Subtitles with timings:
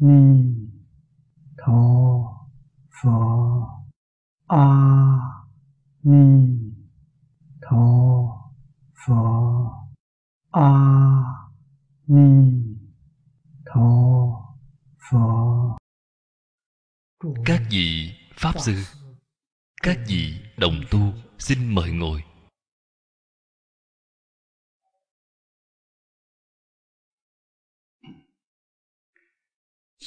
[0.00, 0.35] ni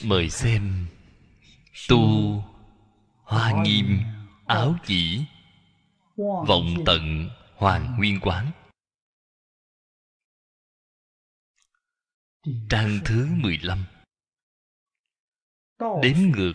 [0.06, 0.88] mời xem
[1.90, 2.00] tu
[3.24, 4.00] hoa nghiêm
[4.46, 5.26] áo chỉ,
[6.18, 8.52] vọng tận hoàng nguyên quán.
[12.70, 13.86] Trang thứ 15
[15.80, 16.54] đếm ngược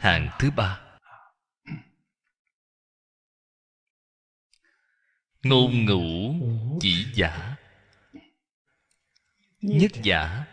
[0.00, 0.80] hàng thứ ba.
[5.42, 6.32] Ngôn ngữ
[6.80, 7.56] chỉ giả.
[9.60, 10.44] Nhất giả.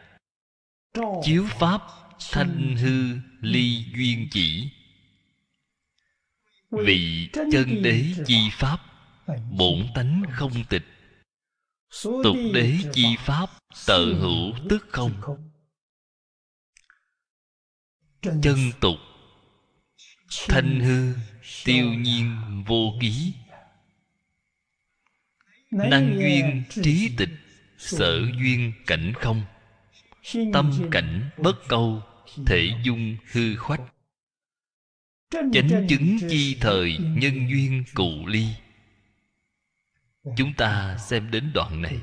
[1.23, 4.70] Chiếu pháp thanh hư ly duyên chỉ.
[6.72, 8.80] Vị chân đế chi pháp
[9.52, 10.84] bổn tánh không tịch.
[12.04, 13.50] Tục đế chi pháp.
[13.88, 15.14] tự hữu tức không.
[18.22, 18.98] chân tục.
[20.48, 21.14] thanh hư
[21.66, 22.38] tiêu nhiên
[22.68, 23.34] vô ký.
[25.72, 27.30] Năng duyên trí tịch
[27.78, 29.44] sở duyên cảnh không.
[30.54, 32.04] Tâm cảnh bất câu
[32.46, 33.82] thể dung hư khoách.
[35.32, 38.48] Chánh chứng chi thời nhân duyên cụ ly.
[40.38, 42.02] Chúng ta xem đến đoạn này.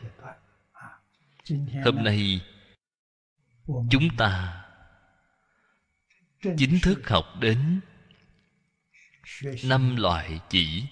[1.85, 2.41] Hôm nay,
[3.67, 4.65] chúng ta
[6.57, 7.81] chính thức học đến
[9.65, 10.85] năm loại chỉ.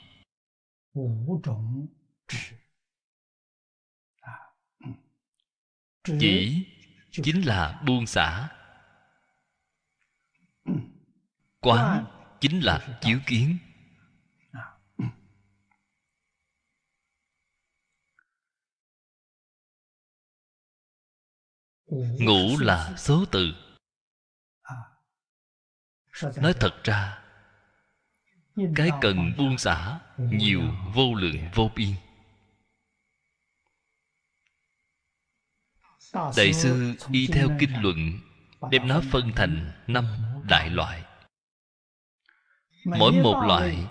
[6.05, 6.67] Chỉ
[7.13, 8.49] chính là buông xả
[11.61, 12.07] quán
[12.41, 13.59] chính là chiếu kiến.
[22.21, 23.53] Ngũ là số từ.
[26.37, 27.25] Nói thật ra,
[28.77, 30.63] cái cần buông xả nhiều
[30.95, 31.95] vô lượng vô biên.
[36.13, 37.97] Đại sư y theo kinh luận,
[38.71, 40.05] đem nó phân thành năm
[40.49, 41.08] đại loại
[42.97, 43.87] mỗi một loại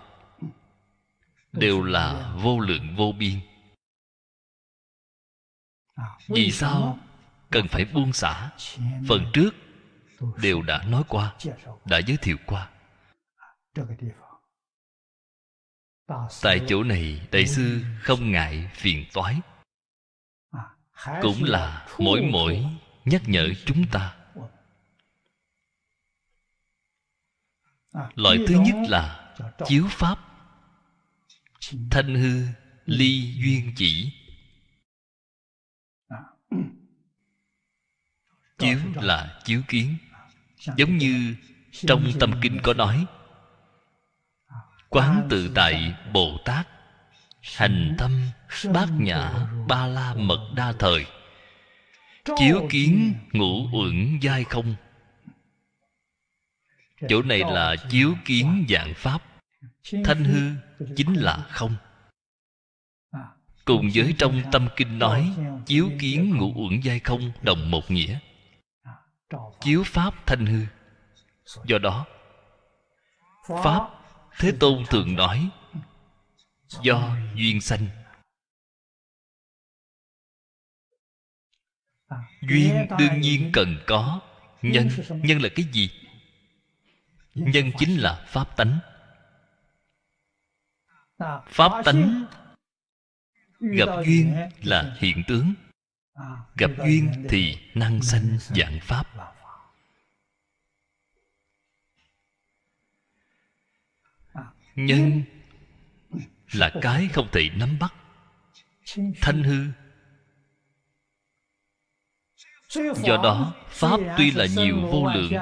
[1.52, 3.40] đều là vô lượng vô biên.
[6.28, 7.00] Vì sao
[7.50, 8.52] cần phải buông xả?
[9.08, 9.56] Phần trước
[10.42, 11.36] đều đã nói qua
[11.86, 12.70] đã giới thiệu qua.
[16.42, 19.40] Tại chỗ này đại sư không ngại phiền toái.
[21.22, 22.66] Cũng là mỗi mỗi
[23.06, 24.17] nhắc nhở chúng ta
[28.16, 29.34] loại thứ nhất là
[29.66, 30.20] chiếu pháp.
[31.92, 32.42] Thanh hư
[32.86, 34.12] ly duyên chỉ.
[38.58, 39.98] Chiếu là chiếu kiến.
[40.78, 41.36] Giống như
[41.72, 43.06] trong tâm kinh có nói
[44.90, 46.68] quán tự tại bồ tát
[47.56, 48.22] hành tâm
[48.74, 51.06] bát nhã ba la mật đa thời.
[52.38, 54.76] Chiếu kiến ngũ uẩn giai không
[57.10, 59.22] chỗ này là chiếu kiến dạng pháp.
[60.04, 60.52] Thanh hư
[60.96, 61.76] chính là không.
[63.66, 65.36] Cùng với trong tâm kinh nói,
[65.66, 68.20] chiếu kiến ngũ uẩn giai không đồng một nghĩa.
[69.62, 70.66] Chiếu pháp thanh hư.
[71.66, 72.06] Do đó,
[73.64, 73.90] pháp
[74.40, 75.50] thế tôn thường nói,
[76.82, 77.88] do duyên sanh.
[82.42, 84.22] Duyên đương nhiên cần có,
[84.62, 85.90] nhân nhân là cái gì?
[87.38, 88.80] Nhân chính là pháp tánh.
[91.48, 92.26] Pháp tánh
[93.60, 95.54] gặp duyên là hiện tướng.
[96.56, 99.06] gặp duyên thì năng sanh dạng pháp.
[104.76, 105.24] Nhân
[106.52, 107.94] là cái không thể nắm bắt.
[109.22, 109.66] Thanh hư.
[112.96, 115.34] Do đó pháp tuy là nhiều vô lượng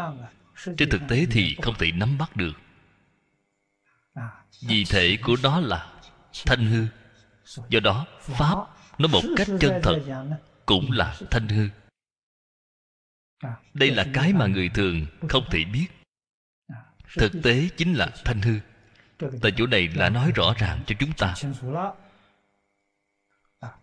[0.78, 2.54] trên thực tế thì không thể nắm bắt được.
[4.68, 5.94] Vì thể của nó là
[6.46, 6.86] thanh hư.
[7.70, 8.56] Do đó pháp
[8.98, 10.02] nó một cách chân thật
[10.66, 11.68] cũng là thanh hư.
[13.74, 15.88] Đây là cái mà người thường không thể biết.
[17.18, 18.60] Thực tế chính là thanh hư.
[19.42, 21.36] Tại chỗ này là nói rõ ràng cho chúng ta.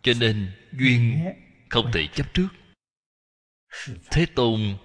[0.02, 1.24] Cho nên duyên
[1.70, 2.48] không thể chấp trước.
[4.10, 4.76] Thế tôn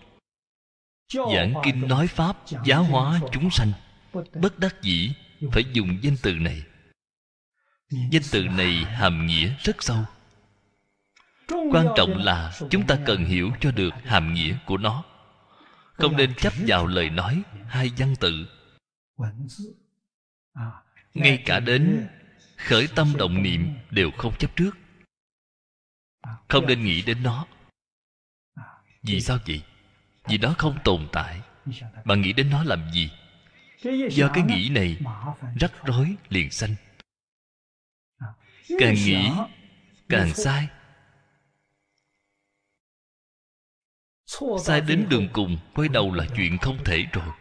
[1.10, 3.72] giảng kinh nói pháp giáo hóa chúng sanh.
[4.14, 5.14] bất đắc dĩ
[5.52, 6.64] phải dùng danh từ này.
[7.90, 10.06] Danh từ này hàm nghĩa rất sâu.
[11.72, 15.04] Quan trọng là chúng ta cần hiểu cho được hàm nghĩa của nó.
[15.94, 18.48] Không nên chấp vào lời nói hai văn tự
[21.14, 22.08] ngay cả đến
[22.58, 24.72] khởi tâm động niệm đều không chấp trước.
[26.48, 27.46] Không nên nghĩ đến nó.
[29.04, 29.62] Vì sao vậy
[30.30, 31.42] vì đó không tồn tại.
[32.06, 33.12] Bạn nghĩ đến nó làm gì?
[34.10, 34.98] Do cái nghĩ này
[35.60, 36.76] rắc rối liền sanh.
[38.80, 39.30] Càng nghĩ,
[40.10, 40.68] càng sai.
[44.64, 47.34] Sai đến đường cùng, quay đầu là chuyện không thể rồi.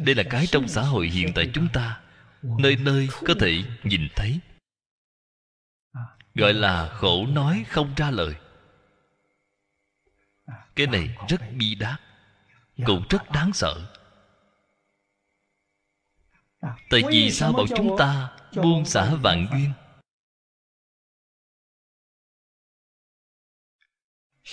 [0.00, 2.00] Đây là cái trong xã hội hiện tại chúng ta,
[2.42, 4.40] nơi nơi có thể nhìn thấy.
[6.34, 8.34] Gọi là khổ nói không ra lời
[10.76, 12.00] cái này rất bi đát
[12.86, 13.92] cũng rất đáng sợ.
[16.90, 19.72] Tại vì sao bảo chúng ta buông xả vạn duyên?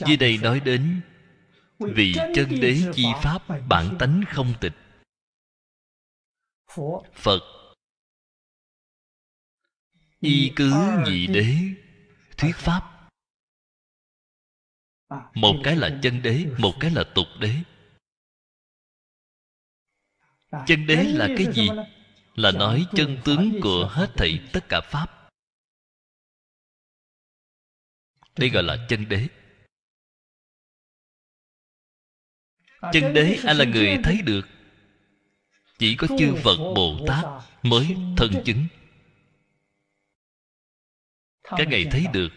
[0.07, 1.01] Dưới đây nói đến,
[1.79, 4.73] vì chân đế chi pháp bản tánh không tịch.
[7.13, 7.39] Phật,
[10.19, 10.73] y cứ
[11.05, 11.55] nhị đế,
[12.37, 12.92] thuyết pháp
[15.33, 17.55] một cái là chân đế, một cái là tục đế.
[20.67, 21.69] Chân đế là cái gì?
[22.35, 25.29] Là nói chân tướng của hết thảy tất cả pháp.
[28.37, 29.27] Đây gọi là chân đế.
[32.93, 34.41] Chân đế ai là người thấy được.
[35.77, 37.25] Chỉ có chư phật bồ tát
[37.63, 38.67] mới thân chứng.
[41.43, 42.29] Các ngài thấy được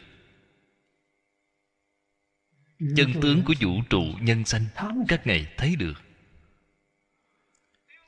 [2.78, 4.67] chân tướng của vũ trụ nhân sanh
[5.08, 5.94] các ngài thấy được.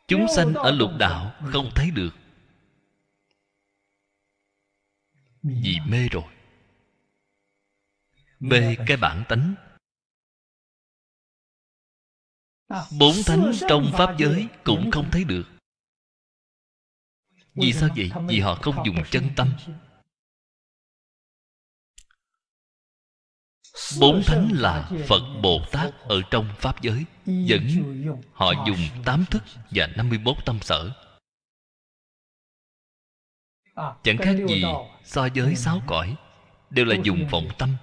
[0.08, 2.10] Chúng sanh ở lục đạo không thấy được.
[5.42, 6.24] Vì mê rồi.
[8.40, 9.54] Mê cái bản tánh.
[12.98, 15.44] Bốn thánh trong pháp giới cũng không thấy được.
[17.54, 18.10] Vì sao vậy?
[18.28, 19.52] vì họ không dùng chân tâm
[24.00, 27.62] bốn thánh là phật bồ tát ở trong pháp giới, vẫn
[28.32, 30.90] họ dùng tám thức và năm mươi bốn tâm sở.
[34.02, 34.64] Chẳng khác gì
[35.04, 36.16] so với sáu cõi,
[36.70, 37.76] đều là dùng vọng tâm.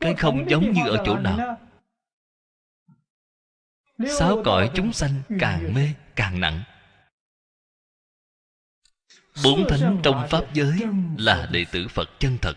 [0.00, 1.58] Cái không giống như ở chỗ nào.
[4.18, 6.62] Sáu cõi chúng sanh càng mê, càng nặng.
[9.44, 10.80] Bốn thánh trong pháp giới
[11.18, 12.54] là đệ tử phật chân thật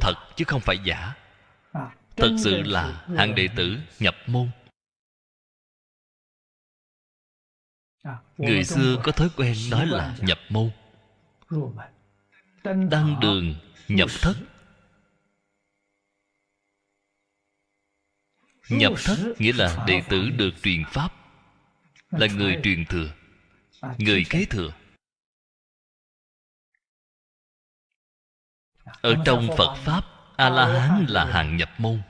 [0.00, 1.14] thật chứ không phải giả.
[2.16, 4.50] Thật sự là hạng đệ tử nhập môn.
[8.36, 10.70] Người xưa có thói quen nói là nhập môn.
[12.90, 13.54] Đăng đường
[13.88, 14.34] nhập thất.
[18.68, 21.12] Nhập thất nghĩa là đệ tử được truyền pháp
[22.10, 23.12] là người truyền thừa
[23.98, 24.72] người kế thừa
[29.02, 30.04] ở trong phật pháp
[30.36, 32.02] a la hán là hàng nhập môn.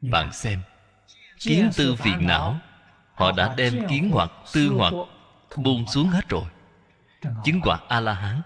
[0.00, 0.62] Bạn xem
[1.38, 2.60] kiến tư phiền não
[3.14, 4.92] họ đã đem kiến hoặc tư hoặc
[5.56, 6.50] buông xuống hết rồi.
[7.44, 8.42] Chứng quả a la hán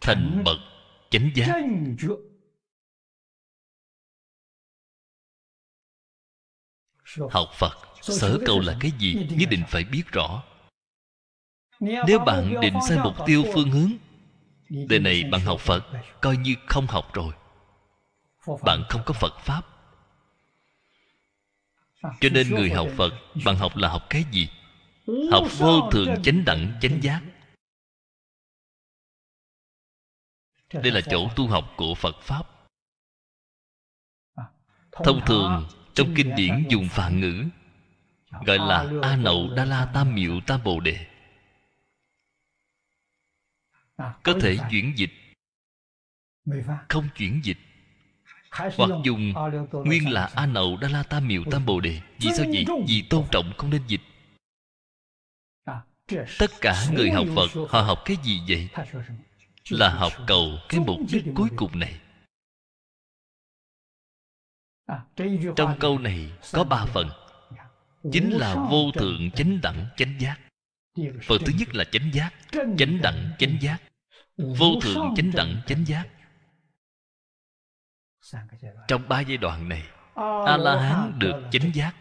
[0.00, 0.58] thành bậc
[1.10, 1.62] chánh giác.
[7.30, 10.42] học phật sở cầu là cái gì nhất định phải biết rõ.
[11.80, 13.92] Nếu bạn định sai mục tiêu phương hướng
[14.88, 15.86] đời này bạn học phật
[16.20, 17.34] coi như không học rồi.
[18.64, 19.38] Bạn không có phật.
[19.38, 19.66] Pháp.
[22.20, 23.12] Cho nên người học phật
[23.44, 24.48] bạn học là học cái gì?
[25.32, 27.22] Học vô thượng chánh đẳng chánh giác.
[30.72, 32.42] Đây là chỗ tu học của phật pháp.
[34.92, 37.44] Thông thường trong kinh điển dùng phạn ngữ
[38.40, 41.06] gọi là a nậu đa la tam miệu tam bồ đề.
[43.96, 45.10] Có thể chuyển dịch.
[46.88, 47.58] Không chuyển dịch.
[48.50, 49.32] Hoặc dùng
[49.84, 52.00] nguyên là a nậu đa la tam miệu tam bồ đề.
[52.18, 52.64] Vì sao vậy?
[52.88, 54.00] vì tôn trọng không nên dịch.
[56.38, 58.68] Tất cả người học phật họ học cái gì vậy?
[59.70, 62.00] Là học cầu cái mục đích cuối cùng này.
[65.56, 67.08] Trong câu này có ba phần
[68.12, 70.38] chính là vô thượng chánh đẳng chánh giác.
[70.96, 72.30] Phần thứ nhất là chánh giác.
[72.52, 73.78] chánh đẳng chánh giác.
[74.36, 76.08] Vô thượng chánh đẳng chánh giác.
[78.88, 79.82] trong ba giai đoạn này
[80.46, 81.94] a la hán được chánh giác.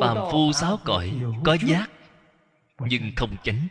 [0.00, 1.90] Phàm phu sáu cõi có giác
[2.78, 3.68] nhưng không chánh.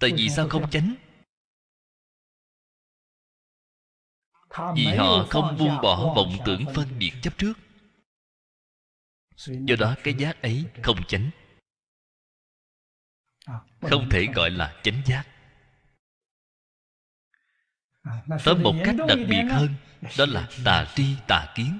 [0.00, 0.94] Tại vì sao không chánh
[4.74, 7.52] vì họ không buông bỏ vọng tưởng phân biệt chấp trước.
[9.46, 11.30] Do đó cái giác ấy không chánh.
[13.80, 15.24] Không thể gọi là chánh giác.
[18.44, 19.74] Tới một cách đặc biệt hơn
[20.18, 21.78] đó là tà tri tà kiến.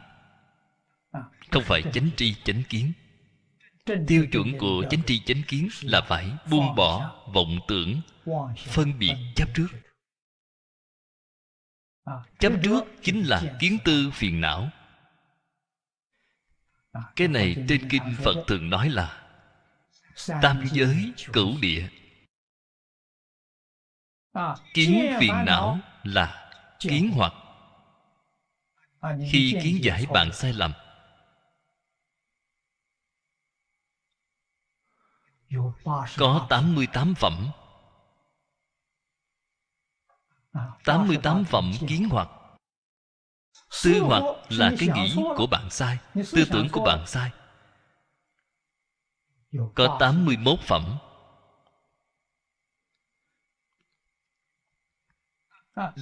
[1.50, 2.93] Không phải chánh tri chánh kiến.
[4.07, 8.00] Tiêu chuẩn của chánh tri chánh kiến là phải buông bỏ vọng tưởng
[8.59, 9.69] phân biệt chấp trước
[12.38, 14.69] chấp trước chính là kiến tư phiền não.
[17.17, 19.33] Cái này trên kinh phật thường nói là
[20.43, 21.88] tam giới cửu địa.
[24.75, 27.33] Kiến phiền não là kiến hoặc.
[29.31, 30.73] Khi kiến giải bạn sai lầm,
[36.19, 37.50] có 88 phẩm
[40.85, 42.28] 88 phẩm kiến hoặc.
[43.85, 47.30] Tư hoặc là cái nghĩ của bạn sai Tư tưởng của bạn sai.
[49.75, 50.97] Có 81 phẩm.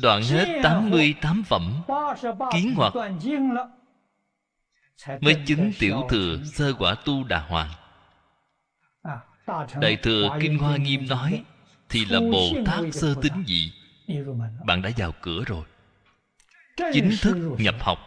[0.03, 1.83] Đoạn hết 88 phẩm
[2.53, 2.93] Kiến hoặc.
[5.21, 7.71] Mới chứng tiểu thừa sơ quả tu đà hoàng
[9.81, 11.45] Đại thừa Kinh Hoa Nghiêm nói
[11.89, 13.73] Thì là Bồ Tát sơ tính dị
[14.67, 15.65] Bạn đã vào cửa rồi.
[16.93, 17.99] Chính thức nhập học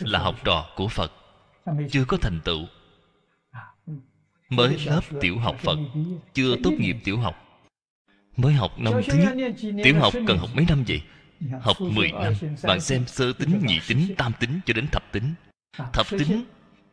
[0.00, 1.12] Là học trò của Phật.
[1.90, 2.66] Chưa có thành tựu.
[4.48, 5.78] Mới lớp tiểu học Phật.
[6.34, 7.34] Chưa tốt nghiệp tiểu học.
[8.36, 9.54] Mới học năm thứ nhất.
[9.84, 11.02] Tiểu học cần học mấy năm vậy?
[11.60, 12.32] Học 10 năm.
[12.62, 15.34] Bạn xem sơ tính, nhị tính, tam tính cho đến thập tính
[15.92, 16.44] Thập tính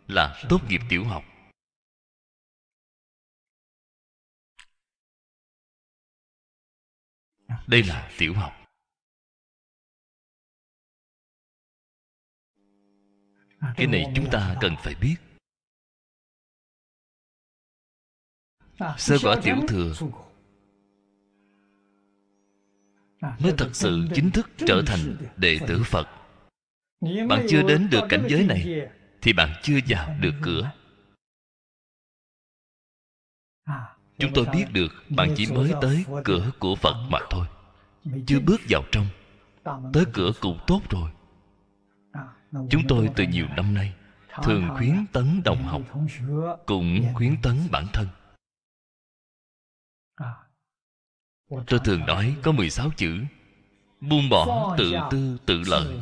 [0.07, 1.23] là tốt nghiệp tiểu học
[7.67, 8.53] đây là tiểu học.
[13.75, 15.15] Cái này chúng ta cần phải biết.
[18.97, 19.93] Sơ quả tiểu thừa.
[23.21, 26.07] mới thật sự chính thức trở thành đệ tử phật.
[27.01, 28.89] bạn chưa đến được cảnh giới này
[29.21, 30.71] thì bạn chưa vào được cửa
[34.21, 37.47] chúng tôi biết được bạn chỉ mới tới cửa của phật mà thôi.
[38.27, 39.05] Chưa bước vào trong,
[39.93, 41.11] tới cửa cũng tốt rồi.
[42.69, 43.93] Chúng tôi từ nhiều năm nay
[44.43, 45.81] thường khuyến tấn đồng học,
[46.65, 48.07] cũng khuyến tấn bản thân.
[51.67, 53.23] Tôi thường nói có 16 chữ,
[54.01, 56.01] buông bỏ tự tư, tự lợi.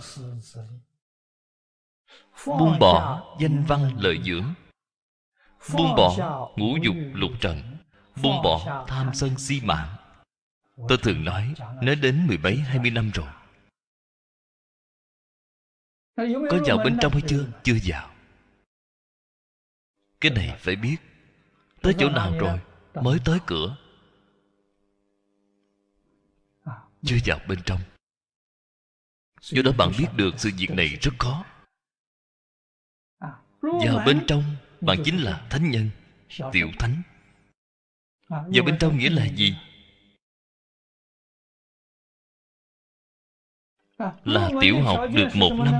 [2.46, 4.54] Buông bỏ danh văn lợi dưỡng.
[5.74, 6.16] Buông bỏ
[6.58, 7.79] ngũ dục lục trần
[8.24, 9.96] buông bỏ tham sân si mạng.
[10.88, 13.28] Tôi thường nói nói đến mười mấy hai mươi năm rồi.
[16.52, 17.48] Có vào bên trong hay chưa?
[17.64, 18.12] Chưa vào.
[20.22, 20.98] Cái này phải biết.
[21.82, 22.60] Tới chỗ nào rồi?
[22.94, 23.78] Mới tới cửa.
[27.06, 27.80] Chưa vào bên trong.
[29.42, 31.46] Do đó bạn biết được sự việc này rất khó.
[33.62, 34.44] Vào bên trong
[34.82, 35.90] bạn chính là thánh nhân
[36.52, 37.02] tiểu thánh
[38.30, 39.56] vào bên trong nghĩa là gì?
[44.24, 45.74] Là tiểu học được một năm.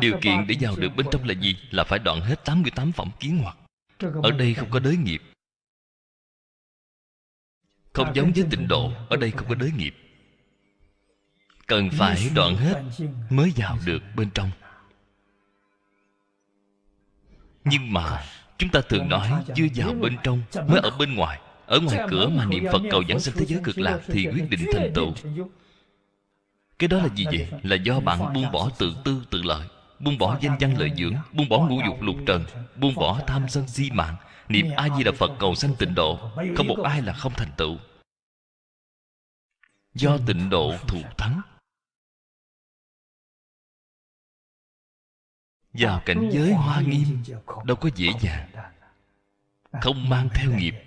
[0.00, 1.56] điều kiện để vào được bên trong là gì?
[1.70, 3.56] Là phải đoạn hết 88 phẩm kiến hoặc.
[4.22, 5.22] Ở đây không có đới nghiệp.
[7.92, 9.94] Không giống với tịnh độ ở đây không có đới nghiệp.
[11.66, 12.82] Cần phải đoạn hết
[13.30, 14.50] mới vào được bên trong.
[17.64, 18.24] Nhưng mà
[18.58, 22.28] chúng ta thường nói chưa vào bên trong mới ở bên ngoài ở ngoài cửa
[22.28, 25.12] mà niệm phật cầu giảng sinh thế giới cực lạc thì quyết định thành tựu
[26.78, 29.68] cái đó là gì vậy là do bạn buông bỏ tự tư tự lợi
[29.98, 32.44] buông bỏ danh văn lợi dưỡng buông bỏ ngũ dục lục trần
[32.76, 34.16] buông bỏ tham sân si mạng
[34.48, 37.50] niệm a di đà phật cầu sanh tịnh độ không một ai là không thành
[37.56, 37.76] tựu
[39.94, 41.40] do tịnh độ thù thắng
[45.72, 47.22] vào cảnh giới hoa nghiêm
[47.64, 48.48] đâu có dễ dàng
[49.82, 50.85] không mang theo nghiệp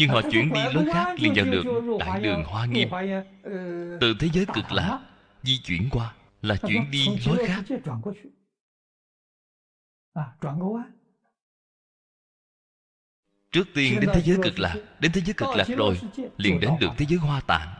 [0.00, 1.64] nhưng họ chuyển đi lối khác liền vào được
[2.00, 2.88] đại đường hoa nghiêm.
[4.00, 5.00] từ thế giới cực lạc
[5.42, 7.64] di chuyển qua là chuyển đi lối khác.
[13.52, 16.00] trước tiên đến thế giới cực lạc đến thế giới cực lạc rồi
[16.36, 17.74] liền đến được thế giới hoa tạng.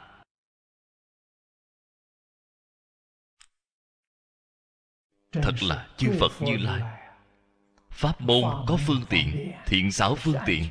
[5.32, 6.98] Thật là chư phật như lai.
[7.90, 10.64] pháp môn có phương tiện thiện xảo phương tiện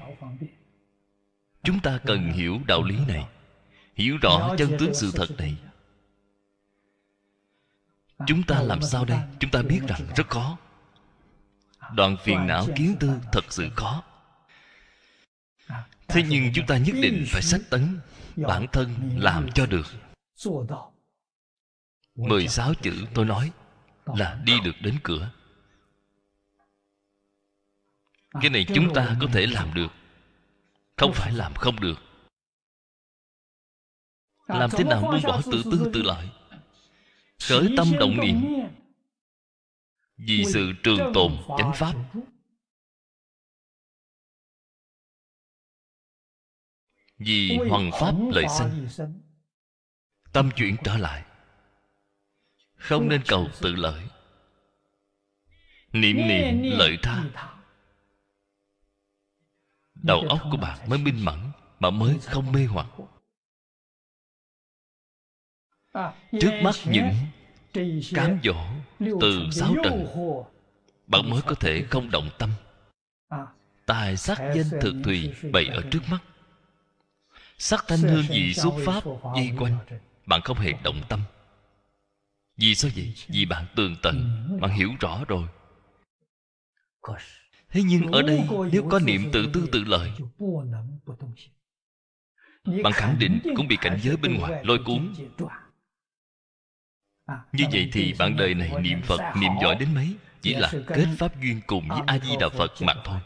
[1.63, 3.27] chúng ta cần hiểu đạo lý này
[3.95, 5.55] hiểu rõ chân tướng sự thật này.
[8.27, 9.19] chúng ta làm sao đây?
[9.39, 10.57] Chúng ta biết rằng rất khó.
[11.93, 14.03] Đoạn phiền não kiến tư thật sự khó.
[16.07, 17.99] Thế nhưng chúng ta nhất định phải sách tấn
[18.35, 19.85] bản thân làm cho được.
[22.15, 23.51] 16 chữ tôi nói
[24.05, 25.31] là đi được đến cửa.
[28.41, 29.91] Cái này chúng ta có thể làm được
[30.99, 31.95] không phải làm không được.
[34.47, 36.29] Làm thế nào buông bỏ tự tư tự lợi
[37.43, 38.41] khởi tâm động niệm.
[40.17, 41.95] Vì sự trường tồn chánh pháp.
[47.17, 48.87] vì hoàng pháp lợi sanh.
[50.33, 51.25] tâm chuyển trở lại.
[52.75, 54.03] Không nên cầu tự lợi.
[55.91, 57.23] Niệm niệm lợi tha
[60.03, 61.39] đầu óc của bạn mới minh mẫn
[61.79, 62.87] mà mới không mê hoặc.
[66.31, 67.09] Trước mắt những
[68.13, 68.55] cám dỗ
[68.99, 70.07] từ sáu trần
[71.07, 72.49] bạn mới có thể không động tâm.
[73.85, 76.19] Tài sắc danh thực thùy bày ở trước mắt.
[77.57, 79.03] Sắc thanh hương vị xuất pháp
[79.35, 79.77] di quanh
[80.25, 81.21] bạn không hề động tâm.
[82.57, 83.13] Vì sao vậy?
[83.27, 85.47] Vì bạn tường tận bạn hiểu rõ rồi
[87.71, 90.11] thế nhưng ở đây nếu có niệm tự tư tự lợi
[92.83, 95.13] bạn khẳng định cũng bị cảnh giới bên ngoài lôi cuốn.
[97.51, 100.15] như vậy thì bạn đời này niệm phật niệm giỏi đến mấy?
[100.41, 103.19] Chỉ là kết pháp duyên cùng với a di đà phật mà thôi.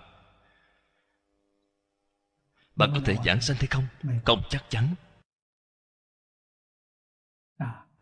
[2.76, 3.88] Bạn có thể giảng sanh hay không?
[4.26, 4.96] Không chắc chắn.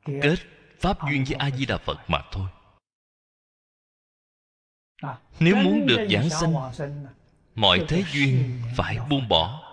[0.06, 0.36] Kết
[0.80, 2.48] pháp duyên với a di đà phật mà thôi
[5.40, 6.54] nếu muốn được giảng sanh
[7.56, 9.68] mọi thế duyên phải buông bỏ.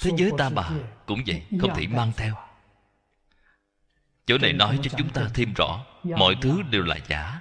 [0.00, 0.70] thế giới ta bà
[1.06, 2.34] cũng vậy không thể mang theo.
[4.26, 7.40] chỗ này nói cho chúng ta thêm rõ mọi thứ đều là giả.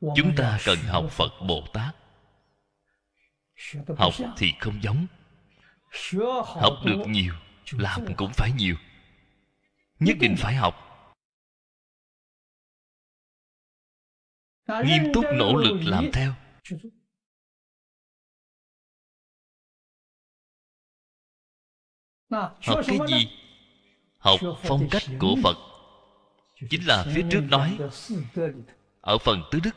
[0.00, 1.96] Chúng ta cần học phật bồ tát.
[3.98, 5.06] Học thì không giống.
[6.44, 7.34] Học được nhiều
[7.70, 8.76] làm cũng phải nhiều
[10.00, 10.74] nhất định phải học.
[14.68, 16.34] Nghiêm túc nỗ lực làm theo.
[22.30, 23.30] Học cái gì?
[24.18, 25.56] Học phong cách của phật.
[26.70, 27.78] Chính là phía trước nói.
[29.00, 29.76] Ở phần tứ đức.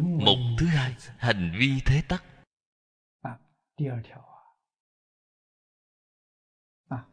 [0.00, 2.24] Mục thứ hai, hành vi thế tắc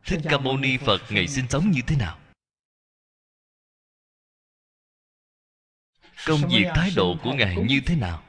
[0.06, 2.20] thích ca mâu ni phật ngày sinh sống như thế nào?
[6.26, 8.24] Công việc thái độ của ngài như thế nào?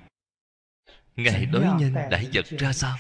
[1.16, 2.96] Ngài đối nhân đại vật ra sao?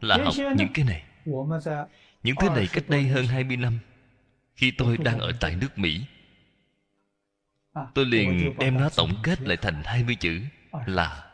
[0.00, 1.04] Là học những cái này.
[2.22, 3.78] Những thứ này cách đây hơn 20 năm
[4.54, 6.06] Khi tôi đang ở tại nước Mỹ
[7.94, 10.40] Tôi liền đem nó tổng kết lại thành 20 chữ
[10.86, 11.30] Là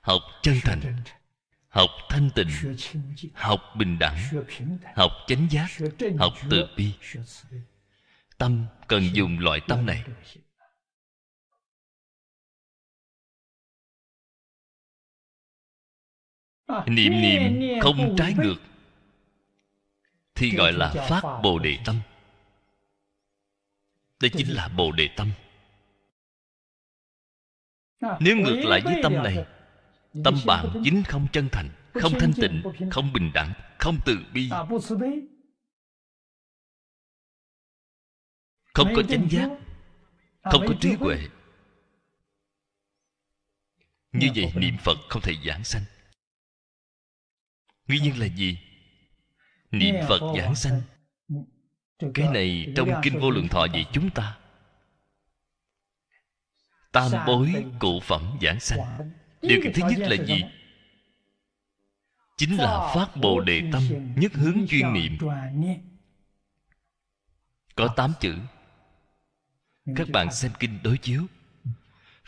[0.00, 0.80] Học chân thành
[1.68, 2.48] Học thanh tịnh
[3.34, 4.18] Học bình đẳng
[4.94, 5.68] Học chánh giác
[6.18, 6.92] Học từ bi.
[8.38, 10.04] Tâm cần dùng loại tâm này.
[16.86, 18.56] Niệm niệm không trái ngược.
[20.34, 22.00] Thì gọi là phát Bồ Đề Tâm.
[24.20, 25.30] Đây chính là Bồ Đề Tâm
[28.20, 29.46] Nếu ngược lại với tâm này
[30.24, 34.50] Tâm bạn chính không chân thành Không thanh tịnh Không bình đẳng Không từ bi.
[38.74, 39.50] Không có chánh giác
[40.42, 41.18] Không có trí huệ.
[44.14, 45.82] Như vậy niệm Phật không thể giảng sanh.
[47.88, 48.58] Nguyên nhân là gì?
[49.70, 50.82] Niệm Phật giảng sanh.
[52.14, 54.38] Cái này trong Kinh Vô Lượng Thọ dạy chúng ta
[56.94, 58.78] Tam bối cụ phẩm giảng sanh.
[59.42, 60.44] Điều kiện thứ nhất là gì?
[62.36, 63.82] Chính là phát Bồ Đề Tâm
[64.16, 65.18] Nhất hướng chuyên niệm.
[67.74, 68.34] có tám chữ.
[69.96, 71.26] Các bạn xem kinh đối chiếu.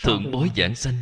[0.03, 0.95] Thượng bối giảng sanh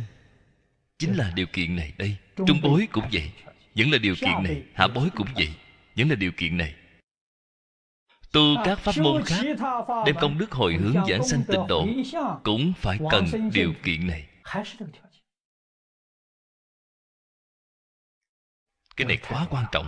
[0.99, 2.17] chính là điều kiện này đây.
[2.35, 3.31] Trung bối cũng vậy
[3.75, 5.49] vẫn là điều kiện này hạ bối cũng vậy
[5.95, 6.75] vẫn là điều kiện này
[8.35, 9.43] tu các pháp môn khác,
[10.05, 11.87] đem công đức hồi hướng giảng sanh tịnh độ,
[12.43, 14.27] cũng phải cần điều kiện này.
[18.95, 19.87] Cái này quá quan trọng.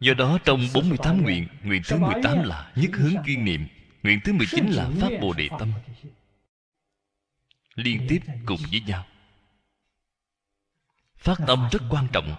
[0.00, 3.66] Do đó trong 48 nguyện nguyện thứ 18 là nhất hướng chuyên niệm,
[4.02, 5.72] nguyện thứ 19 là pháp bồ đề tâm.
[7.74, 9.06] Liên tiếp cùng với nhau.
[11.16, 12.36] Phát tâm rất quan trọng.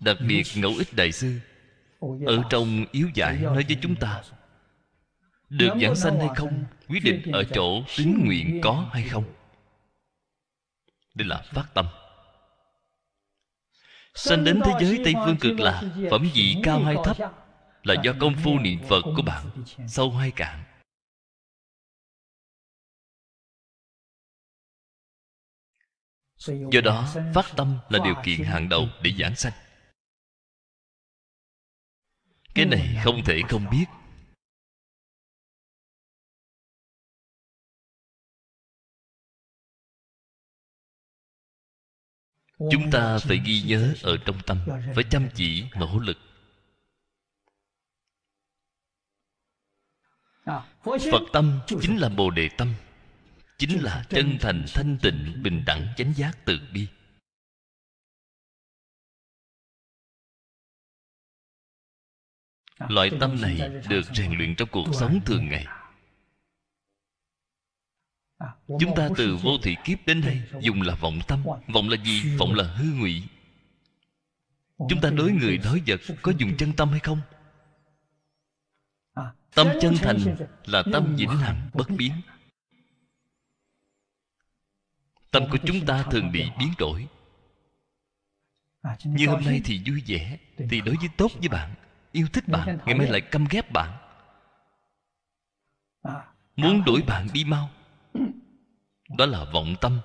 [0.00, 1.40] Đặc biệt ngẫu ích đại sư
[2.26, 4.22] ở trong yếu giải nói với chúng ta
[5.48, 9.24] được giảng sanh hay không quyết định ở chỗ tính nguyện có hay không.
[11.14, 11.86] đây là phát tâm.
[14.14, 17.16] Sanh đến thế giới tây phương cực là phẩm vị cao hay thấp
[17.82, 19.46] là do công phu niệm phật của bạn
[19.88, 20.62] sâu hay cạn.
[26.46, 29.52] Do đó phát tâm là điều kiện hàng đầu để giảng sanh
[32.54, 33.84] cái này không thể không biết.
[42.70, 44.58] Chúng ta phải ghi nhớ ở trong tâm
[44.94, 46.18] phải chăm chỉ nỗ lực.
[50.84, 52.74] Phật tâm chính là bồ đề tâm
[53.58, 56.88] chính là chân thành thanh tịnh bình đẳng chánh giác từ bi
[62.88, 65.66] loại tâm này được rèn luyện trong cuộc sống thường ngày.
[68.80, 72.36] Chúng ta từ vô thị kiếp đến nay dùng là vọng tâm, vọng là gì?
[72.38, 73.22] Vọng là hư ngụy.
[74.78, 77.20] Chúng ta đối người, đối vật có dùng chân tâm hay không?
[79.54, 82.12] Tâm chân thành là tâm vĩnh hằng, bất biến.
[85.30, 87.08] Tâm của chúng ta thường bị biến đổi.
[89.04, 90.38] Như hôm nay thì vui vẻ,
[90.70, 91.74] thì đối với tốt với bạn
[92.12, 93.98] yêu thích bạn ngày mai lại căm ghét bạn.
[96.56, 97.70] Muốn đuổi bạn đi mau.
[99.18, 100.00] Đó là vọng tâm.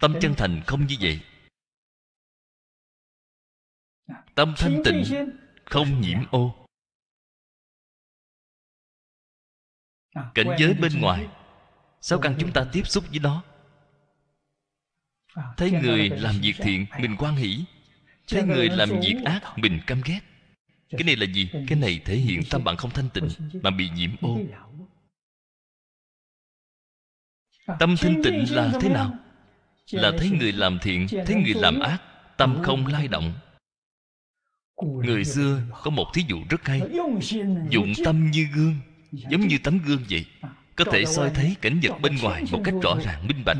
[0.00, 1.20] Tâm chân thành không như vậy.
[4.34, 5.02] Tâm thanh tịnh
[5.64, 6.66] không nhiễm ô.
[10.34, 11.28] Cảnh giới bên ngoài.
[12.00, 13.44] Sao cần chúng ta tiếp xúc với nó?
[15.56, 17.64] Thấy người làm việc thiện mình quan hỷ.
[18.26, 20.20] Thấy người làm việc ác mình căm ghét
[20.92, 21.50] cái này là gì?
[21.68, 23.28] Cái này thể hiện tâm bạn không thanh tịnh
[23.62, 24.38] mà bị nhiễm ô.
[27.78, 29.18] Tâm thanh tịnh là thế nào?
[29.90, 32.02] Là thấy người làm thiện, thấy người làm ác,
[32.36, 33.32] tâm không lai động.
[34.82, 36.80] Người xưa có một thí dụ rất hay.
[37.70, 38.74] Dụng tâm như gương,
[39.12, 40.26] giống như tấm gương vậy.
[40.76, 43.58] Có thể soi thấy cảnh vật bên ngoài một cách rõ ràng, minh bạch.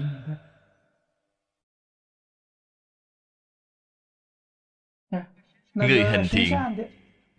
[5.74, 6.52] Người hành thiện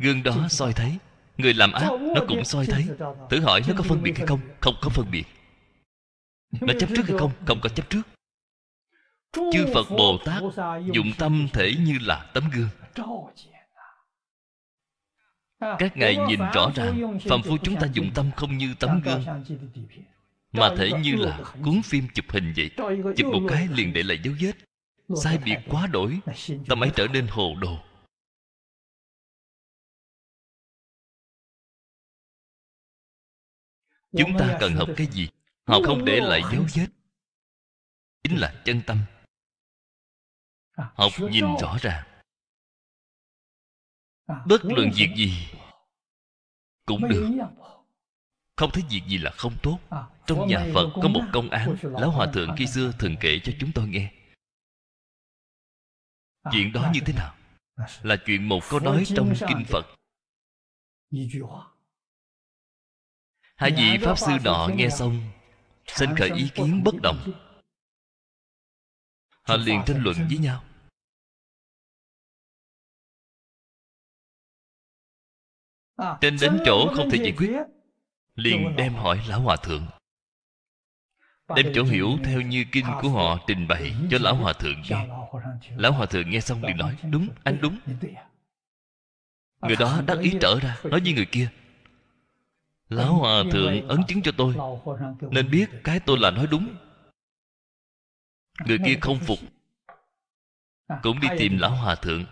[0.03, 0.97] gương đó soi thấy.
[1.37, 2.87] Người làm ác nó cũng soi thấy.
[3.29, 4.39] thử hỏi nó có phân biệt hay không?
[4.59, 5.23] Không có phân biệt.
[6.61, 7.31] Nó chấp trước hay không?
[7.45, 8.01] Không có chấp trước.
[9.53, 10.41] Chư phật bồ tát
[10.93, 12.69] dụng tâm thể như là tấm gương.
[15.79, 19.23] Các ngài nhìn rõ ràng phạm phu chúng ta dụng tâm không như tấm gương
[20.51, 22.69] mà thể như là cuốn phim chụp hình vậy.
[23.17, 24.53] Chụp một cái liền để lại dấu vết.
[25.23, 26.19] Sai biệt quá đổi
[26.67, 27.77] tâm ấy trở nên hồ đồ
[34.17, 35.29] chúng ta cần học cái gì?
[35.67, 36.87] họ không để lại dấu vết.
[38.23, 38.97] Chính là chân tâm.
[40.75, 42.13] Học nhìn rõ ràng
[44.27, 45.47] bất luận việc gì
[46.85, 47.31] cũng được.
[48.55, 49.79] không thấy việc gì là không tốt.
[50.25, 53.53] Trong nhà phật có một công án lão hòa thượng khi xưa thường kể cho
[53.59, 54.13] chúng tôi nghe.
[56.51, 57.35] Chuyện đó như thế nào?
[58.01, 59.85] Là chuyện một câu nói trong kinh phật
[63.63, 65.21] hai vị pháp sư nọ nghe xong,
[65.87, 67.33] sinh khởi ý kiến bất đồng.
[69.41, 70.63] Họ liền tranh luận với nhau.
[76.21, 77.51] Trên đến chỗ không thể giải quyết,
[78.35, 79.87] liền đem hỏi lão hòa thượng.
[81.55, 85.07] Đem chỗ hiểu theo như kinh của họ trình bày cho lão hòa thượng nghe.
[85.77, 87.79] Lão hòa thượng nghe xong liền nói, đúng, anh đúng.
[89.61, 91.49] Người đó đắc ý trở ra, nói với người kia
[92.93, 94.55] lão hòa thượng ấn chứng cho tôi.
[95.31, 96.75] nên biết cái tôi là nói đúng.
[98.65, 99.39] Người kia không phục.
[101.03, 102.25] cũng đi tìm lão hòa thượng.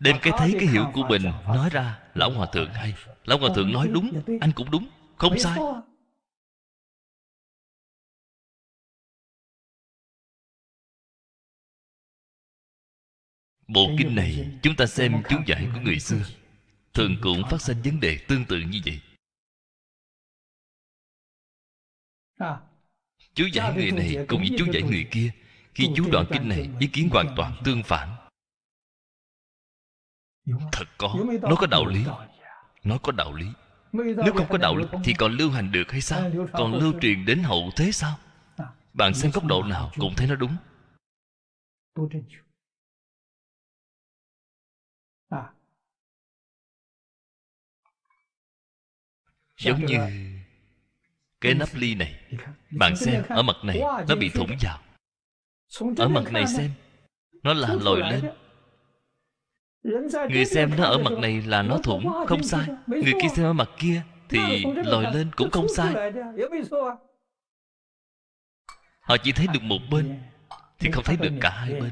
[0.00, 2.00] Đem cái thấy cái hiểu của mình nói ra.
[2.14, 2.94] lão hòa thượng hay.
[3.24, 4.22] lão hòa thượng nói đúng.
[4.40, 4.88] Anh cũng đúng.
[5.16, 5.58] Không sai.
[13.68, 16.22] bộ kinh này chúng ta xem chú giải của người xưa.
[16.94, 19.00] thường cũng phát sinh vấn đề tương tự như vậy
[23.34, 25.30] chú giải người này cùng với chú giải người kia.
[25.74, 28.08] Khi chú đoạn kinh này ý kiến hoàn toàn tương phản.
[30.72, 31.14] Thật có.
[31.42, 32.04] Nó có đạo lý.
[32.84, 33.46] nó có đạo lý.
[33.92, 36.30] Nếu không có đạo lý thì còn lưu hành được hay sao?
[36.52, 38.18] Còn lưu truyền đến hậu thế sao?
[38.92, 40.56] Bạn xem góc độ nào cũng thấy nó đúng.
[49.58, 49.98] Giống như
[51.42, 52.14] cái nắp ly này
[52.70, 54.78] bạn xem ở mặt này nó bị thủng vào
[55.96, 56.70] ở mặt này xem
[57.42, 58.24] nó là lồi lên.
[60.30, 62.66] người xem nó ở mặt này là nó thủng không sai.
[62.86, 65.94] người kia xem ở mặt kia thì lồi lên cũng không sai.
[69.00, 70.18] họ chỉ thấy được một bên
[70.78, 71.90] thì không thấy được cả hai bên.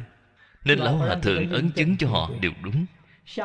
[0.64, 2.86] Nên lão hòa thượng ấn chứng cho họ đều đúng.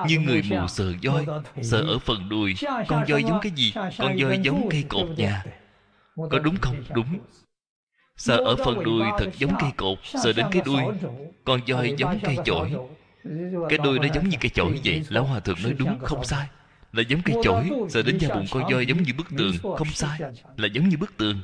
[0.08, 1.26] Như người mù sờ voi
[1.62, 2.56] sờ ở phần đùi.
[2.88, 3.74] Con voi giống cái gì?
[3.98, 5.44] Con voi giống cây cột nhà
[6.15, 6.84] có đúng không?
[6.93, 7.19] đúng.
[8.17, 10.82] Sờ ở phần đùi thật giống cây cột sờ đến cái đuôi.
[11.43, 12.71] con voi giống cây chổi.
[13.69, 15.06] cái đuôi nó giống như cây chổi vậy.
[15.10, 16.47] Lão hòa thượng nói đúng không sai.
[16.91, 19.56] Là giống cây chổi sờ đến da bụng con voi giống như bức tường.
[19.78, 20.19] không sai.
[20.58, 21.41] là giống như bức tường.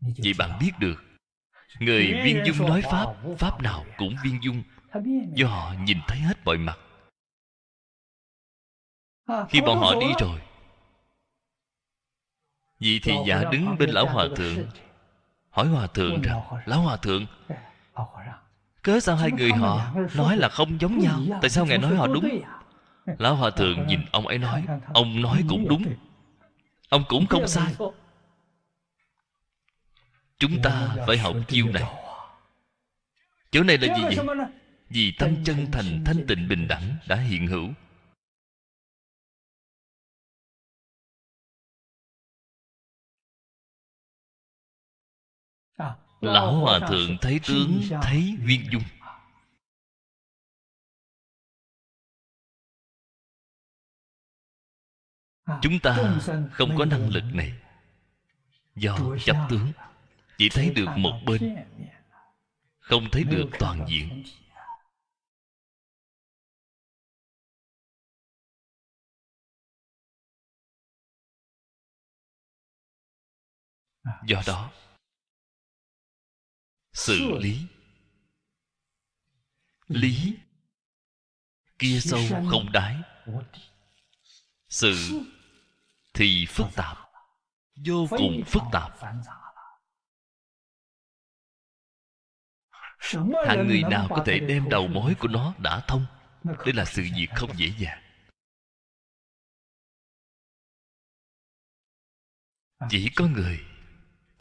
[0.00, 1.04] Vậy bạn biết được
[1.80, 3.06] người viên dung nói pháp
[3.38, 4.62] pháp nào cũng viên dung.
[5.34, 6.78] Do họ nhìn thấy hết mọi mặt.
[9.48, 10.40] Khi bọn họ đi rồi
[12.82, 14.66] vì thì giả đứng bên lão hòa thượng.
[15.50, 17.26] hỏi hòa thượng rằng lão hòa thượng
[18.82, 21.20] cớ sao hai người họ nói là không giống nhau?
[21.40, 22.42] tại sao ngài nói họ đúng?
[23.18, 24.64] lão hòa thượng nhìn ông ấy nói
[24.94, 25.84] ông nói cũng đúng.
[26.88, 27.74] ông cũng không sai.
[30.38, 31.84] Chúng ta phải học chiêu này.
[33.50, 34.36] chỗ này là gì vậy
[34.90, 37.68] vì tâm chân thành thanh tịnh bình đẳng đã hiện hữu
[46.20, 48.82] lão hòa thượng thấy tướng thấy viên dung.
[55.62, 56.18] Chúng ta
[56.52, 57.52] không có năng lực này.
[58.74, 59.72] Do chấp tướng
[60.38, 61.56] chỉ thấy được một bên.
[62.78, 64.24] không thấy được toàn diện.
[74.26, 74.70] do đó
[76.92, 77.66] xử lý.
[79.88, 80.36] Lý.
[81.78, 82.96] Kia sâu không đáy
[84.68, 84.94] sự
[86.14, 86.98] thì phức tạp.
[87.86, 88.98] Vô cùng phức tạp.
[93.46, 96.06] hạng người nào có thể đem đầu mối của nó đã thông?
[96.44, 98.02] Đây là sự việc không dễ dàng.
[102.90, 103.60] Chỉ có người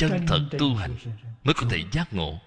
[0.02, 0.96] chân thật tu hành
[1.44, 2.40] mới có thể giác ngộ.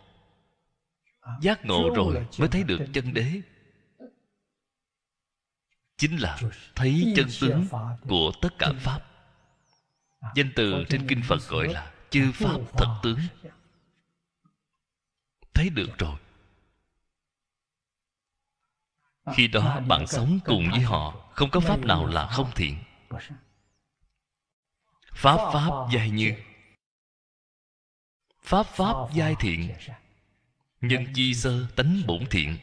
[1.41, 3.41] Giác ngộ rồi mới thấy được chân đế.
[5.97, 6.41] Chính là
[6.75, 7.67] thấy chân tướng
[8.09, 9.01] của tất cả pháp.
[10.35, 13.19] danh từ trên kinh phật gọi là chư pháp thật tướng.
[15.55, 16.17] Thấy được rồi.
[19.35, 22.77] Khi đó bạn sống cùng với họ không có pháp nào là không thiện.
[25.13, 26.35] Pháp pháp dài như
[28.45, 29.75] pháp pháp giai thiện.
[30.81, 32.59] nhân chi sơ tánh bổn thiện.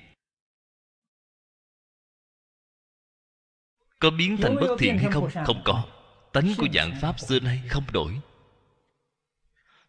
[3.99, 5.29] Có biến thành bất thiện hay không?
[5.45, 5.85] Không có.
[6.33, 8.19] Tánh của dạng pháp xưa nay không đổi.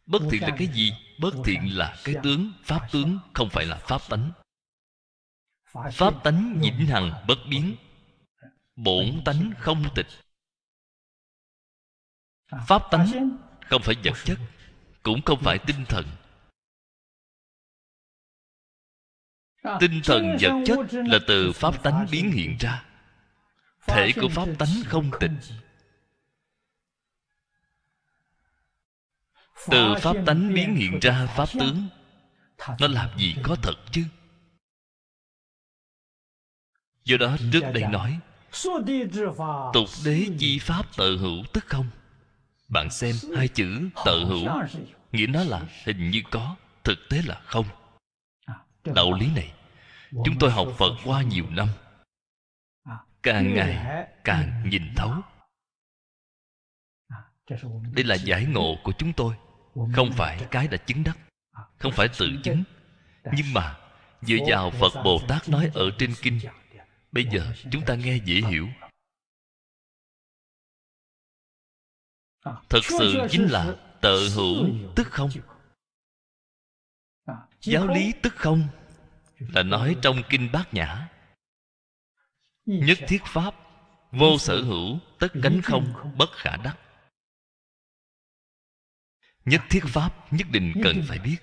[0.07, 0.93] Bất thiện là cái gì?
[1.21, 2.53] Bất thiện là cái tướng.
[2.65, 4.33] Pháp tướng không phải là pháp tánh.
[5.93, 7.77] Pháp tánh vĩnh hằng bất biến.
[8.77, 10.09] Bổn tánh không tịch.
[12.67, 13.37] Pháp tánh
[13.69, 14.39] không phải vật chất
[15.03, 16.05] cũng không phải tinh thần.
[19.81, 22.85] Tinh thần vật chất là từ pháp tánh biến hiện ra.
[23.87, 25.31] Thể của pháp tánh không tịch
[29.71, 31.89] từ pháp tánh biến hiện ra pháp tướng
[32.79, 33.75] nó làm gì có thật.
[33.91, 34.05] chứ?
[37.05, 38.19] Do đó trước đây nói
[39.73, 41.87] tục đế chi pháp tự hữu tức không
[42.73, 44.49] bạn xem hai chữ tự hữu.
[45.13, 47.67] Nghĩa nó là hình như có, thực tế là không.
[48.85, 49.53] Đạo lý này,
[50.11, 51.69] chúng tôi học phật qua nhiều năm.
[53.23, 55.13] Càng ngày, càng nhìn thấu.
[57.93, 59.35] Đây là giải ngộ của chúng tôi.
[59.95, 61.19] Không phải cái đã chứng đắc,
[61.79, 62.65] không phải tự chứng.
[63.33, 63.77] Nhưng mà,
[64.23, 66.41] dựa vào phật bồ tát nói ở trên kinh,
[67.13, 68.69] bây giờ chúng ta nghe dễ hiểu.
[72.45, 75.31] Thật sự chính là tự hữu tức không?
[77.61, 78.69] giáo lý tức không?
[79.39, 81.09] là nói trong kinh bát nhã.
[82.65, 83.55] nhất thiết pháp
[84.13, 86.79] vô sở hữu tất cánh không bất khả đắc.
[89.45, 91.37] Nhất thiết pháp nhất định cần phải biết.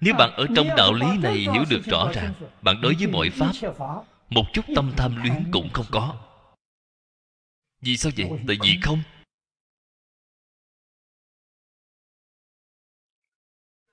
[0.00, 3.30] nếu bạn ở trong đạo lý này hiểu được rõ ràng bạn đối với mọi
[3.30, 3.52] pháp
[4.30, 6.23] một chút tâm tham luyến cũng không có
[7.84, 8.30] vì sao vậy?
[8.46, 9.02] Tại vì không.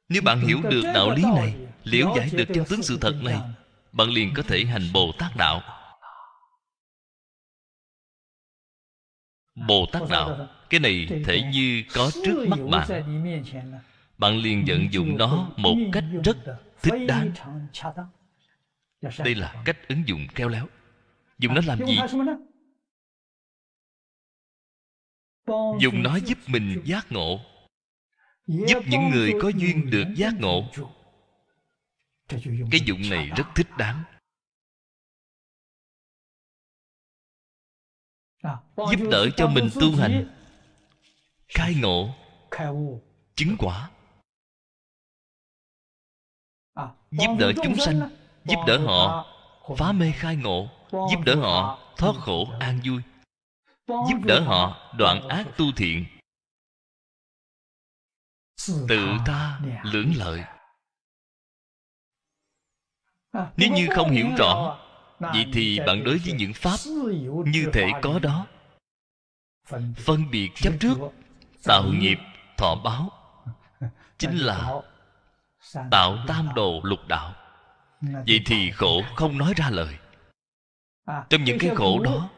[0.10, 3.42] Nếu bạn hiểu được đạo lý này liễu giải được chân tướng sự thật này
[3.92, 5.62] bạn liền có thể hành bồ tát đạo.
[9.56, 12.88] Bồ tát đạo cái này thể như có trước mắt bạn.
[14.18, 16.38] bạn liền vận dụng nó một cách rất
[16.82, 17.32] thích đáng.
[19.18, 20.68] đây là cách ứng dụng khéo léo.
[21.40, 21.98] Dùng nó làm gì
[25.80, 27.40] dùng nó giúp mình giác ngộ.
[28.48, 30.64] Giúp những người có duyên được giác ngộ.
[32.72, 34.04] Cái dụng này rất thích đáng.
[38.78, 40.38] Giúp đỡ cho mình tu hành.
[41.48, 42.16] Khai ngộ.
[43.36, 43.92] Chứng quả.
[47.12, 48.10] Giúp đỡ chúng sanh.
[48.46, 49.26] Giúp đỡ họ
[49.78, 50.70] phá mê khai ngộ.
[50.92, 53.02] Giúp đỡ họ thoát khổ an vui
[53.88, 56.06] giúp đỡ họ, đoạn ác tu thiện.
[58.88, 60.44] Tự ta lưỡng lợi.
[63.34, 64.80] Nếu như không hiểu rõ,
[65.20, 66.78] vậy thì bạn đối với những pháp
[67.46, 68.48] như thể có đó.
[69.96, 70.98] Phân biệt chấp trước,
[71.64, 72.18] tạo nghiệp,
[72.58, 73.10] thọ báo.
[74.18, 74.82] Chính là
[75.92, 77.36] tạo tam đồ lục đạo.
[78.02, 79.98] Vậy thì khổ không nói ra lời.
[81.30, 82.30] Trong những cái khổ đó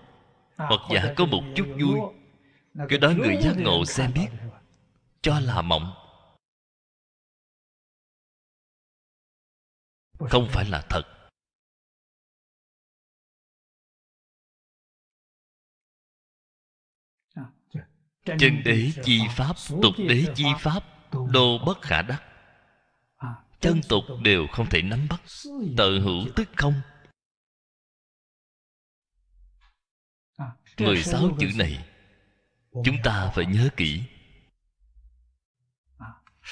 [0.55, 1.99] hoặc giả có một chút vui
[2.89, 4.27] cái đó người giác ngộ xem biết.
[5.21, 5.93] cho là mộng.
[10.19, 11.03] Không phải là thật.
[18.25, 20.83] Chân đế chi pháp tục đế chi pháp
[21.31, 22.23] đô bất khả đắc.
[23.59, 25.21] Chân tục đều không thể nắm bắt.
[25.77, 26.73] Tự hữu tức không
[30.79, 31.85] 16 chữ này
[32.85, 34.03] Chúng ta phải nhớ kỹ.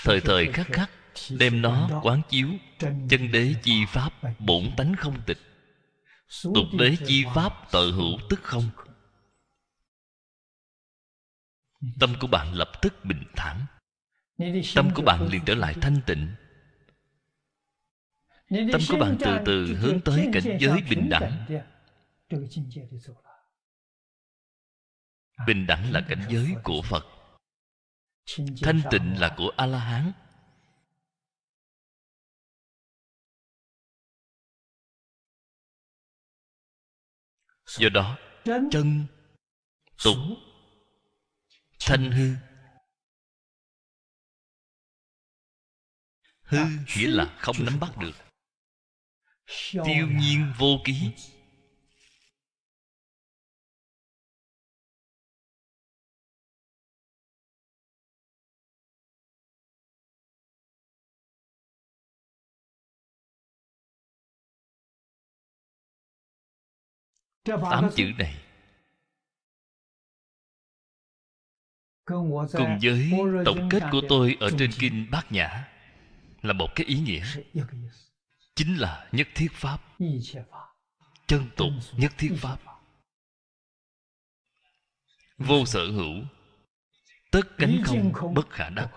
[0.03, 0.89] Thời thời khắc khắc
[1.29, 2.47] Đem nó quán chiếu
[2.79, 5.38] Chân đế chi pháp Bổn tánh không tịch.
[6.43, 8.69] Tục đế chi pháp tự hữu tức không?
[11.99, 13.65] Tâm của bạn lập tức bình thản.
[14.75, 16.27] Tâm của bạn liền trở lại thanh tịnh.
[18.49, 21.45] Tâm của bạn từ từ hướng tới cảnh giới bình đẳng
[25.47, 27.06] bình đẳng là cảnh giới của phật.
[28.62, 30.12] Thanh tịnh là của a la hán
[37.80, 38.17] do đó,
[38.71, 39.08] chân,
[40.04, 40.17] tục,
[41.80, 42.36] thanh hư
[46.43, 46.58] hư
[46.95, 48.15] nghĩa là không nắm bắt được.
[49.71, 51.12] Tiêu nhiên vô ký.
[67.45, 68.38] Tám chữ này.
[72.06, 73.12] cùng với
[73.46, 75.67] tổng kết của tôi ở trên kinh bát nhã
[76.42, 77.25] là một cái ý nghĩa.
[78.56, 79.81] chính là nhất thiết pháp.
[81.27, 82.58] chân tục nhất thiết pháp.
[85.37, 86.23] vô sở hữu
[87.31, 88.89] tất cánh không bất khả đắc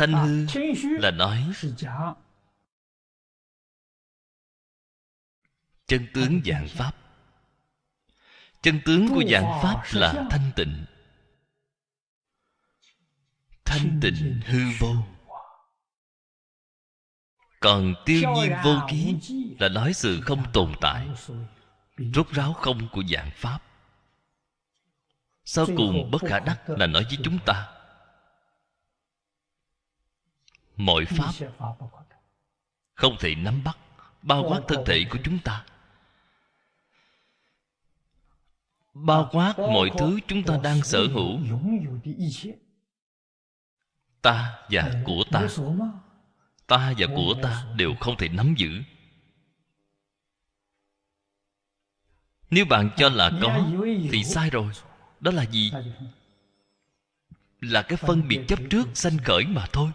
[0.00, 1.52] thanh hư là nói,
[5.86, 6.96] chân tướng dạng pháp.
[8.62, 10.84] Chân tướng của dạng pháp là thanh tịnh.
[13.64, 14.94] Thanh tịnh hư vô.
[17.60, 19.16] Còn tiêu nhiên vô ký
[19.58, 21.08] là nói sự không tồn tại,
[22.14, 23.62] rốt ráo không của dạng pháp.
[25.44, 27.79] Sau cùng bất khả đắc là nói với chúng ta
[30.84, 31.32] mọi pháp
[32.94, 33.78] không thể nắm bắt
[34.22, 35.64] bao quát thân thể của chúng ta.
[38.94, 41.38] Bao quát mọi thứ chúng ta đang sở hữu.
[44.22, 45.46] Ta và của ta.
[46.66, 48.82] Ta và của ta đều không thể nắm giữ.
[52.50, 53.70] Nếu bạn cho là có
[54.12, 54.72] thì sai rồi.
[55.20, 55.72] Đó là gì?
[57.60, 59.92] Là cái phân biệt chấp trước sanh khởi mà thôi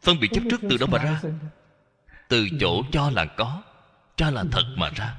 [0.00, 1.20] phân biệt chấp trước từ đâu mà ra?
[2.28, 3.62] từ chỗ cho là có
[4.16, 5.16] cho là thật mà ra.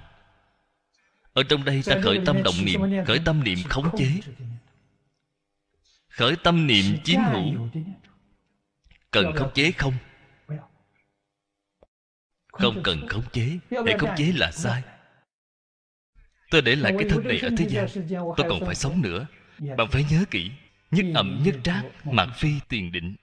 [1.33, 4.09] Ở trong đây ta khởi tâm động niệm khởi tâm niệm khống chế.
[6.09, 7.69] khởi tâm niệm chiếm hữu.
[9.11, 9.93] cần khống chế không?
[12.47, 13.59] Không cần khống chế.
[13.69, 14.83] Để khống chế là sai.
[16.51, 17.87] tôi để lại cái thân này ở thế gian.
[18.09, 19.27] tôi còn phải sống nữa.
[19.77, 20.51] Bạn phải nhớ kỹ
[20.91, 23.15] nhất ẩm nhất trác mạc phi tiền định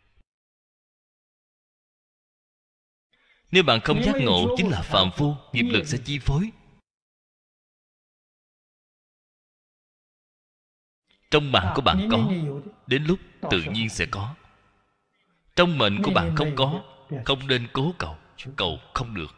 [3.51, 6.51] nếu bạn không giác ngộ chính là phạm phu nghiệp lực sẽ chi phối.
[11.31, 12.31] Trong mạng của bạn có
[12.87, 13.19] đến lúc
[13.51, 14.35] tự nhiên sẽ có.
[15.57, 16.85] Trong mệnh của bạn không có
[17.25, 18.19] không nên cố cầu
[18.57, 19.35] cầu không được.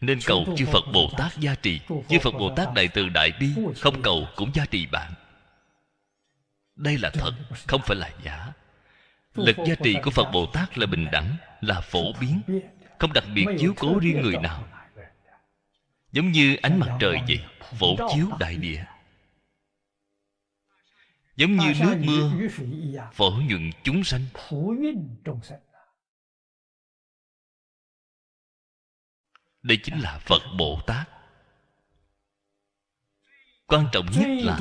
[0.00, 1.80] Nên cầu chư phật bồ tát gia trì.
[2.08, 5.14] Chư phật bồ tát đại từ đại bi không cầu cũng gia trì bạn.
[6.76, 7.32] Đây là thật
[7.68, 8.52] không phải là giả
[9.34, 12.42] lực gia trị của phật bồ tát là bình đẳng, là phổ biến,
[12.98, 14.68] không đặc biệt chiếu cố riêng người nào.
[16.12, 17.44] Giống như ánh mặt trời vậy,
[17.78, 18.84] phổ chiếu đại địa.
[21.36, 22.32] Giống như nước mưa,
[23.12, 24.22] phổ nhuận chúng sanh.
[29.62, 31.08] Đây chính là phật bồ tát.
[33.66, 34.58] Quan trọng nhất là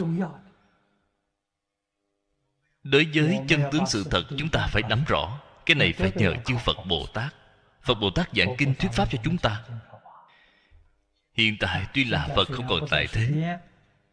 [2.84, 6.34] đối với chân tướng sự thật chúng ta phải nắm rõ cái này phải nhờ
[6.46, 7.36] chư phật bồ tát.
[7.84, 9.64] Phật bồ tát giảng kinh thuyết pháp cho chúng ta.
[11.34, 13.58] Hiện tại tuy là phật không còn tại thế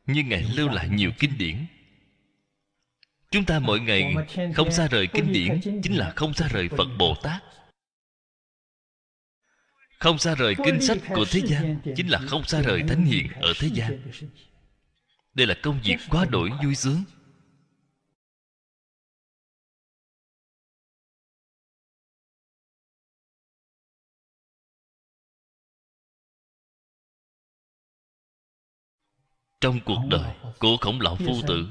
[0.06, 1.66] nhưng ngài lưu lại nhiều kinh điển.
[3.30, 4.14] Chúng ta mỗi ngày
[4.54, 7.42] không xa rời kinh điển chính là không xa rời phật bồ tát.
[9.98, 13.28] Không xa rời kinh sách của thế gian chính là không xa rời thánh hiền
[13.40, 13.98] ở thế gian.
[15.34, 17.04] đây là công việc quá đổi vui sướng
[29.60, 31.68] trong cuộc đời của khổng lão phu tử.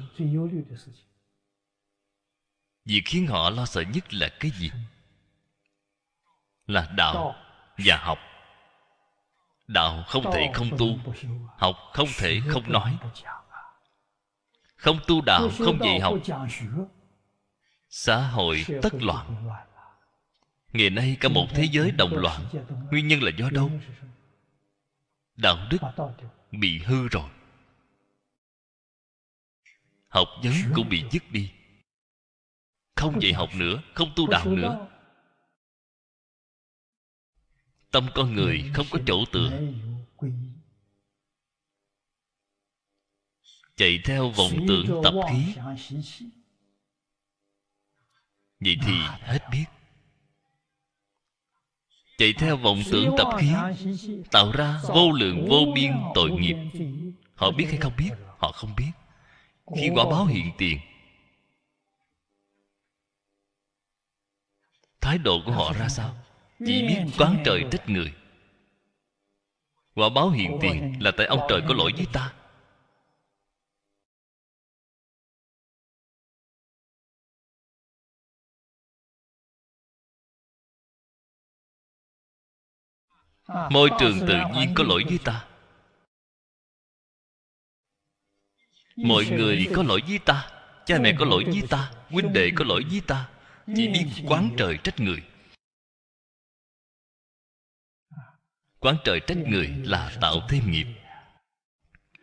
[2.85, 4.71] Việc khiến họ lo sợ nhất là cái gì?
[6.67, 7.35] Là đạo
[7.77, 8.19] và học.
[9.67, 10.87] Đạo không thể không tu
[11.57, 12.97] học không thể không nói.
[14.75, 16.13] Không tu đạo không dạy học.
[17.89, 19.49] Xã hội tất loạn.
[20.73, 22.41] Ngày nay cả một thế giới đồng loạn.
[22.91, 23.71] Nguyên nhân là do đâu?
[25.35, 25.77] Đạo đức
[26.51, 27.29] bị hư rồi
[30.15, 31.51] học vấn cũng bị dứt đi.
[32.95, 34.87] Không dạy học nữa không tu đạo nữa.
[37.91, 39.59] Tâm con người không có chỗ tựa.
[43.75, 45.53] Chạy theo vọng tưởng tập khí.
[48.59, 49.65] vậy thì hết biết.
[52.17, 53.49] Chạy theo vọng tưởng tập khí
[54.31, 56.55] tạo ra vô lượng vô biên tội nghiệp.
[57.35, 58.11] họ biết hay không biết?
[58.37, 58.91] Họ không biết
[59.73, 60.79] khi quả báo hiện tiền
[65.01, 66.15] thái độ của họ ra sao?
[66.59, 68.13] Chỉ biết quán trời trách người.
[69.95, 72.33] Quả báo hiện tiền là tại ông trời có lỗi với ta.
[83.71, 85.54] Môi trường tự nhiên có lỗi với ta
[88.95, 90.51] mọi người có lỗi với ta
[90.85, 93.29] cha mẹ có lỗi với ta huynh đệ có lỗi với ta.
[93.75, 95.23] Chỉ biết quán trời trách người.
[98.79, 100.87] Quán trời trách người là tạo thêm nghiệp.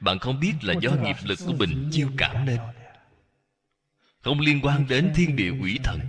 [0.00, 2.58] Bạn không biết là do nghiệp lực của mình chiêu cảm nên.
[4.20, 6.00] Không liên quan đến thiên địa quỷ thần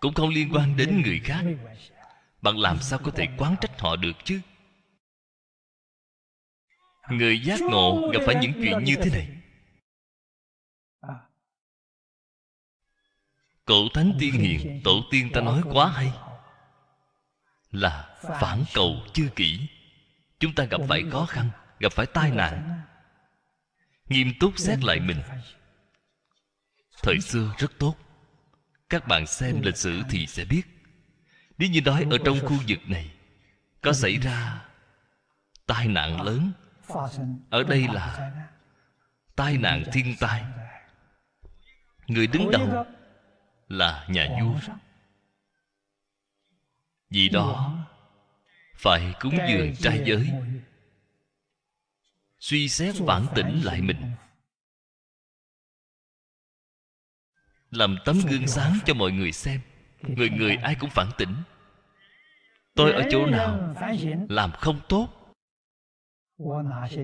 [0.00, 1.44] cũng không liên quan đến người khác.
[2.42, 4.40] Bạn làm sao có thể quán trách họ được chứ?
[7.10, 9.41] Người giác ngộ gặp phải những chuyện như thế này
[13.66, 16.12] Cậu thánh tiên hiền Tổ tiên ta nói quá hay.
[17.70, 19.66] Là phản cầu chưa kỹ.
[20.38, 22.80] Chúng ta gặp phải khó khăn, gặp phải tai nạn.
[24.08, 25.22] Nghiêm túc xét lại mình.
[27.02, 27.96] Thời xưa rất tốt.
[28.88, 30.62] Các bạn xem lịch sử thì sẽ biết.
[31.58, 33.10] Nếu như nói ở trong khu vực này,
[33.80, 34.64] có xảy ra
[35.66, 36.52] tai nạn lớn.
[37.50, 38.32] Ở đây là
[39.36, 40.44] tai nạn thiên tai.
[42.06, 42.86] Người đứng đầu
[43.72, 44.74] là nhà vua.
[47.10, 47.78] Vì đó,
[48.76, 50.30] phải cúng dường trai giới,
[52.38, 54.12] suy xét phản tỉnh lại mình,
[57.70, 59.60] làm tấm gương sáng cho mọi người xem.
[60.02, 61.34] Người người ai cũng phản tỉnh
[62.74, 63.74] tôi ở chỗ nào
[64.28, 65.08] làm không tốt?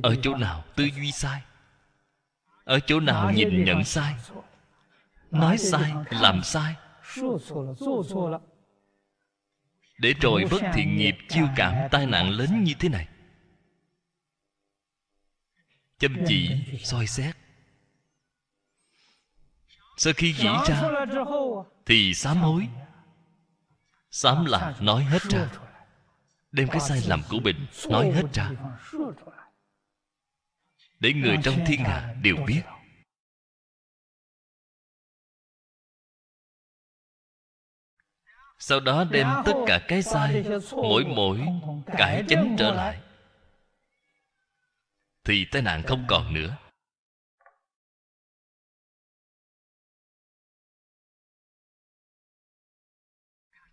[0.03, 1.43] Ở chỗ nào tư duy sai?
[2.65, 4.15] Ở chỗ nào nhìn nhận sai?
[5.31, 6.75] Nói sai làm sai.
[9.99, 13.09] để rồi bất thiện nghiệp chiêu cảm tai nạn lớn như thế này.
[15.99, 16.51] Chăm chỉ
[16.85, 17.37] soi xét.
[19.97, 20.83] Sau khi nghĩ ra
[21.87, 22.69] thì sám hối.
[24.11, 25.49] Sám là nói hết ra.
[26.53, 28.51] đem cái sai lầm của mình nói hết ra.
[31.01, 32.63] để người trong thiên hạ đều biết
[38.59, 41.41] sau đó đem tất cả cái sai mỗi mỗi
[41.87, 43.01] cải chánh trở lại.
[45.25, 46.57] Thì tai nạn không còn nữa.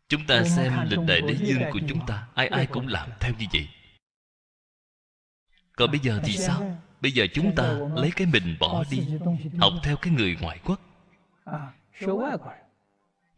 [0.07, 3.33] Chúng ta xem lịch đại đế dương của chúng ta ai ai cũng làm theo
[3.39, 3.67] như vậy.
[5.75, 6.85] Còn bây giờ thì sao?
[7.05, 7.63] bây giờ chúng ta
[7.95, 9.01] lấy cái mình bỏ đi
[9.59, 10.79] học theo cái người ngoại quốc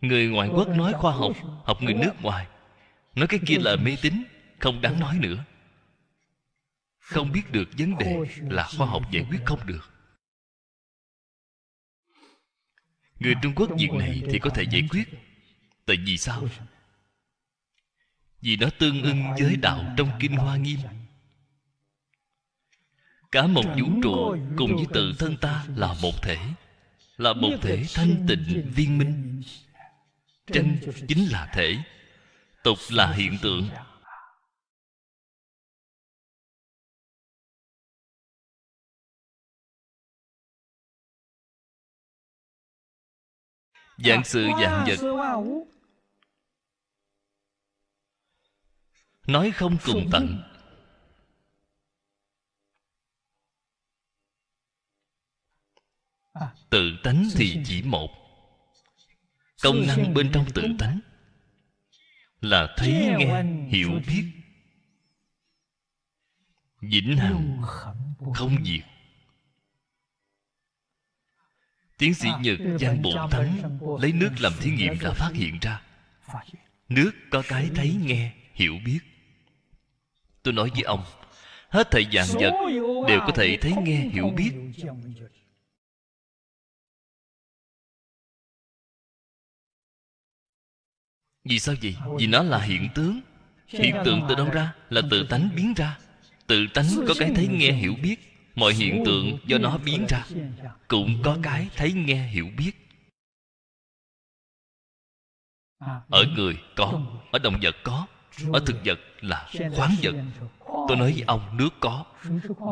[0.02, 2.48] người ngoại quốc nói khoa học học người nước ngoài.
[3.16, 4.24] Nói cái kia là mê tín,
[4.60, 5.44] không đáng nói nữa.
[7.00, 8.18] Không biết được vấn đề
[8.50, 9.90] là khoa học giải quyết không được.
[13.20, 15.10] Người trung quốc việc này thì có thể giải quyết.
[15.86, 16.48] Tại vì sao?
[18.42, 20.80] Vì nó tương ưng với đạo trong kinh hoa nghiêm.
[23.32, 26.38] Cả một vũ trụ cùng với tự thân ta là một thể,
[27.18, 29.42] là một thể thanh tịnh viên minh
[30.48, 31.78] chân chính là thể.
[32.64, 33.70] Tục là hiện tượng.
[43.98, 44.98] Dạng sự dạng vật.
[49.28, 50.44] Nói không cùng tận.
[56.70, 58.17] Tự tánh thì chỉ một
[59.62, 61.00] công năng bên trong tự tánh
[62.42, 64.24] là thấy nghe hiểu biết.
[66.82, 67.62] Vĩnh hằng
[68.34, 68.86] không diệt.
[71.98, 75.82] Tiến sĩ nhật giang bổn thắng lấy nước làm thí nghiệm đã phát hiện ra.
[76.90, 79.00] Nước có cái thấy nghe hiểu biết.
[80.44, 81.04] Tôi nói với ông
[81.70, 82.54] hết thảy dạng vật
[83.08, 84.52] đều có thể thấy nghe hiểu biết
[91.50, 91.96] vì sao vậy?
[92.20, 93.22] Vì nó là hiện tướng.
[93.68, 94.74] Hiện tượng từ đâu ra?
[94.90, 95.98] Là tự tánh biến ra.
[96.48, 98.16] Tự tánh có cái thấy nghe hiểu biết.
[98.56, 100.26] Mọi hiện tượng do nó biến ra.
[100.88, 102.72] Cũng có cái thấy nghe hiểu biết.
[106.10, 108.08] Ở người có, ở động vật có,
[108.54, 110.16] ở thực vật là khoáng vật.
[110.88, 112.06] Tôi nói với ông, nước có,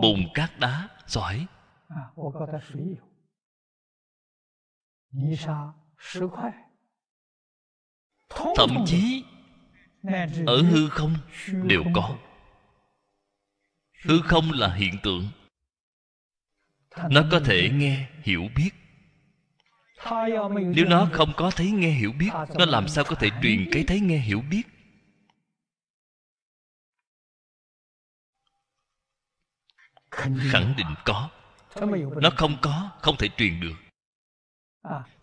[0.02, 1.46] bùn cát đá sỏi
[8.30, 9.24] thậm chí
[10.46, 11.16] ở hư không
[11.64, 12.18] đều có.
[14.04, 15.28] hư không là hiện tượng.
[17.10, 18.70] Nó có thể nghe hiểu biết.
[20.76, 23.84] Nếu nó không có thấy nghe hiểu biết nó làm sao có thể truyền cái
[23.88, 24.64] thấy nghe hiểu biết?
[30.52, 31.30] Khẳng định có.
[32.22, 33.76] Nó không có không thể truyền được.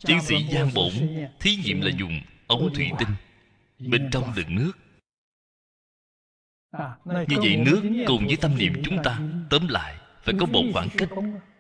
[0.07, 0.93] Tiến sĩ giang bổn
[1.41, 2.21] thí nghiệm là dùng
[2.53, 3.09] ống thủy tinh
[3.79, 4.73] bên trong đựng nước.
[7.05, 9.19] Như vậy nước cùng với tâm niệm chúng ta
[9.51, 11.09] tóm lại phải có một khoảng cách.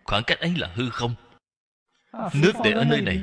[0.05, 1.14] Khoảng cách ấy là hư không.
[2.12, 3.22] Nước để ở nơi này.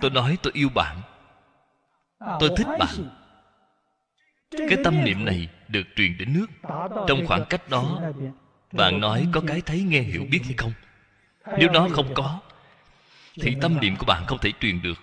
[0.00, 1.02] Tôi nói tôi yêu bạn.
[2.40, 2.96] Tôi thích bạn.
[4.50, 6.46] Cái tâm niệm này được truyền đến nước.
[7.08, 8.02] Trong khoảng cách đó,
[8.72, 10.72] bạn nói có cái thấy, nghe, hiểu, biết hay không?
[11.58, 12.40] Nếu nó không có,
[13.40, 14.98] thì tâm niệm của bạn không thể truyền được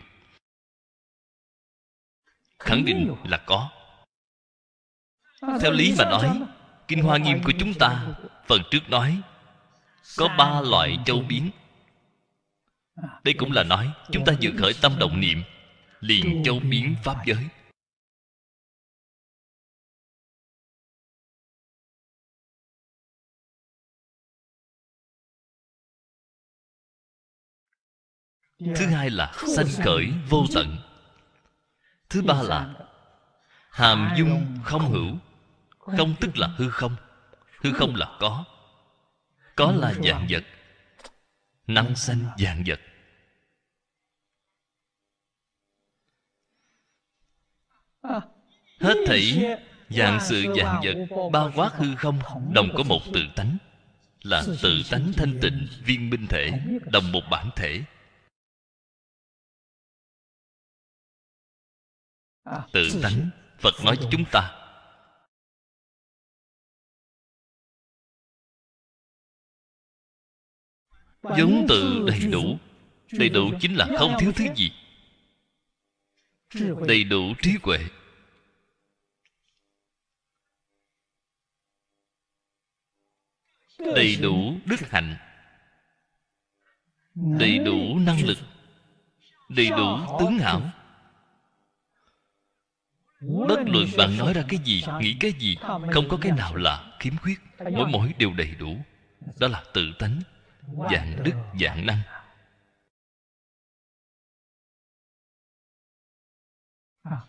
[2.64, 3.70] khẳng định là có.
[5.61, 6.41] Theo lý mà nói,
[6.88, 8.07] kinh hoa nghiêm của chúng ta
[8.47, 9.22] phần trước nói,
[10.18, 11.49] có ba loại châu biến.
[13.24, 15.43] Đây cũng là nói, chúng ta vừa khởi tâm động niệm,
[15.99, 17.47] liền châu biến pháp giới.
[28.76, 30.92] Thứ hai là sanh khởi vô tận
[32.14, 32.74] thứ ba là
[33.70, 35.18] hàm dung không hữu.
[35.80, 36.95] Không tức là hư không.
[37.61, 38.43] Hư không là có.
[39.55, 40.43] Có là dạng vật.
[41.68, 42.80] Năng sanh dạng vật.
[48.80, 49.55] Hết thảy
[49.89, 52.20] dạng sự dạng vật bao quát hư không,
[52.53, 53.57] đồng có một tự tánh,
[54.24, 56.51] là tự tánh thanh tịnh, viên minh thể,
[56.91, 57.84] đồng một bản thể.
[62.45, 63.29] Tự tánh
[63.59, 64.59] phật nói với chúng ta.
[71.37, 72.57] Giống tự đầy đủ.
[73.11, 74.71] Đầy đủ chính là không thiếu thứ gì.
[76.87, 77.77] Đầy đủ trí huệ.
[83.79, 85.17] Đầy đủ đức hạnh.
[87.15, 88.37] Đầy đủ năng lực.
[89.49, 90.82] Đầy đủ tướng hảo
[93.24, 95.55] bất luận bạn nói ra cái gì nghĩ cái gì
[95.93, 97.39] không có cái nào là khiếm khuyết.
[97.71, 98.78] Mỗi mỗi đều đầy đủ.
[99.39, 100.21] Đó là tự tánh
[100.91, 101.99] dạng đức dạng năng.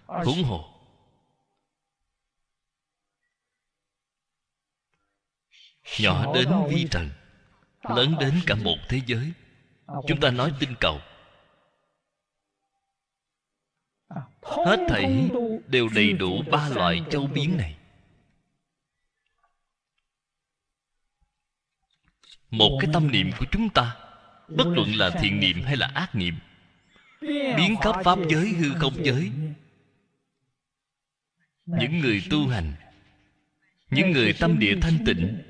[0.06, 0.70] Huống hồ.
[6.00, 7.10] Nhỏ đến vi trần
[7.82, 9.32] lớn đến cả một thế giới.
[10.08, 11.00] Chúng ta nói tinh cầu
[14.42, 15.30] hết thảy
[15.66, 17.76] đều đầy đủ ba loại châu biến này.
[22.50, 23.96] Một cái tâm niệm của chúng ta
[24.48, 26.34] bất luận là thiện niệm hay là ác niệm
[27.56, 29.30] biến khắp pháp giới hư không giới.
[31.66, 32.72] những người tu hành
[33.90, 35.42] những người tâm địa thanh tịnh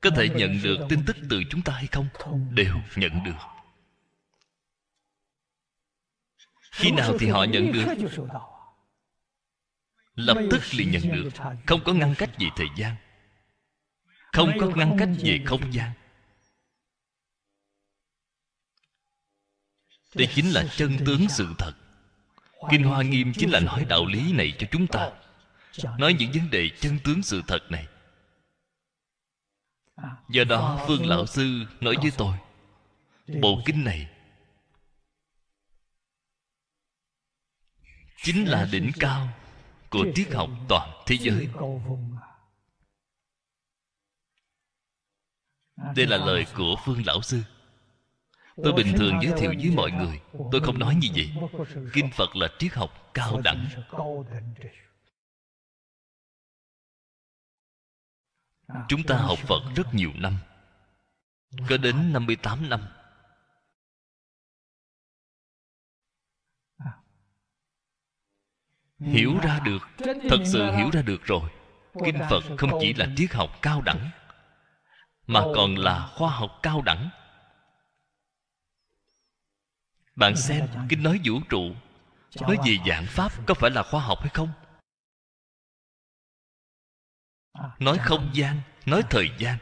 [0.00, 2.06] có thể nhận được tin tức từ chúng ta hay không
[2.50, 3.53] đều nhận được
[6.74, 7.84] khi nào thì họ nhận được?
[10.14, 11.30] Lập tức liền nhận được.
[11.66, 12.96] Không có ngăn cách về thời gian.
[14.32, 15.90] Không có ngăn cách về không gian.
[20.14, 21.72] Đây chính là chân tướng sự thật.
[22.70, 25.10] Kinh hoa nghiêm chính là nói đạo lý này cho chúng ta.
[25.98, 27.86] Nói những vấn đề chân tướng sự thật này.
[30.28, 32.36] Do đó, phương lão sư nói với tôi,
[33.40, 34.13] bộ kinh này
[38.24, 39.28] chính là đỉnh cao
[39.90, 41.48] của triết học toàn thế giới.
[45.96, 47.42] Đây là lời của phương lão sư.
[48.56, 50.20] Tôi bình thường giới thiệu với mọi người,
[50.52, 51.32] tôi không nói như vậy.
[51.92, 53.66] Kinh phật là triết học cao đẳng.
[58.88, 60.38] Chúng ta học phật rất nhiều năm,
[61.68, 62.80] có đến 58 năm.
[68.98, 69.78] Hiểu ra được.
[70.28, 71.50] Thật sự hiểu ra được rồi.
[72.04, 74.10] Kinh phật không chỉ là triết học cao đẳng
[75.26, 77.10] mà còn là khoa học cao đẳng.
[80.16, 81.74] Bạn xem kinh nói vũ trụ
[82.40, 84.52] nói về dạng pháp có phải là khoa học hay không?
[87.78, 89.58] Nói không gian nói thời gian.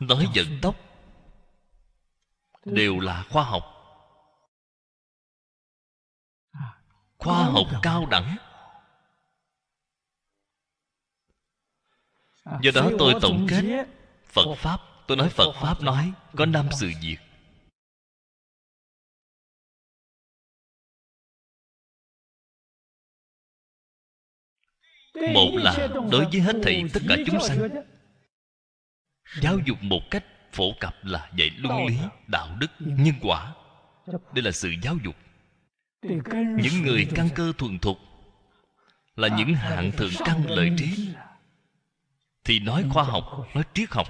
[0.00, 0.76] Nói vận tốc
[2.64, 3.77] đều là khoa học
[7.18, 8.36] khoa học cao đẳng.
[12.62, 13.86] Do đó tôi tổng kết
[14.26, 14.80] phật pháp.
[15.06, 17.16] Tôi nói phật pháp nói có năm sự việc.
[25.34, 27.68] Một là đối với hết thảy tất cả chúng sanh.
[29.42, 31.96] giáo dục một cách phổ cập là dạy luân lý
[32.26, 33.54] đạo đức nhân quả.
[34.06, 35.14] Đây là sự giáo dục
[36.02, 37.98] những người căn cơ thuần thục
[39.16, 41.08] là những hạng thượng căn lợi trí.
[42.44, 43.24] thì nói khoa học
[43.54, 44.06] nói triết học.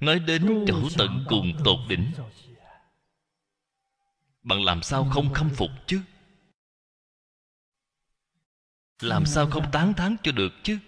[0.00, 2.12] Nói đến chỗ tận cùng tột đỉnh.
[4.42, 6.00] bạn làm sao không khâm phục chứ?
[9.00, 10.78] Làm sao không tán thán cho được chứ?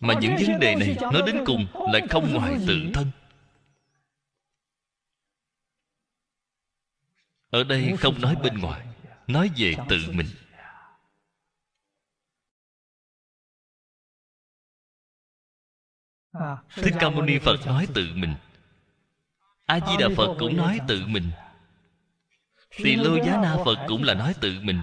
[0.00, 3.10] Mà những vấn đề này nói đến cùng lại không ngoài tự thân
[7.52, 8.86] ở đây không nói bên ngoài,
[9.26, 10.26] nói về tự mình.
[16.74, 18.34] Thích ca mâu ni phật nói tự mình.
[19.66, 21.30] A di đà phật cũng nói tự mình.
[22.76, 24.82] Tỳ lô giá na phật cũng là nói tự mình.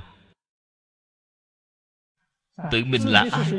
[2.71, 3.51] Tự mình là ai?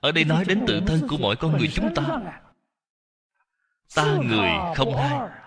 [0.00, 2.02] Ở đây nói đến tự thân của mỗi con người chúng ta.
[3.94, 5.45] Ta người không ai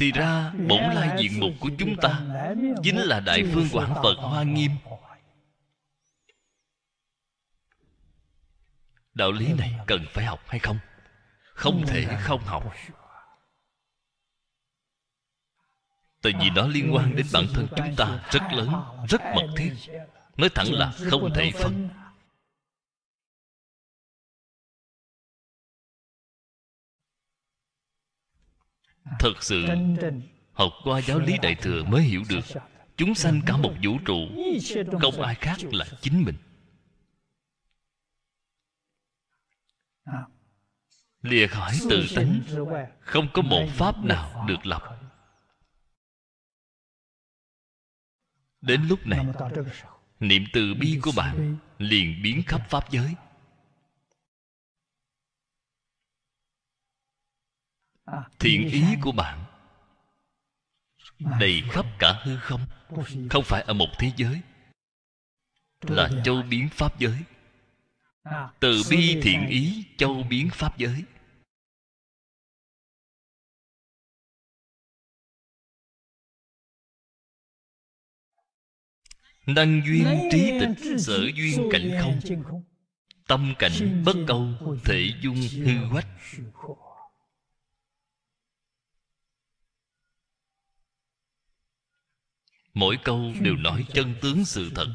[0.00, 2.20] thì ra bổn lai diện mục của chúng ta
[2.82, 4.70] chính là đại phương quảng phật hoa nghiêm.
[9.14, 10.78] đạo lý này cần phải học hay không?
[11.54, 12.74] Không thể không học.
[16.22, 18.68] tại vì nó liên quan đến bản thân chúng ta rất lớn
[19.08, 19.72] rất mật thiết.
[20.36, 21.88] Nói thẳng là không thể phân
[29.18, 29.66] thật sự,
[30.52, 32.44] học qua giáo lý đại thừa mới hiểu được,
[32.96, 34.18] chúng sanh cả một vũ trụ,
[35.00, 36.36] không ai khác là chính mình.
[41.22, 42.40] Lìa khỏi tự tánh
[43.00, 44.82] không có một pháp nào được lập.
[48.60, 49.26] Đến lúc này,
[50.20, 53.14] niệm từ bi của bạn liền biến khắp pháp giới.
[58.38, 59.44] Thiện ý của bạn.
[61.40, 62.60] đầy khắp cả hư không.
[63.30, 64.40] Không phải ở một thế giới.
[65.80, 67.18] Là châu biến pháp giới.
[68.60, 71.04] Từ bi thiện ý châu biến pháp giới.
[79.46, 82.42] Năng duyên trí tịch sở duyên cảnh không.
[83.28, 84.48] tâm cảnh bất câu
[84.84, 86.08] thể dung hư quách
[92.74, 94.88] mỗi câu đều nói chân tướng sự thật.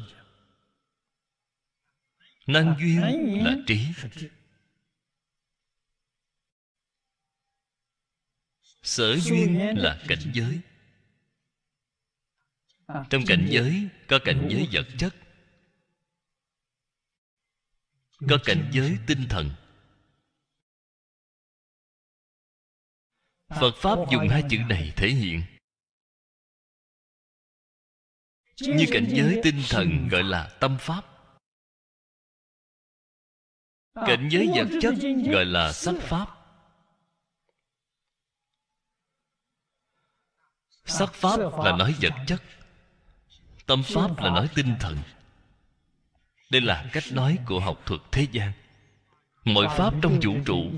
[2.46, 3.86] Năng duyên là trí.
[8.82, 10.60] Sở duyên là cảnh giới.
[13.10, 15.14] Trong cảnh giới, có cảnh giới vật chất.
[18.28, 19.50] Có cảnh giới tinh thần.
[23.48, 25.42] Phật pháp dùng hai chữ này thể hiện
[28.60, 31.04] như cảnh giới tinh thần gọi là tâm pháp.
[33.94, 34.94] Cảnh giới vật chất
[35.32, 36.28] gọi là sắc pháp.
[40.84, 42.42] Sắc pháp là nói vật chất
[43.66, 44.98] tâm pháp là nói tinh thần.
[46.50, 48.52] Đây là cách nói của học thuật thế gian.
[49.44, 50.70] Mọi pháp trong vũ trụ.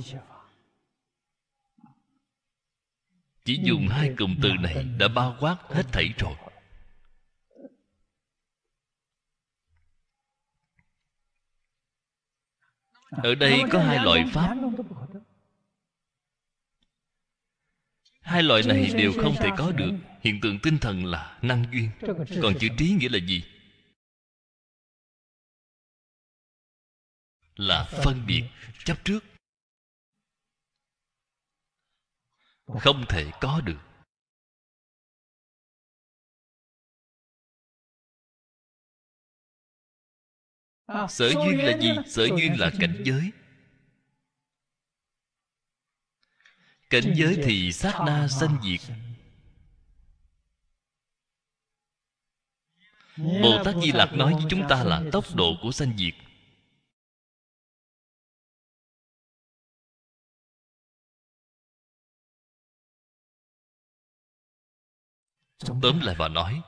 [3.45, 6.35] Chỉ dùng hai cụm từ này đã bao quát hết thảy rồi
[13.11, 14.57] ở đây có hai loại pháp.
[18.21, 19.93] hai loại này đều không thể có được.
[20.21, 21.91] hiện tượng tinh thần là năng duyên.
[22.43, 23.45] Còn chữ trí nghĩa là gì?
[27.57, 28.45] Là phân biệt
[28.85, 29.25] chấp trước.
[32.67, 33.88] Không thể có được
[40.89, 41.91] sở duyên là gì?
[42.07, 43.31] Sở duyên là cảnh giới.
[46.91, 48.81] Cảnh giới thì sát na sanh diệt.
[53.17, 56.15] Bồ tát di lặc nói với chúng ta là tốc độ của sanh diệt.
[65.83, 66.63] Tóm lại và nói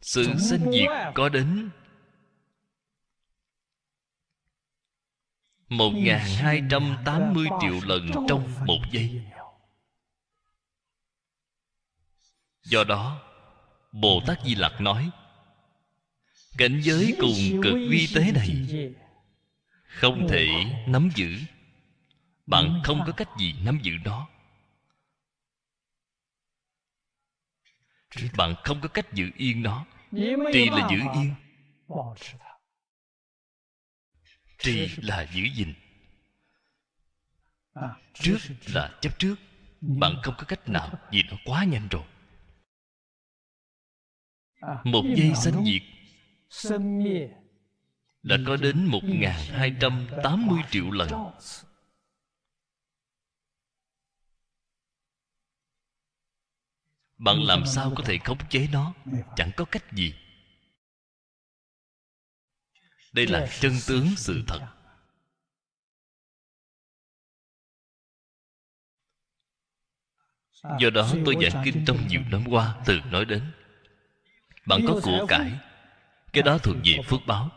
[0.00, 1.70] sự sanh diệt có đến
[5.68, 5.92] một
[6.36, 9.22] hai trăm tám mươi triệu lần trong một giây.
[12.62, 13.22] Do đó
[13.92, 15.10] bồ tát di lặc nói,
[16.58, 18.66] cảnh giới cùng cực vi tế này
[19.82, 20.48] không thể
[20.86, 21.38] nắm giữ.
[22.46, 24.28] Bạn không có cách gì nắm giữ nó.
[28.36, 29.86] Bạn không có cách giữ yên nó.
[30.52, 31.34] Trì là giữ yên
[34.66, 35.74] trì là giữ gìn.
[38.14, 39.36] Trước là chấp trước.
[39.80, 42.04] Bạn không có cách nào vì nó quá nhanh rồi.
[44.84, 45.82] Một giây sanh diệt.
[48.22, 49.00] Đã có đến một
[49.50, 51.10] hai trăm tám mươi triệu lần.
[57.18, 58.94] Bạn làm sao có thể khống chế nó?
[59.36, 60.14] Chẳng có cách gì
[63.16, 64.60] đây là chân tướng sự thật.
[70.80, 73.52] Do đó tôi giảng kinh trong nhiều năm qua từ nói đến.
[74.66, 75.52] Bạn có của cải.
[76.32, 77.50] Cái đó thuộc về phước báo.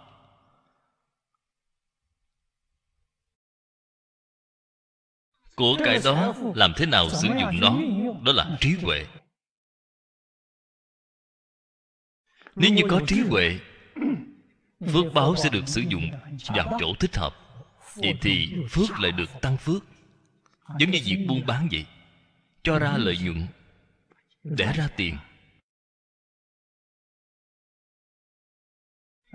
[5.55, 7.75] Của cải đó làm thế nào sử dụng nó?
[8.25, 9.05] đó là trí huệ.
[12.55, 13.59] Nếu như có trí huệ
[14.79, 16.11] phước báo sẽ được sử dụng
[16.47, 17.35] vào chỗ thích hợp.
[17.95, 19.83] Vậy thì phước lại được tăng phước.
[20.79, 21.85] Giống như việc buôn bán vậy.
[22.63, 23.47] Cho ra lợi nhuận,
[24.43, 25.17] để ra tiền.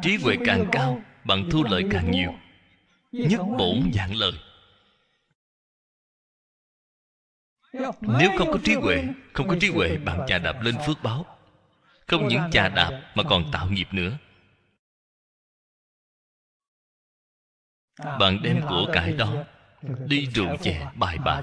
[0.03, 2.34] Trí huệ càng cao, bạn thu lợi càng nhiều.
[3.12, 4.32] Nhất bổn dạng lời.
[8.01, 11.26] Nếu không có trí huệ, không có trí huệ, bạn chà đạp lên phước báo.
[12.07, 14.18] Không những chà đạp mà còn tạo nghiệp nữa.
[17.99, 19.45] Bạn đem của cải đó
[20.07, 21.42] đi rượu chè bài bạc.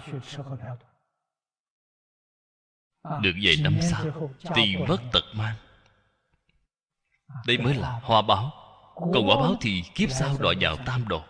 [3.21, 5.55] được về năm sau tiền mất tật mang.
[7.47, 8.51] Đây mới là hoa báo.
[8.95, 11.23] Còn quả báo thì kiếp sau đọa vào tam độ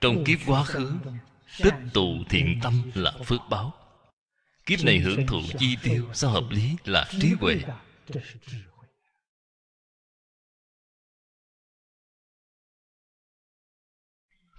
[0.00, 0.92] trong kiếp quá khứ
[1.62, 3.81] tích tụ thiện tâm là phước báo
[4.66, 7.60] kiếp này hưởng thụ chi tiêu sao hợp lý là trí huệ.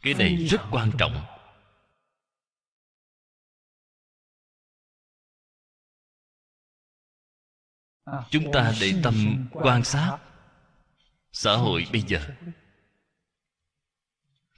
[0.01, 1.25] cái này rất quan trọng.
[8.31, 10.17] chúng ta để tâm quan sát
[11.31, 12.19] xã hội bây giờ.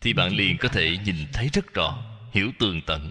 [0.01, 3.09] thì bạn liền có thể nhìn thấy rất rõ hiểu tường tận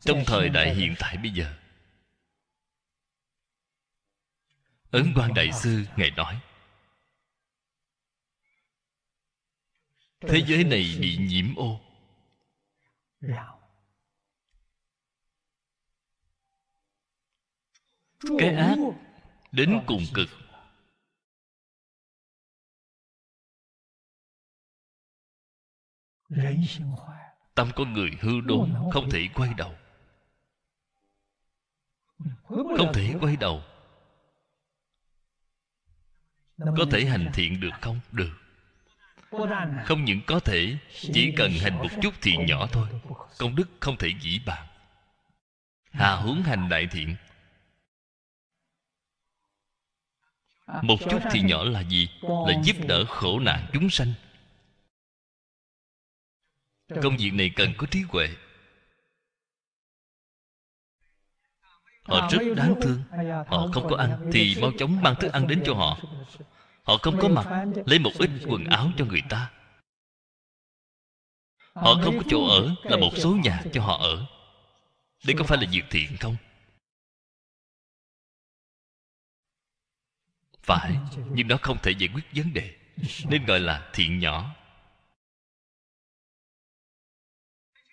[0.00, 1.54] trong thời đại hiện tại bây giờ.
[4.90, 6.40] Ấn quan đại sư ngài nói
[10.20, 11.80] thế giới này bị nhiễm ô.
[18.38, 18.76] Cái ác
[19.52, 20.28] đến cùng cực
[27.54, 29.74] tâm con người hư đốn không thể quay đầu.
[32.48, 33.62] Không thể quay đầu.
[36.58, 38.00] Có thể hành thiện được không?
[38.12, 38.32] Được.
[39.84, 42.88] Không những có thể chỉ cần hành một chút thì nhỏ thôi.
[43.38, 44.66] Công đức không thể dĩ bàn.
[45.90, 47.16] Hà huống hành đại thiện.
[50.82, 52.08] Một chút thì nhỏ là gì?
[52.22, 54.12] Là giúp đỡ khổ nạn chúng sanh
[57.02, 58.28] công việc này cần có trí huệ.
[62.02, 63.02] Họ rất đáng thương.
[63.46, 65.98] Họ không có ăn thì mau chóng mang thức ăn đến cho họ.
[66.82, 69.50] họ không có mặt lấy một ít quần áo cho người ta.
[71.74, 74.26] Họ không có chỗ ở là một số nhà cho họ ở.
[75.24, 76.36] Đây có phải là việc thiện không?
[80.62, 80.96] Phải
[81.30, 82.74] nhưng nó không thể giải quyết vấn đề
[83.28, 84.54] nên gọi là thiện nhỏ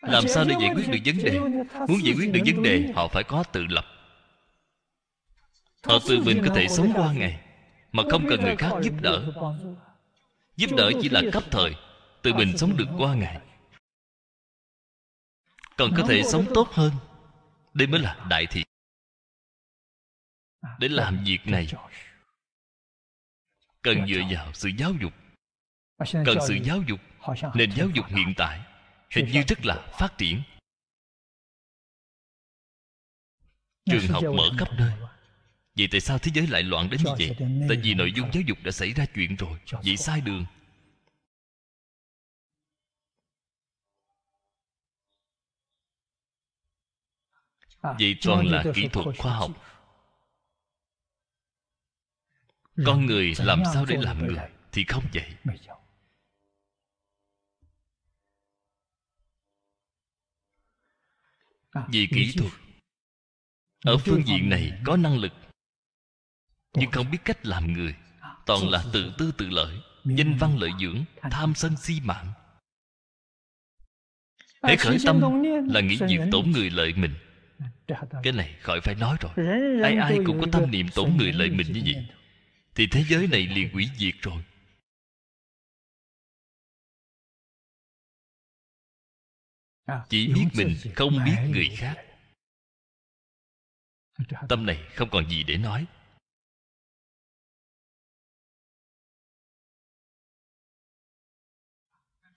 [0.01, 1.39] làm sao để giải quyết được vấn đề?
[1.87, 3.85] muốn giải quyết được vấn đề họ phải có tự lập.
[5.83, 7.41] Họ tự mình có thể sống qua ngày
[7.91, 9.31] mà không cần người khác giúp đỡ.
[10.55, 11.75] giúp đỡ chỉ là cấp thời
[12.21, 13.39] tự mình sống được qua ngày.
[15.77, 16.91] Còn có thể sống tốt hơn.
[17.73, 18.65] Đây mới là đại thiện
[20.79, 21.67] để làm việc này
[23.81, 25.13] cần dựa vào sự giáo dục.
[26.25, 26.99] Cần sự giáo dục
[27.53, 28.68] nền giáo dục hiện tại
[29.15, 30.41] hình như rất là phát triển.
[33.85, 34.93] Trường học mở khắp nơi.
[35.77, 37.35] vậy tại sao thế giới lại loạn đến như vậy?
[37.69, 39.59] tại vì nội dung giáo dục đã xảy ra chuyện rồi.
[39.71, 40.45] vậy sai đường.
[47.81, 49.51] Vậy toàn là kỹ thuật khoa học.
[52.85, 54.37] con người làm sao để làm người
[54.71, 55.55] thì không vậy
[61.89, 62.51] vì kỹ thuật.
[63.85, 65.33] Ở phương diện này có năng lực
[66.73, 67.95] nhưng không biết cách làm người.
[68.45, 72.33] Toàn là tự tư tự lợi danh văn lợi dưỡng tham sân si mạng.
[74.61, 75.21] Hãy khởi tâm
[75.69, 77.13] là nghĩ việc tổn người lợi mình.
[78.23, 79.31] Cái này khỏi phải nói rồi.
[79.83, 82.07] Ai ai cũng có tâm niệm tổn người lợi mình như vậy.
[82.75, 84.43] Thì thế giới này liền hủy diệt rồi
[90.09, 91.95] chỉ biết mình không biết người khác.
[94.49, 95.85] Tâm này không còn gì để nói.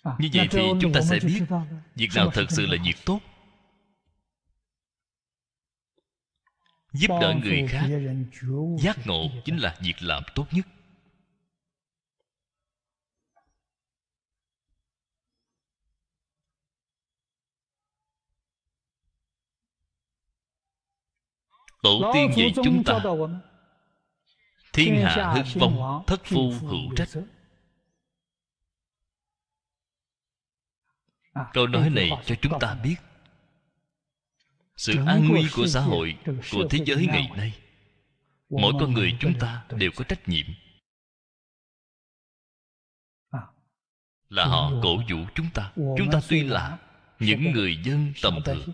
[0.04, 1.42] Như vậy thì chúng ta sẽ biết
[1.94, 3.20] việc nào thật sự là việc tốt.
[6.92, 7.86] Giúp đỡ người khác.
[8.78, 10.66] giác ngộ chính là việc làm tốt nhất
[21.82, 23.04] tổ tiên dạy chúng ta.
[24.72, 27.08] thiên hạ hưng vong thất phu hữu trách.
[31.52, 32.96] câu nói này cho chúng ta biết.
[34.76, 37.52] Sự an nguy của xã hội của thế giới ngày nay.
[38.50, 40.46] Mỗi con người chúng ta đều có trách nhiệm.
[44.28, 45.72] Là họ cổ vũ chúng ta.
[45.74, 46.78] chúng ta tuy là
[47.18, 48.68] những người dân tầm thường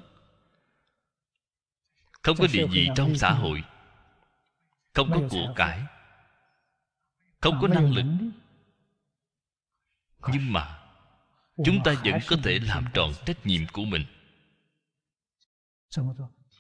[2.29, 3.63] không có địa vị trong xã hội.
[4.95, 5.83] Không có của cải.
[7.41, 8.05] Không có năng lực.
[10.33, 10.79] nhưng mà
[11.65, 14.05] chúng ta vẫn có thể làm tròn trách nhiệm của mình.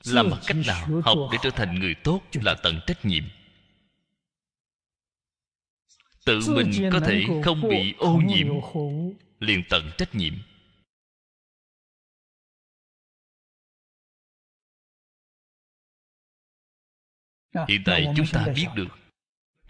[0.05, 3.25] Làm bằng cách nào học để trở thành người tốt là tận trách nhiệm.
[6.25, 8.47] Tự mình có thể không bị ô nhiễm
[9.41, 10.35] liền tận trách nhiệm
[17.69, 18.89] hiện tại chúng ta biết được.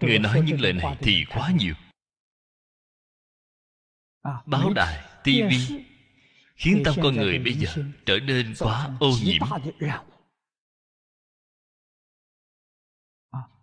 [0.01, 1.75] Người nói những lời này thì quá nhiều.
[4.47, 5.85] Báo đài tivi
[6.57, 7.75] khiến tâm con người bây giờ
[8.07, 9.43] trở nên quá ô nhiễm.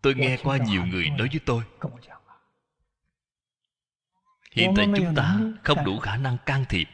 [0.01, 1.63] tôi nghe qua nhiều người nói với tôi.
[4.51, 6.87] hiện tại chúng ta không đủ khả năng can thiệp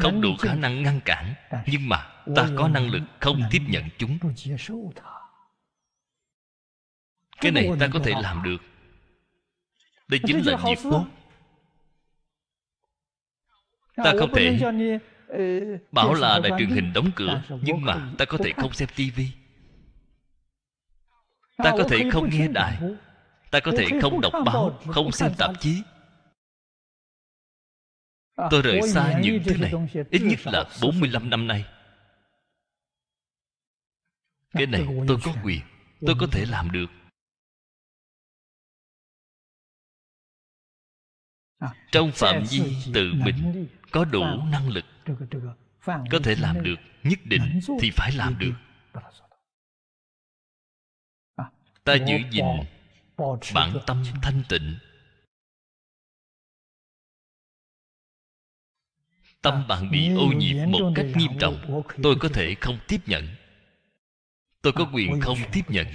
[0.00, 1.34] không đủ khả năng ngăn cản.
[1.66, 2.06] Nhưng mà
[2.36, 4.18] ta có năng lực không tiếp nhận chúng
[7.44, 8.56] cái này ta có thể làm được.
[10.08, 11.06] Đây chính là việc tốt
[13.96, 14.60] ta không thể
[15.92, 19.28] bảo là đài truyền hình đóng cửa nhưng mà ta có thể không xem tivi
[21.56, 22.78] ta có thể không nghe đài.
[23.50, 25.82] ta có thể không đọc báo không xem tạp chí.
[28.50, 29.72] Tôi rời xa những thứ này
[30.10, 31.64] ít nhất là 45 năm nay.
[34.52, 35.60] Cái này tôi có quyền
[36.06, 36.86] tôi có thể làm được
[41.92, 42.62] trong phạm vi
[42.94, 44.84] tự mình có đủ năng lực
[45.84, 48.52] có thể làm được nhất định thì phải làm được.
[51.84, 52.44] ta giữ gìn
[53.54, 54.78] bản tâm thanh tịnh.
[59.42, 63.28] Tâm bạn bị ô nhiễm một cách nghiêm trọng tôi có thể không tiếp nhận.
[64.62, 65.86] Tôi có quyền không tiếp nhận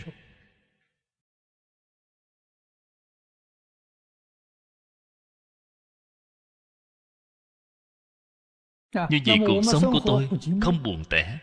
[8.93, 10.29] như vậy cuộc sống của tôi
[10.61, 11.39] không buồn tẻ.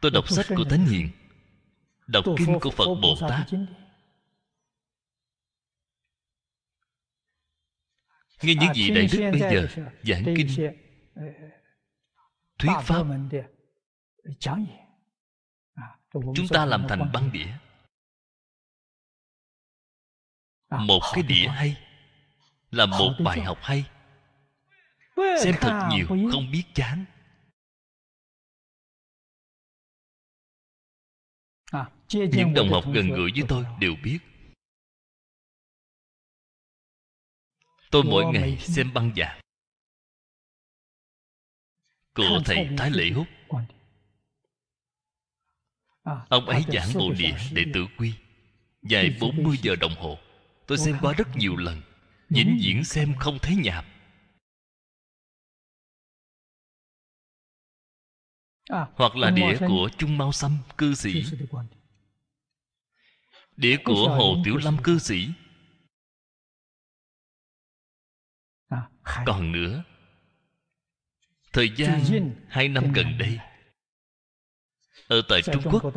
[0.00, 1.10] Tôi đọc sách của thánh hiền
[2.06, 3.46] đọc kinh của phật bồ tát
[8.42, 9.68] nghe những gì đại đức bây giờ
[10.02, 10.48] giảng kinh.
[12.58, 13.04] thuyết pháp
[16.12, 17.46] chúng ta làm thành băng đĩa.
[20.70, 21.76] Một cái đĩa hay
[22.70, 23.84] là một bài học hay
[25.42, 27.04] xem thật nhiều không biết chán.
[32.12, 34.18] Những đồng học gần gũi với tôi đều biết.
[37.90, 39.40] Tôi mỗi ngày xem băng giảng.
[42.14, 43.26] Của thầy thái lễ hút
[46.28, 48.14] ông ấy giảng bộ địa đệ tử quy.
[48.82, 50.18] Dài 40 giờ đồng hồ.
[50.66, 51.82] Tôi xem qua rất nhiều lần.
[52.30, 53.84] Vĩnh viễn xem không thấy nhạt
[58.68, 61.24] hoặc là đĩa của trung mao sâm cư sĩ.
[63.56, 65.28] Đĩa của hồ tiểu lâm cư sĩ.
[69.26, 69.84] Còn nữa
[71.52, 72.00] thời gian
[72.48, 73.38] hai năm gần đây
[75.08, 75.94] ở tại trung quốc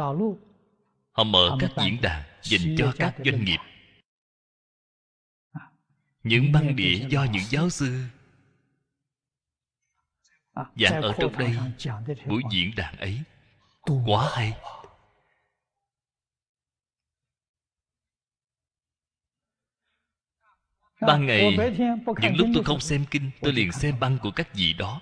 [1.11, 3.59] họ mở các diễn đàn dành cho các doanh nghiệp.
[6.24, 8.03] Những băng đĩa do những giáo sư
[10.56, 11.56] giảng ở trong đây
[12.28, 13.22] buổi diễn đàn ấy
[14.06, 14.54] quá hay.
[21.02, 21.58] Ban ngày
[22.22, 25.02] những lúc tôi không xem kinh tôi liền xem băng của các vị đó.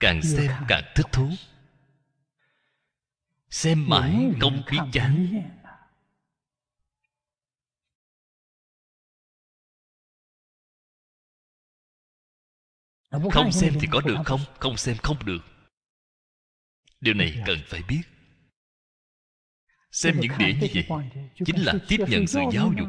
[0.00, 1.28] Càng xem càng thích thú.
[3.50, 5.42] xem mãi không biết chán
[13.10, 14.76] không xem thì có được không không?
[14.76, 15.38] xem không được.
[17.00, 18.02] Điều này cần phải biết.
[19.92, 20.86] Xem những đĩa như vậy
[21.46, 22.88] chính là tiếp nhận sự giáo dục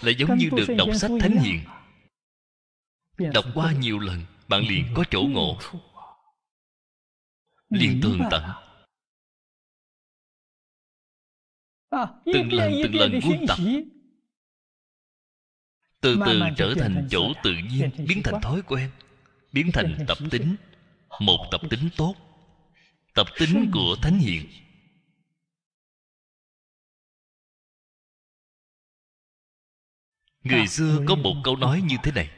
[0.00, 1.60] là giống như được đọc sách thánh hiền.
[3.32, 5.58] Đọc qua nhiều lần bạn liền có chỗ ngộ.
[7.68, 8.42] Liền tường tận.
[12.24, 13.58] Từng lần từng lần quân tập.
[16.00, 18.90] từ từ trở thành chỗ tự nhiên biến thành thói quen
[19.52, 20.56] biến thành tập tính,
[21.20, 22.14] một tập tính tốt,
[23.14, 24.46] tập tính của thánh hiền.
[30.42, 32.30] Người xưa có một câu nói như thế này,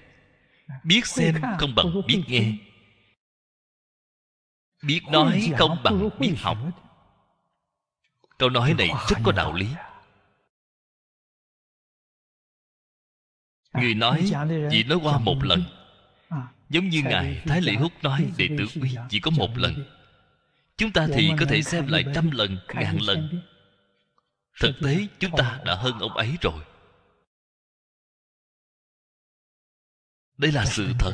[0.85, 2.53] biết xem không bằng biết nghe.
[4.83, 6.59] Biết nói không bằng biết học.
[8.39, 9.67] Câu nói này rất có đạo lý.
[13.73, 14.31] Người nói
[14.71, 15.80] chỉ nói qua một lần
[16.71, 19.85] giống như ngài thái lệ hút nói đệ tử quy chỉ có một lần.
[20.77, 23.43] Chúng ta thì có thể xem lại trăm lần ngàn lần.
[24.61, 26.65] thực tế chúng ta đã hơn ông ấy rồi.
[30.39, 31.13] Đây là sự thật.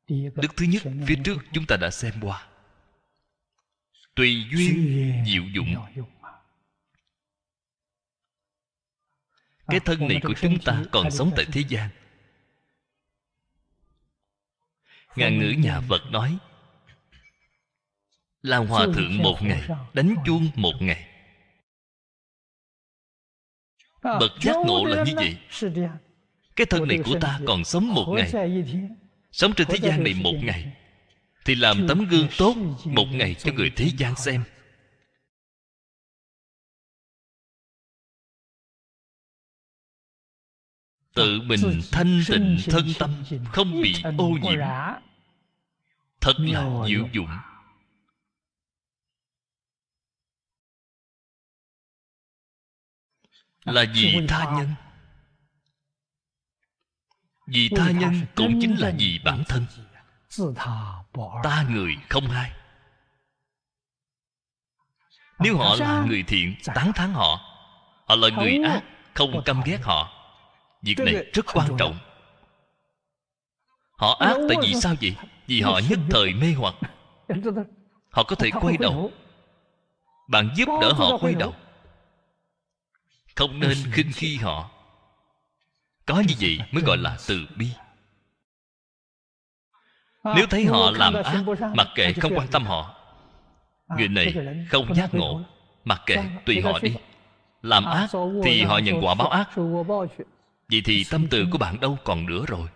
[0.07, 2.47] Đức thứ nhất, phía trước chúng ta đã xem qua.
[4.15, 5.75] Tùy duyên diệu dụng.
[9.67, 11.89] Cái thân này của chúng ta còn sống tại thế gian.
[15.15, 16.37] Ngàn ngữ nhà phật nói
[18.41, 21.10] làm hòa thượng một ngày, đánh chuông một ngày
[24.19, 25.37] bậc giác ngộ là như vậy.
[26.55, 28.31] cái thân này của ta còn sống một ngày.
[29.31, 30.71] sống trên thế gian này một ngày
[31.45, 32.55] thì làm tấm gương tốt
[32.85, 34.43] một ngày cho người thế gian xem.
[41.13, 44.59] Tự mình thanh tịnh thân tâm không bị ô nhiễm.
[46.21, 47.27] thật là diệu dụng
[53.65, 54.69] là vì tha nhân.
[57.47, 59.65] Vì tha nhân cũng chính là vì bản thân.
[61.43, 62.51] Ta người không hai.
[65.39, 67.51] Nếu họ là người thiện tán thán họ
[68.05, 68.83] họ là người ác
[69.13, 70.11] không căm ghét họ.
[70.81, 71.97] Việc này rất quan trọng.
[73.97, 74.95] họ ác tại vì sao?
[75.01, 75.15] vậy?
[75.47, 76.75] Vì họ nhất thời mê hoặc.
[78.09, 79.11] Họ có thể quay đầu.
[80.29, 81.53] bạn giúp đỡ họ quay đầu
[83.35, 84.69] không nên khinh khi họ.
[86.05, 87.67] Có như vậy mới gọi là từ bi.
[90.23, 91.43] Nếu thấy họ làm ác
[91.75, 92.95] mặc kệ không quan tâm họ,
[93.97, 94.35] người này
[94.69, 95.41] không giác ngộ
[95.85, 96.95] mặc kệ tùy họ đi.
[97.61, 98.09] Làm ác
[98.43, 99.49] thì họ nhận quả báo ác.
[100.69, 102.67] Vậy thì tâm từ của bạn đâu còn nữa rồi?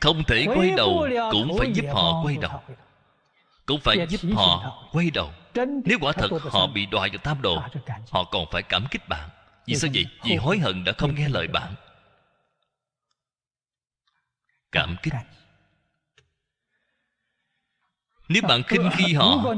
[0.00, 2.62] Không thể quay đầu cũng phải giúp họ quay đầu
[3.66, 5.30] cũng phải giúp họ quay đầu.
[5.84, 7.62] Nếu quả thật họ bị đọa vào tam đồ
[8.10, 9.28] họ còn phải cảm kích bạn.
[9.66, 10.06] Vì sao vậy?
[10.24, 11.74] vì hối hận đã không nghe lời bạn.
[14.72, 15.12] Cảm kích.
[18.28, 19.54] nếu bạn khinh khi họ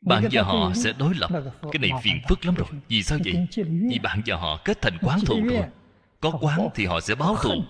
[0.00, 1.30] bạn và họ sẽ đối lập.
[1.72, 2.68] cái này phiền phức lắm rồi.
[2.88, 3.46] vì sao vậy?
[3.90, 5.64] Vì bạn và họ kết thành quán thù rồi
[6.20, 7.64] có quán thì họ sẽ báo thù.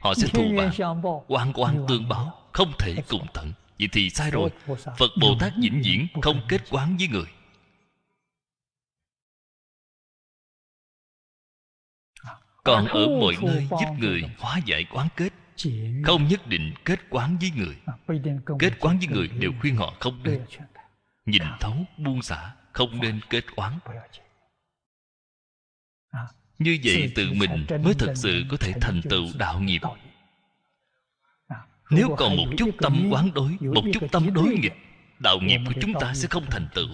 [0.00, 0.70] Họ sẽ thù bạn.
[1.28, 2.36] quan quan tương báo.
[2.52, 4.50] không thể cùng tận vậy thì sai rồi.
[4.98, 7.26] phật bồ tát vĩnh viễn không kết quán với người.
[12.64, 15.32] Còn ở mọi nơi giúp người hóa giải quán kết.
[16.04, 17.76] Không nhất định kết quán với người.
[18.58, 20.44] Kết quán với người đều khuyên họ không nên.
[21.26, 23.78] nhìn thấu buông xả không nên kết quán.
[26.58, 29.80] Như vậy tự mình mới thật sự có thể thành tựu đạo nghiệp
[31.90, 34.76] nếu còn một chút tâm quán đối một chút tâm đối nghịch
[35.18, 36.88] đạo nghiệp của chúng ta sẽ không thành tựu.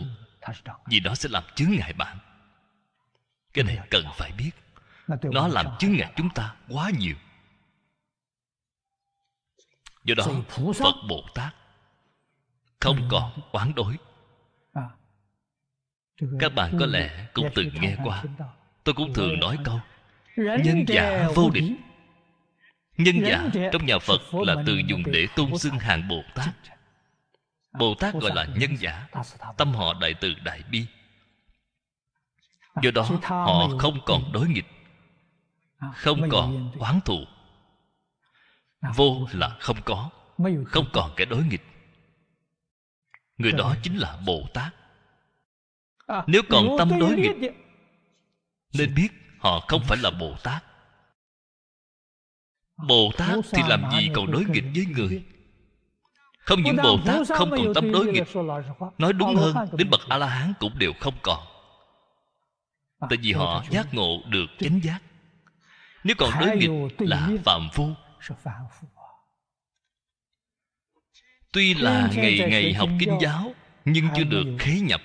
[0.86, 2.18] Vì đó sẽ làm chướng ngại bạn.
[3.52, 4.51] Cái này cần phải biết.
[5.23, 7.14] Nó làm chướng ngại chúng ta quá nhiều.
[10.05, 10.27] Do đó
[10.74, 11.55] phật bồ tát
[12.81, 13.97] không còn quán đối.
[16.40, 18.24] Các bạn có lẽ cũng từng nghe qua.
[18.85, 19.81] tôi cũng thường nói câu
[20.36, 21.73] nhân giả vô địch
[22.97, 26.48] nhân giả trong nhà phật là từ dùng để tôn xưng hàng bồ tát.
[27.78, 29.09] Bồ tát gọi là nhân giả.
[29.56, 30.86] tâm họ đại từ đại bi.
[32.82, 34.66] Do đó họ không còn đối nghịch
[35.94, 37.24] không còn oán thù.
[38.94, 40.10] Vô là không có
[40.66, 41.62] không còn kẻ đối nghịch.
[43.39, 44.74] Người đó chính là bồ tát.
[46.27, 47.55] Nếu còn tâm đối nghịch
[48.78, 49.09] nên biết
[49.39, 50.64] họ không phải là bồ tát
[52.77, 55.24] bồ tát thì làm gì còn đối nghịch với người?
[56.47, 58.28] không những bồ tát không còn tâm đối nghịch
[58.98, 61.47] nói đúng hơn đến bậc a la hán cũng đều không còn.
[63.01, 64.98] Tại vì họ giác ngộ được chánh giác.
[66.05, 67.90] Nếu còn đối nghịch là phạm phu.
[71.53, 73.55] tuy là ngày ngày học kinh giáo
[73.85, 75.01] nhưng chưa được khế nhập.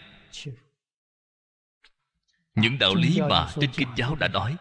[2.56, 4.56] những đạo lý mà trên kinh giáo đã nói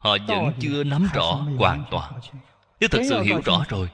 [0.00, 2.20] họ vẫn chưa nắm rõ hoàn toàn
[2.80, 3.90] nếu thật sự hiểu rõ rồi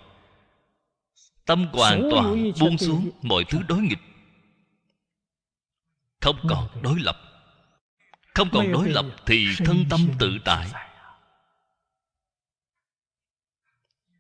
[1.47, 3.99] tâm hoàn toàn buông xuống mọi thứ đối nghịch
[6.21, 7.17] không còn đối lập
[8.35, 10.67] không còn đối lập thì thân tâm tự tại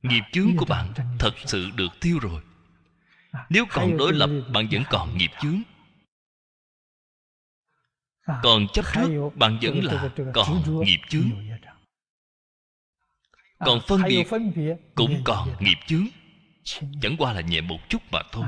[0.03, 2.43] nghiệp chướng của bạn thật sự được tiêu rồi
[3.49, 5.63] nếu còn đối lập bạn vẫn còn nghiệp chướng
[8.43, 11.31] còn chấp trước bạn vẫn là còn nghiệp chướng
[13.59, 14.27] còn phân biệt
[14.95, 16.07] cũng còn nghiệp chướng.
[17.01, 18.45] Chẳng qua là nhẹ một chút mà thôi.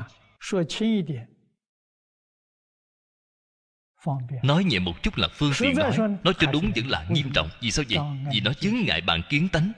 [4.43, 7.48] Nói nhẹ một chút là phương tiện nói nói cho đúng vẫn là nghiêm trọng.
[7.60, 7.98] Vì sao vậy?
[8.32, 9.72] Vì nó chướng ngại bạn kiến tánh.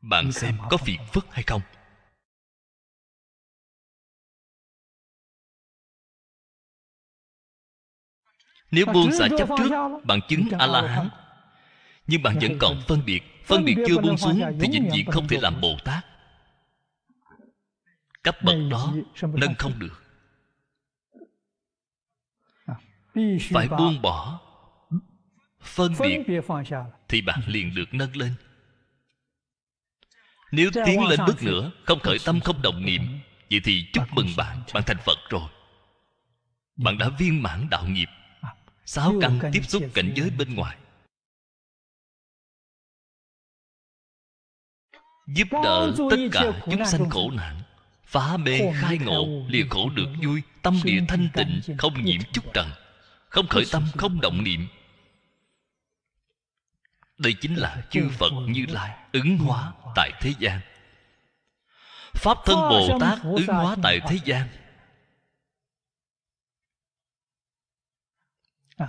[0.00, 1.60] Bạn xem có phiền phức hay không?
[8.70, 9.70] Nếu buông xả chấp trước
[10.04, 11.08] bạn chứng a la hán
[12.10, 13.22] nhưng bạn vẫn còn phân biệt.
[13.44, 16.06] Phân biệt chưa buông xuống thì vĩnh viễn không thể làm bồ tát.
[18.22, 20.02] Cấp bậc đó nâng không được.
[23.50, 24.40] Phải buông bỏ.
[25.60, 26.40] Phân biệt
[27.08, 28.34] thì bạn liền được nâng lên.
[30.52, 33.02] Nếu tiến lên bước nữa, không khởi tâm, không đồng niệm,
[33.50, 34.62] vậy thì chúc mừng bạn.
[34.74, 35.48] Bạn thành phật rồi.
[36.76, 38.08] Bạn đã viên mãn đạo nghiệp.
[38.84, 40.76] Sáu căn tiếp xúc cảnh giới bên ngoài.
[45.34, 47.62] Giúp đỡ tất cả chúng sanh khổ nạn
[48.04, 52.54] phá mê khai ngộ lìa khổ được vui tâm địa thanh tịnh không nhiễm chút
[52.54, 52.70] trần
[53.30, 54.68] không khởi tâm không động niệm.
[57.18, 60.60] Đây chính là chư phật như lai ứng hóa tại thế gian.
[62.14, 64.48] Pháp thân bồ tát ứng hóa tại thế gian.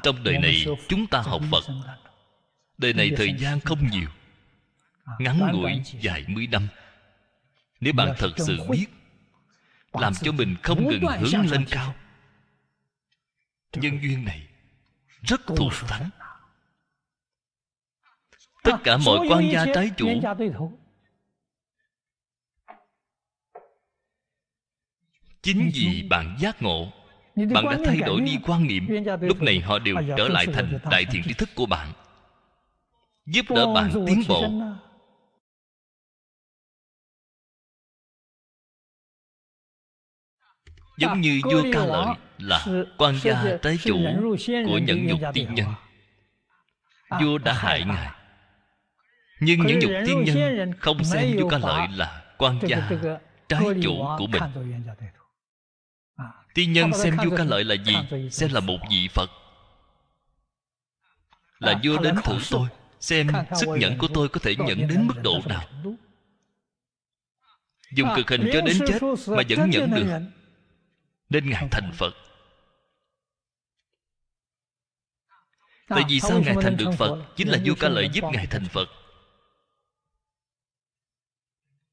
[0.03, 1.63] Trong đời này chúng ta học phật.
[2.77, 4.09] đời này thời gian không nhiều
[5.19, 6.67] ngắn ngủi vài mươi năm.
[7.79, 8.85] Nếu bạn thật sự biết
[9.93, 11.95] làm cho mình không ngừng hướng lên cao.
[13.73, 14.47] Nhân duyên này
[15.21, 16.09] rất thù thắng
[18.63, 20.07] tất cả mọi quan gia trái chủ
[25.41, 26.91] chính vì bạn giác ngộ
[27.35, 28.87] bạn đã thay đổi đi quan niệm.
[29.21, 31.91] lúc này họ đều trở lại thành đại thiện tri thức của bạn
[33.25, 34.43] giúp đỡ bạn tiến bộ
[41.01, 42.65] giống như vua ca lợi là
[42.97, 43.97] quan gia tế chủ
[44.65, 45.67] của nhẫn nhục tiên nhân.
[47.21, 48.09] Vua đã hại ngài.
[49.39, 52.89] Nhưng những nhục tiên nhân không xem vua ca lợi là quan gia
[53.49, 54.43] trái chủ của mình.
[56.53, 58.29] tiên nhân xem vua ca lợi là gì?
[58.31, 59.29] xem là một vị phật.
[61.59, 62.67] Là vua đến thử tôi.
[62.99, 65.63] Xem sức nhẫn của tôi có thể nhẫn đến mức độ nào?
[67.93, 70.05] dùng cực hình cho đến chết mà vẫn nhẫn được
[71.31, 72.13] nên ngài thành phật.
[75.87, 77.25] Tại vì sao ngài thành được phật?
[77.35, 78.89] chính là vua ca lợi giúp ngài thành phật.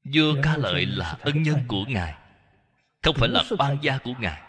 [0.03, 2.15] Vua ca lợi là ân nhân của ngài
[3.01, 4.41] không phải là oan gia của ngài.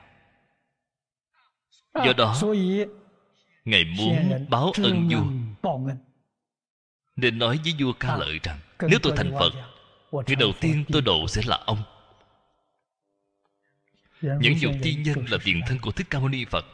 [1.95, 2.41] Do đó
[3.65, 5.25] ngài muốn báo ân vua.
[7.17, 9.53] nên nói với vua ca lợi rằng nếu tôi thành phật
[10.13, 11.83] người đầu tiên tôi độ sẽ là ông
[14.21, 16.67] những dục tiên nhân là tiền thân của thích ca mâu ni phật.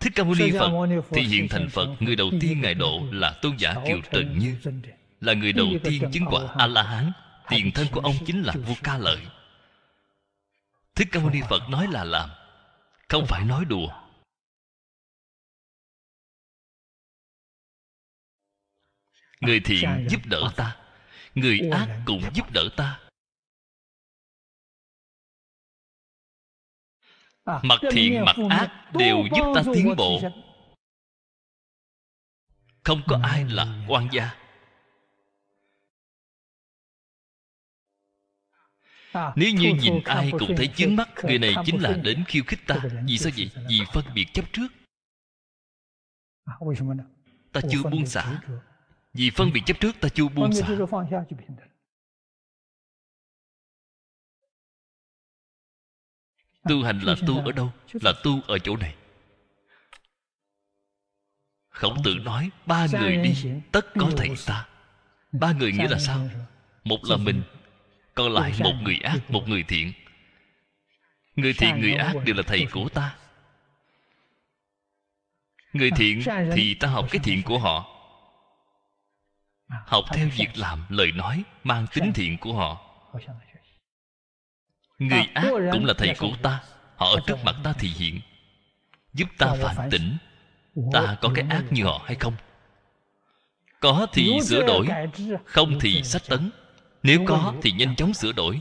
[0.00, 0.70] Thích ca mâu ni phật
[1.10, 4.56] thì hiện thành phật người đầu tiên ngài độ là tôn giả kiều trần như
[5.20, 7.12] là người đầu tiên chứng quả a la hán
[7.48, 9.18] tiền thân của ông chính là vua ca lợi.
[10.94, 12.30] Thích ca mâu ni phật nói là làm
[13.08, 13.88] không phải nói đùa.
[19.40, 20.76] Người thiện giúp đỡ ta
[21.34, 23.00] người ác cũng giúp đỡ ta
[27.62, 30.20] mặt thiện mặt ác đều giúp ta tiến bộ.
[32.84, 34.30] không có ai là quan gia.
[39.14, 42.66] Nếu như nhìn ai cũng thấy chướng mắt người này chính là đến khiêu khích
[42.66, 42.76] ta.
[43.06, 43.50] Vì sao vậy?
[43.68, 44.68] Vì phân biệt chấp trước.
[47.52, 48.40] Ta chưa buông xả.
[49.12, 50.66] vì phân biệt chấp trước ta chưa buông xả
[56.68, 57.72] tu hành là tu ở đâu?
[57.92, 58.94] Là tu ở chỗ này.
[61.70, 63.34] Khổng tử nói ba người đi
[63.72, 64.66] tất có thầy ta.
[65.32, 66.28] Ba người nghĩa là sao?
[66.84, 67.42] một là mình
[68.14, 69.92] còn lại một người ác một người thiện.
[71.36, 73.16] Người thiện người ác đều là thầy của ta.
[75.72, 76.22] người thiện
[76.54, 77.96] thì ta học cái thiện của họ.
[79.68, 82.86] Học theo việc làm lời nói mang tính thiện của họ
[85.00, 86.62] người ác cũng là thầy của ta.
[86.96, 88.20] Họ ở trước mặt ta thì hiện.
[89.12, 90.16] Giúp ta phản tỉnh.
[90.92, 92.34] Ta có cái ác như họ hay không?
[93.80, 94.88] Có thì sửa đổi
[95.44, 96.50] không thì sách tấn.
[97.02, 98.60] Nếu có thì nhanh chóng sửa đổi.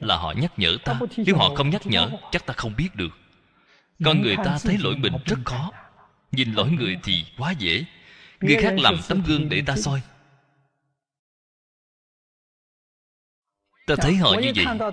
[0.00, 1.00] Là họ nhắc nhở ta.
[1.16, 3.18] Nếu họ không nhắc nhở chắc ta không biết được.
[4.04, 5.70] Con người ta thấy lỗi mình rất khó.
[6.32, 7.84] nhìn lỗi người thì quá dễ.
[8.40, 10.02] Người khác làm tấm gương để ta soi.
[13.86, 14.90] Ta thấy họ như vậy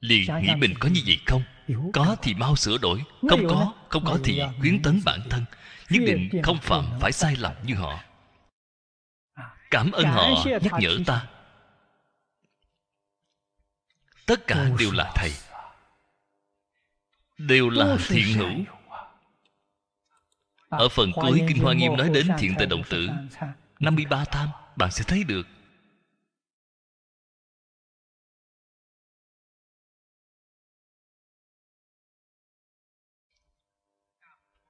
[0.00, 1.42] liền nghĩ mình có như vậy không?
[1.92, 3.02] Có thì mau sửa đổi.
[3.28, 5.44] Không có không có thì khuyến tấn bản thân.
[5.90, 8.00] Nhất định không phạm phải sai lầm như họ.
[9.70, 10.28] Cảm ơn họ.
[10.44, 11.26] nhắc nhở ta.
[14.26, 15.32] Tất cả đều là thầy.
[17.38, 18.64] đều là thiện hữu.
[20.68, 23.08] ở phần cuối kinh hoa nghiêm nói đến thiện tề động tử.
[23.80, 25.46] 53 tham bạn sẽ thấy được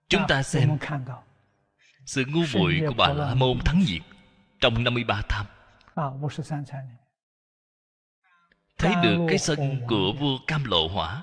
[0.08, 0.78] Chúng ta xem
[2.06, 4.02] Sự ngu muội của bà La Môn thắng diệt
[4.60, 5.46] Trong 53 tham.
[8.78, 11.22] Thấy được cái sân của vua Cam Lộ Hỏa.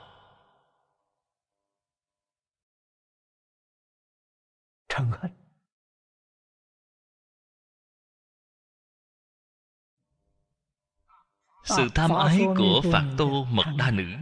[11.65, 14.15] Sự tham ái của Phạt Tô Mật Đa Nữ.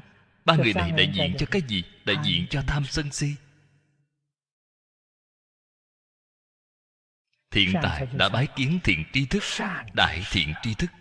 [0.45, 1.83] Ba người này đại diện cho cái gì?
[2.05, 3.35] Đại diện cho tham sân si
[7.51, 9.43] Thiện tài đã bái kiến thiện tri thức
[9.93, 10.91] Đại thiện tri thức.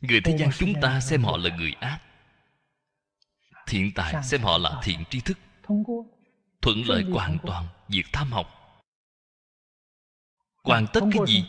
[0.00, 2.00] Người thế gian chúng ta xem họ là người ác.
[3.66, 5.38] Thiện tài xem họ là thiện tri thức.
[6.62, 8.46] Thuận lợi hoàn toàn Việc tham học.
[10.64, 11.44] Hoàn tất cái gì?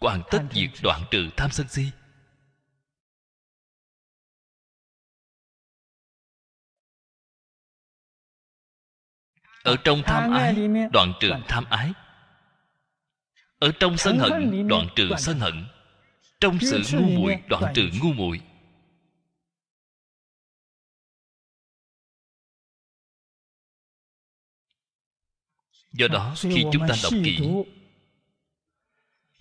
[0.00, 1.90] Hoàn tất việc đoạn trừ tham sân si
[9.62, 10.54] ở trong tham ái
[10.92, 11.92] đoạn trừ tham ái.
[13.58, 15.64] Ở trong sân hận đoạn trừ sân hận.
[16.40, 18.40] Trong sự ngu muội đoạn trừ ngu muội.
[25.92, 27.38] Do đó khi chúng ta đọc kỹ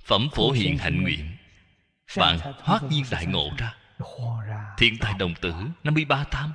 [0.04, 1.38] phẩm phổ hiện hạnh nguyện
[2.18, 3.76] bạn hoát nhiên đại ngộ ra.
[4.78, 5.54] Thiện tài đồng tử
[5.84, 6.54] 53 tham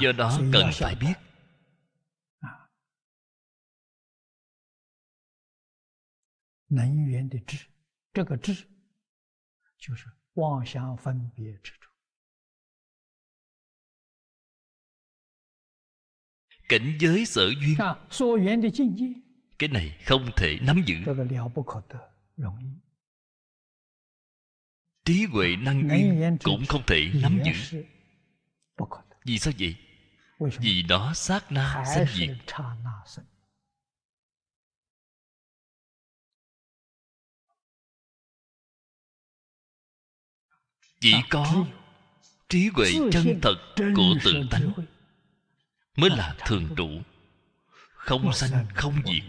[0.00, 1.14] do đó cần phải biết.
[16.68, 17.76] Cảnh giới sở duyên.
[19.58, 20.94] Cái này không thể nắm giữ.
[25.04, 27.84] Trí huệ năng duyên cũng không thể nắm giữ
[29.28, 29.76] vì sao vậy?
[30.38, 32.36] Vì đó sát na sinh diệt
[41.00, 41.66] chỉ có
[42.48, 42.92] trí huệ?
[43.12, 44.72] chân thật của tự tánh
[45.96, 46.88] mới là thường trụ.
[47.94, 49.24] không sanh không diệt.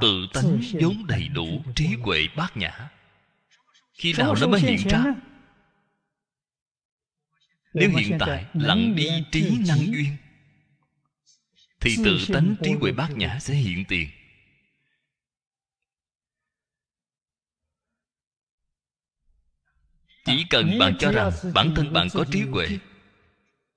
[0.00, 2.90] Tự tánh vốn đầy đủ trí huệ bát nhã.
[3.92, 5.04] Khi nào nó mới hiện ra?
[7.74, 10.16] Nếu hiện tại lặng đi trí năng duyên
[11.80, 14.08] Thì tự tánh trí huệ bát nhã sẽ hiện tiền.
[20.24, 22.78] Chỉ cần bạn cho rằng bản thân bạn có trí huệ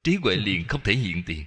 [0.04, 1.46] Trí huệ liền không thể hiện tiền.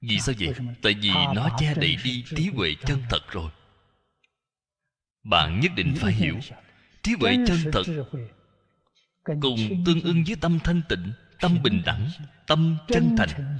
[0.00, 0.54] Vì sao vậy?
[0.82, 3.50] Tại vì nó che đậy đi trí huệ chân thật rồi.
[5.22, 6.38] Bạn nhất định phải hiểu
[7.02, 7.82] Trí huệ chân thật
[9.40, 12.10] cùng tương ưng với tâm thanh tịnh tâm bình đẳng
[12.46, 13.58] tâm chân thành.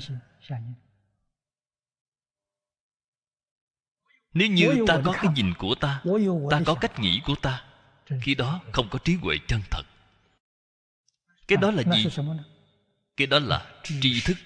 [4.34, 6.02] nếu như ta có cái nhìn của ta
[6.50, 7.64] ta có cách nghĩ của ta
[8.20, 9.82] khi đó không có trí huệ chân thật.
[11.48, 12.08] Cái đó là gì?
[13.16, 14.36] cái đó là tri thức.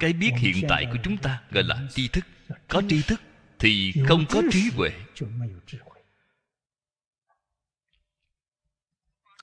[0.00, 2.24] cái biết hiện tại của chúng ta gọi là tri thức.
[2.68, 3.20] Có tri thức
[3.58, 4.90] thì không có trí huệ.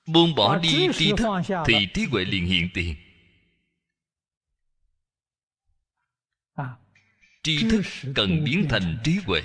[0.06, 1.26] buông bỏ đi tri thức
[1.66, 2.96] thì trí huệ liền hiện tiền.
[7.42, 7.82] Tri thức
[8.14, 9.42] cần biến thành trí huệ.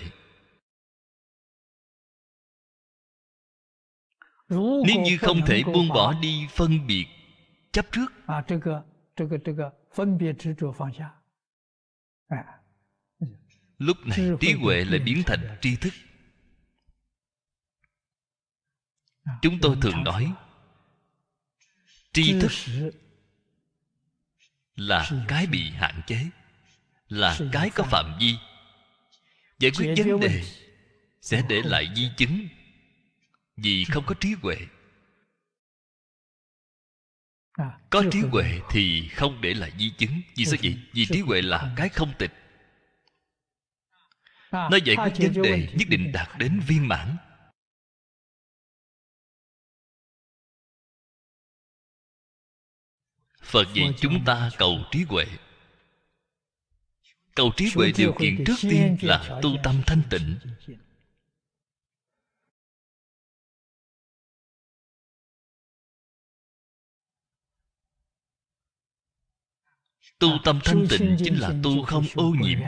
[4.50, 7.06] Nếu như không thể buông bỏ đi phân biệt
[7.72, 8.06] chấp trước.
[13.78, 15.94] Lúc này trí huệ lại biến thành tri thức.
[19.42, 20.34] Chúng tôi thường nói
[22.14, 22.52] tri thức
[24.76, 26.26] là cái bị hạn chế
[27.08, 28.36] là cái có phạm vi.
[29.60, 30.44] Giải quyết vấn đề
[31.22, 32.48] sẽ để lại di chứng
[33.58, 34.58] vì không có trí huệ.
[37.90, 40.22] Có trí huệ thì không để lại di chứng.
[40.36, 40.78] Vì sao vậy?
[40.94, 42.32] vì trí huệ là cái không tịch.
[44.52, 47.18] Nó giải quyết vấn đề nhất định đạt đến viên mãn.
[53.52, 55.26] phật dạy chúng ta cầu trí huệ.
[57.36, 60.40] Cầu trí huệ điều kiện trước tiên là tu tâm thanh tịnh.
[70.20, 72.60] tu tâm thanh tịnh chính là tu không ô nhiễm.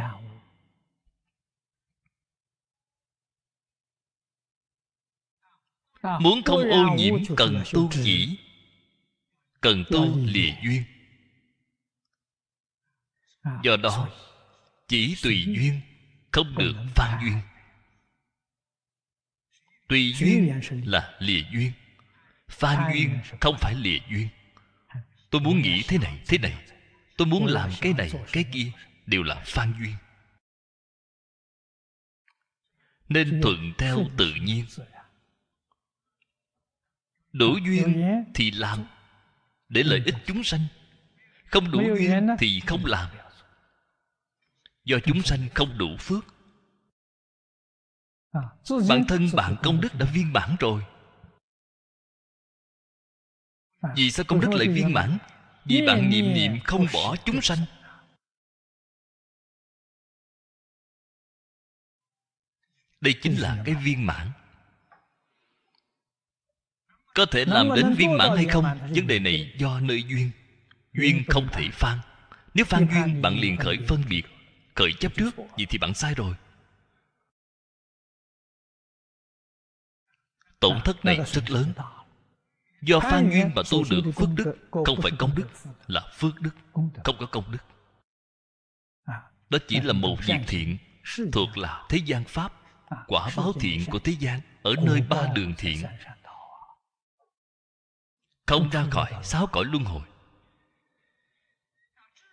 [6.20, 8.43] muốn không ô nhiễm cần tu chỉ
[9.64, 10.84] cần tu lìa duyên.
[13.64, 14.10] Do đó
[14.88, 15.82] chỉ tùy duyên
[16.32, 17.42] không được phan duyên.
[19.88, 21.72] Tùy duyên là lìa duyên.
[22.50, 24.28] Phan duyên không phải lìa duyên.
[25.30, 26.66] Tôi muốn nghĩ thế này thế này.
[27.18, 28.72] Tôi muốn làm cái này cái kia
[29.06, 29.96] đều là phan duyên.
[33.10, 34.66] Nên thuận theo tự nhiên.
[37.34, 38.86] Đủ duyên thì làm
[39.74, 40.66] để lợi ích chúng sanh.
[41.52, 43.10] Không đủ duyên thì không làm.
[44.84, 46.24] Do chúng sanh không đủ phước.
[48.32, 48.42] À,
[48.90, 50.86] bản thân bạn 己 công đức đã viên mãn rồi.
[53.82, 55.18] À, vì sao công đức lại viên mãn?
[55.66, 57.60] Vì bạn niệm niệm không bỏ chúng sanh.
[63.02, 64.32] Đây chính là cái viên mãn
[67.14, 68.64] có thể làm đến viên mãn hay không?
[68.96, 70.32] vấn đề này do nơi duyên.
[70.94, 72.00] Duyên không thể phan
[72.54, 74.24] nếu phan duyên bạn liền khởi phân biệt
[74.76, 76.36] khởi chấp trước vậy thì bạn sai rồi.
[80.60, 81.74] Tổn thất này rất lớn.
[82.82, 85.48] do phan duyên mà tu được phước đức không phải công đức
[85.88, 86.56] là phước đức
[87.04, 87.64] không có công đức.
[89.50, 90.78] Đó chỉ là một việc thiện
[91.32, 92.54] thuộc là thế gian pháp
[93.08, 95.84] quả báo thiện của thế gian ở nơi ba đường thiện
[98.46, 100.02] không ra khỏi sáu cõi luân hồi.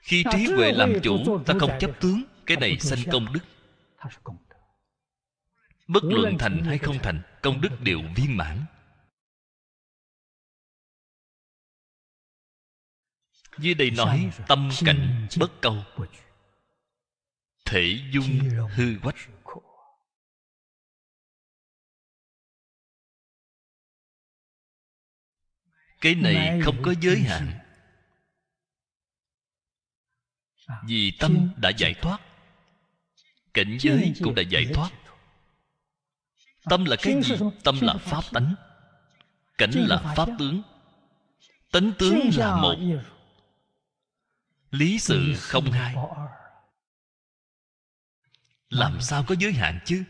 [0.03, 3.41] Khi trí huệ làm chủ ta không chấp tướng cái này sanh công đức.
[5.87, 8.65] bất luận thành hay không thành công đức đều viên mãn.
[13.59, 15.85] Dưới đây nói tâm cảnh bất câu.
[17.65, 18.41] Thể dung
[18.75, 19.17] hư quách
[26.01, 27.53] cái này không có giới hạn.
[30.87, 32.21] vì tâm đã giải thoát.
[33.55, 34.91] Cảnh giới cũng đã giải thoát.
[36.65, 37.35] tâm là cái gì?
[37.65, 38.55] tâm là pháp tánh.
[39.59, 40.63] Cảnh là pháp tướng.
[41.73, 42.77] Tánh tướng là một.
[44.71, 45.95] lý sự không hai.
[48.69, 50.05] làm sao có giới hạn chứ?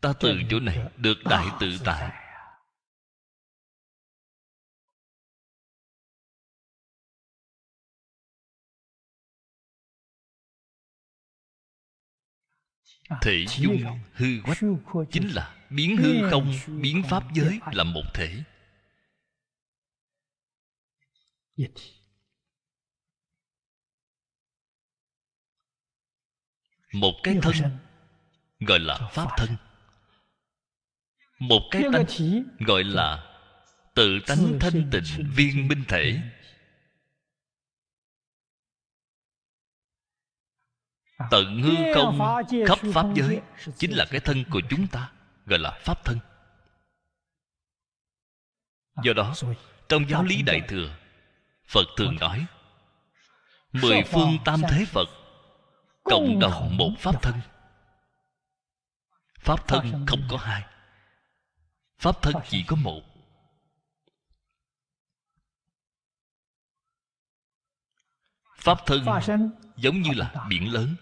[0.00, 2.21] Ta từ chỗ này được đại tự tại
[13.22, 13.82] thể dung
[14.12, 14.58] hư quách
[15.10, 18.42] chính là biến hư không biến pháp giới là một thể.
[26.92, 27.54] Một cái thân
[28.60, 29.56] gọi là pháp thân.
[31.38, 33.36] Một cái tánh gọi là
[33.94, 36.20] tự tánh thanh tịnh viên minh thể
[41.30, 42.18] tận hư không
[42.66, 43.40] khắp pháp giới
[43.76, 45.12] chính là cái thân của chúng ta
[45.46, 46.18] gọi là pháp thân.
[49.02, 49.34] Do đó
[49.88, 50.96] trong giáo lý đại thừa
[51.66, 52.46] phật thường nói
[53.72, 55.08] mười phương tam thế phật
[56.04, 57.34] cộng đồng một pháp thân.
[59.38, 60.64] Pháp thân không có hai.
[61.98, 63.00] Pháp thân chỉ có một.
[68.56, 69.04] Pháp thân
[69.76, 70.96] giống như là biển lớn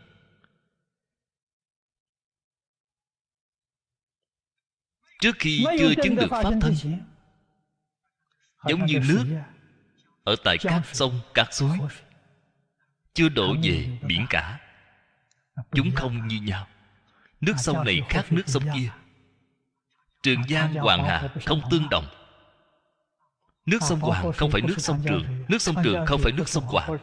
[5.21, 6.75] trước khi chưa chứng được pháp thân
[8.69, 9.25] giống như nước
[10.25, 11.79] ở tại các sông các suối.
[13.15, 14.61] chưa đổ về biển cả.
[15.73, 16.67] chúng không như nhau.
[17.41, 18.91] Nước sông này khác nước sông kia.
[20.23, 22.05] Trường giang hoàng hà không tương đồng.
[23.67, 26.65] Nước sông hoàng không phải nước sông trường nước sông trường không phải nước sông
[26.65, 26.99] hoàng.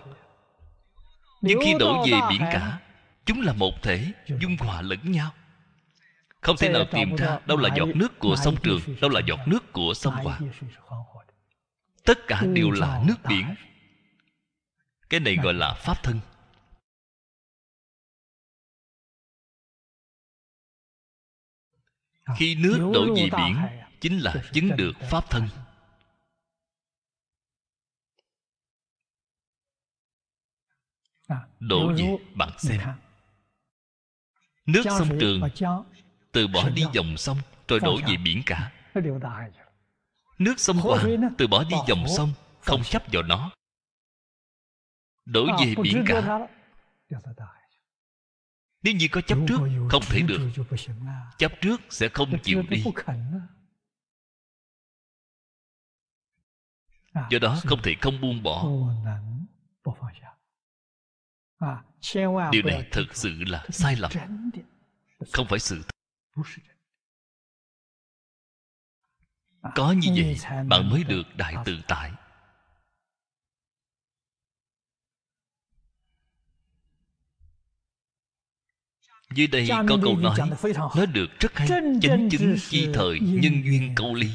[1.42, 2.80] nhưng khi đổ về biển cả
[3.26, 5.32] chúng là một thể dung hòa lẫn nhau
[6.48, 9.40] không thể nào tìm ra đâu là giọt nước của sông trường đâu là giọt
[9.48, 10.52] nước của sông hoàng.
[12.04, 13.56] tất cả đều là nước biển.
[15.10, 16.20] Cái này gọi là pháp thân.
[22.38, 23.56] Khi nước đổ về biển
[24.02, 25.50] chính là chứng được pháp thân.
[31.60, 32.82] đổ về bạn xem.
[34.66, 35.42] nước sông trường
[36.32, 37.38] từ bỏ đi dòng sông
[37.68, 38.72] rồi đổ về biển cả.
[40.38, 43.52] Nước sông hoàng từ bỏ đi dòng sông không chấp vào nó.
[45.26, 46.48] Đổ về biển cả.
[48.84, 49.58] nếu như có chấp trước
[49.90, 50.50] không thể được.
[51.38, 52.84] chấp trước sẽ không chịu đi.
[57.30, 58.68] do đó không thể không buông bỏ.
[62.52, 64.12] Điều này thực sự là sai lầm.
[65.34, 65.84] không phải sự
[69.76, 70.38] có như vậy
[70.68, 72.12] bạn mới được đại tự tại
[79.36, 80.38] dưới đây có câu nói
[80.96, 81.68] nói được rất hay
[82.02, 84.30] chánh chứng chi thời nhân duyên câu ly.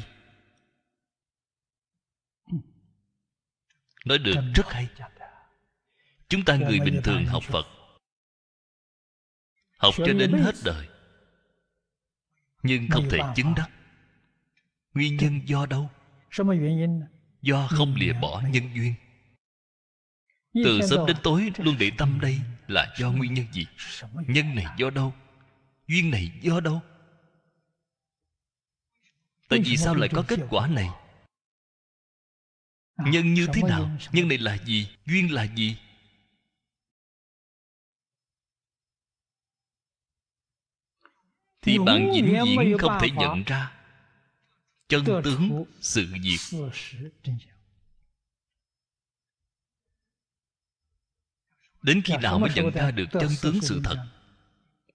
[4.05, 4.87] Nói được rất hay.
[6.29, 7.65] chúng ta người bình thường học phật.
[9.77, 10.92] học cho đến hết đời
[12.63, 13.69] nhưng không thể chứng đắc
[14.93, 15.89] nguyên nhân do đâu?
[17.41, 18.93] Do không lìa bỏ nhân duyên.
[20.53, 23.67] Từ sớm đến tối luôn để tâm đây là do nguyên nhân gì?
[24.13, 25.13] nhân này do đâu?
[25.87, 26.81] Duyên này do đâu?
[29.49, 30.89] Tại vì sao lại có kết quả này?
[32.97, 33.97] Nhân như thế nào?
[34.11, 34.87] nhân này là gì?
[35.05, 35.77] Duyên là gì
[41.63, 43.71] thì bạn vĩnh viễn không thể nhận ra
[44.89, 46.59] chân tướng sự việc.
[51.83, 54.07] đến khi nào mới nhận ra được chân tướng sự thật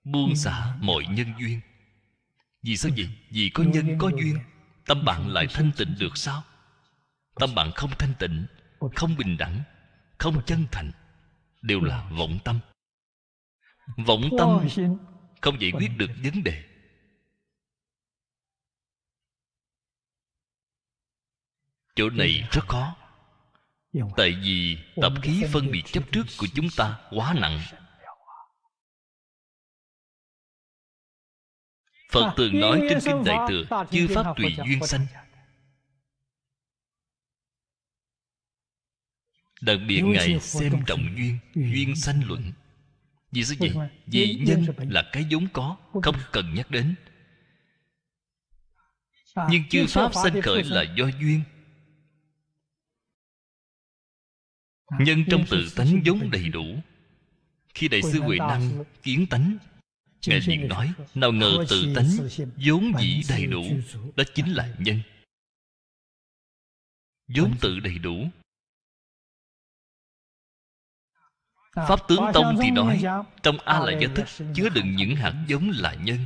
[0.05, 1.61] buông xả mọi nhân duyên.
[2.63, 3.09] Vì sao vậy?
[3.31, 4.39] Vì có nhân có duyên
[4.87, 6.43] tâm bạn lại thanh tịnh được sao?
[7.35, 8.47] Tâm bạn không thanh tịnh
[8.97, 9.63] không bình đẳng
[10.19, 10.91] không chân thành
[11.63, 12.61] đều là vọng tâm.
[14.07, 14.69] Vọng tâm
[15.41, 16.65] không giải quyết được vấn đề.
[21.95, 22.97] Chỗ này rất khó.
[24.17, 27.61] Tại vì tập khí phân biệt chấp trước của chúng ta quá nặng.
[32.13, 35.07] Phật thường nói trên kinh đại thừa chư pháp tùy duyên sanh.
[39.61, 42.53] Đặc biệt ngài xem trọng duyên duyên sanh luận
[43.31, 43.89] vì sao vậy?
[44.07, 46.95] Vì nhân là cái vốn có không cần nhắc đến.
[49.51, 51.43] Nhưng chư pháp sanh khởi là do duyên.
[55.01, 56.65] Nhân trong tự tánh vốn đầy đủ.
[57.75, 59.59] Khi đại sư huệ năng kiến tánh
[60.27, 62.09] ngài liền nói nào ngờ tự tánh
[62.67, 63.63] vốn dĩ đầy đủ
[64.17, 65.01] đó chính là nhân
[67.37, 68.29] vốn tự đầy đủ
[71.89, 73.03] pháp tướng tông thì nói
[73.43, 76.19] trong a la gia thức chứa đựng những hạt giống là nhân.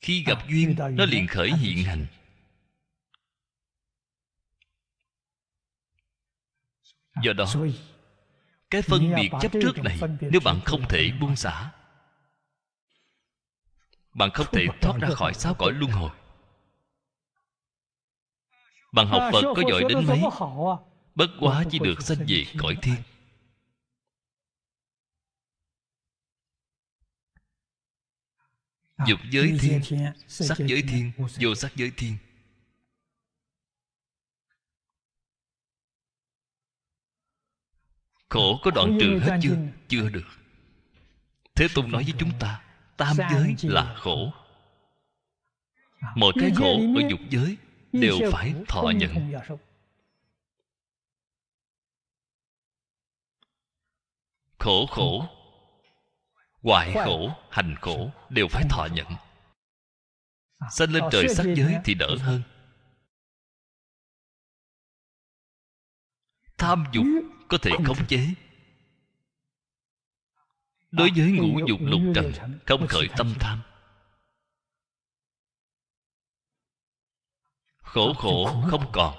[0.00, 2.06] Khi gặp duyên nó liền khởi hiện hành.
[7.22, 7.54] Do đó
[8.70, 11.70] cái phân biệt chấp trước này nếu bạn không thể buông xả.
[14.14, 16.10] Bạn không thể thoát ra khỏi sáu cõi luân hồi.
[18.92, 20.20] Bạn học phật có giỏi đến mấy?
[21.14, 22.94] bất quá chỉ được sanh về cõi thiên
[29.08, 29.80] dục giới thiên
[30.26, 32.16] sắc giới thiên vô sắc giới thiên.
[38.28, 39.56] Khổ có đoạn trừ hết chưa?
[39.88, 40.26] chưa được.
[41.54, 42.62] Thế tôn nói với chúng ta
[42.96, 44.32] tam giới là khổ.
[46.16, 47.56] Mọi cái khổ ở dục giới
[47.92, 49.32] đều phải thọ nhận.
[54.58, 55.39] khổ khổ
[56.62, 59.06] hoại khổ hành khổ đều phải thọ nhận.
[60.70, 62.42] Sanh lên trời sắc giới thì đỡ hơn.
[66.58, 67.06] Tham dục
[67.48, 68.26] có thể khống chế.
[70.90, 72.32] Đối với ngũ dục lục trần
[72.66, 73.62] không khởi tâm tham
[77.90, 79.14] khổ khổ không còn.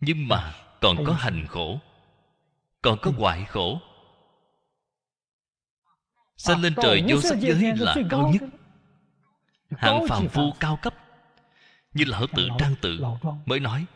[0.00, 1.78] Nhưng mà còn có hành khổ
[2.82, 3.80] còn có hoại khổ
[6.36, 8.42] sanh lên trời vô sắc giới là cao nhất.
[9.70, 10.94] hạng phàm phu cao cấp.
[11.92, 13.00] Như lão tự trang tự
[13.46, 13.86] mới nói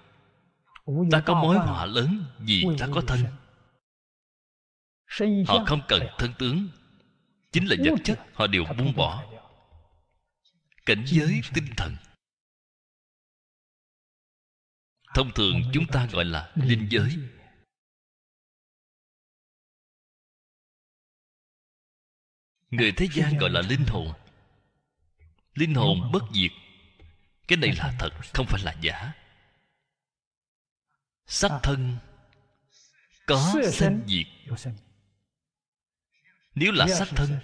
[1.11, 3.21] ta có mối họa lớn vì ta có thân?
[5.47, 6.69] họ không cần thân tướng.
[7.53, 9.25] Chính là vật chất họ đều buông bỏ.
[10.87, 11.97] cảnh giới tinh thần.
[15.15, 17.17] Thông thường chúng ta gọi là linh giới
[22.71, 24.13] người thế gian gọi là linh hồn.
[25.55, 26.51] Linh hồn bất diệt.
[27.49, 29.13] Cái này là thật, không phải là giả.
[31.27, 31.97] Sắc thân
[33.27, 34.27] có sanh diệt.
[36.55, 37.39] Nếu là sắc thân,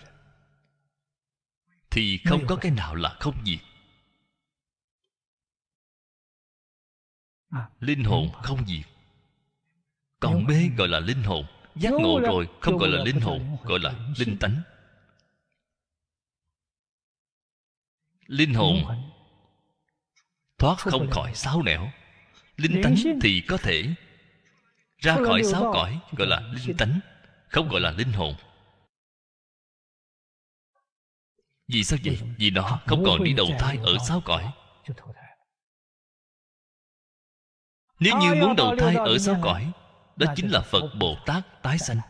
[1.90, 3.60] thì không có cái nào là không diệt.
[7.80, 8.86] Linh hồn không diệt.
[10.20, 11.46] Còn mê gọi là linh hồn.
[11.74, 14.62] Giác ngộ rồi, không gọi là linh hồn, gọi là linh tánh.
[18.26, 18.84] Linh hồn
[20.58, 21.90] thoát không khỏi sáu nẻo.
[22.56, 23.94] Linh tánh thì có thể
[24.98, 27.00] ra khỏi sáu cõi gọi là linh tánh
[27.48, 28.34] không gọi là linh hồn.
[31.68, 32.18] Vì sao vậy?
[32.38, 34.52] Vì nó không còn đi đầu thai ở sáu cõi.
[38.00, 39.72] Nếu như muốn đầu thai ở sáu cõi
[40.16, 42.00] đó chính là phật bồ tát tái sanh.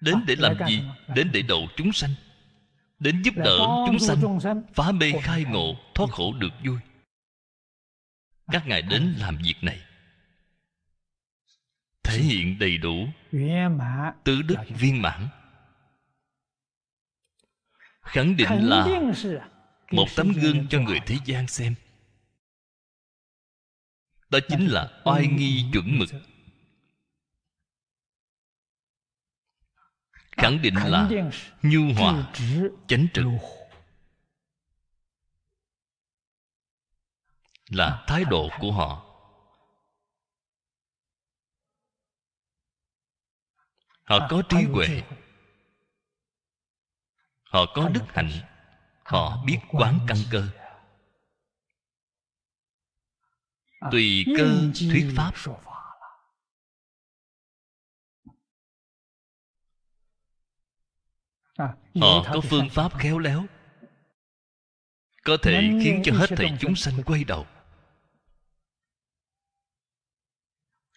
[0.00, 0.82] Đến để làm gì?
[1.14, 2.14] đến để độ chúng sanh
[3.00, 6.78] đến giúp đỡ chúng sanh phá mê khai ngộ thoát khổ được vui.
[8.52, 9.80] Các ngài đến làm việc này.
[12.02, 13.08] Thể hiện đầy đủ
[14.24, 15.28] tứ đức viên mãn.
[18.00, 18.86] Khẳng định là
[19.90, 21.74] một tấm gương cho người thế gian xem.
[24.30, 26.08] Đó chính là oai nghi chuẩn mực
[30.40, 31.08] khẳng định là
[31.62, 32.32] nhu hòa,
[32.88, 33.24] chánh trực.
[37.68, 39.06] Là thái độ của họ.
[44.04, 45.02] Họ có trí huệ.
[47.42, 48.30] Họ có đức hạnh.
[49.04, 50.48] Họ biết quán căn cơ.
[53.90, 55.32] Tùy cơ thuyết pháp.
[62.00, 63.46] Họ có phương pháp khéo léo.
[65.24, 67.46] Có thể khiến cho hết thảy chúng sanh quay đầu.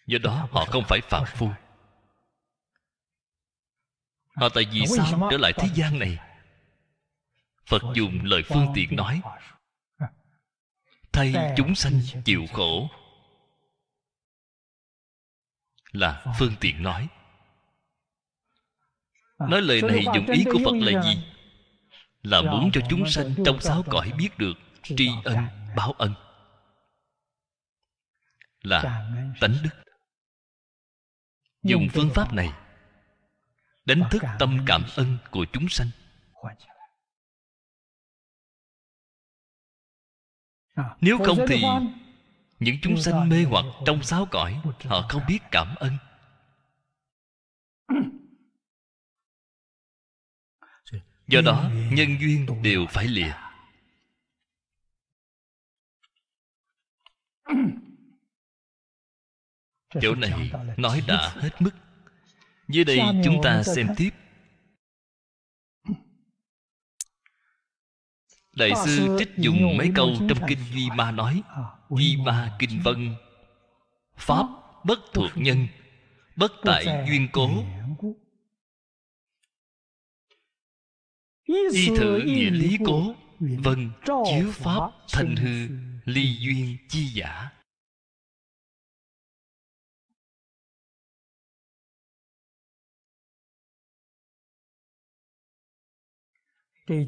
[0.06, 1.50] Do đó họ không phải phạm phu.
[4.34, 6.18] họ tại vì sao trở lại thế gian này?
[7.66, 9.22] Phật dùng lời phương tiện nói.
[11.12, 12.88] thay chúng sanh chịu khổ.
[15.92, 17.08] là phương tiện nói
[19.38, 21.24] nói lời này dụng ý của phật là gì?
[22.22, 25.36] Là muốn cho chúng sanh trong sáu cõi biết được tri ân
[25.76, 26.14] báo ân.
[28.62, 29.70] Là tánh đức.
[31.62, 32.52] dùng phương pháp này
[33.84, 35.88] đánh thức tâm cảm ân của chúng sanh.
[41.00, 41.62] nếu không thì
[42.58, 45.92] những chúng sanh mê hoặc trong sáu cõi họ không biết cảm ơn
[51.34, 53.32] do đó, nhân duyên đều phải lìa.
[60.00, 61.70] Chỗ này nói đã hết mức.
[62.68, 64.10] Dưới đây chúng ta xem tiếp.
[68.56, 71.42] Đại sư trích dùng mấy câu trong kinh duy ma nói
[71.90, 73.14] duy ma kinh vân,
[74.16, 74.46] pháp
[74.84, 75.66] bất thuộc nhân,
[76.36, 77.64] bất tại duyên cố.
[81.72, 85.68] Y thử nghĩa lý cố vân chiếu pháp thành hư
[86.04, 87.50] ly duyên chi giả.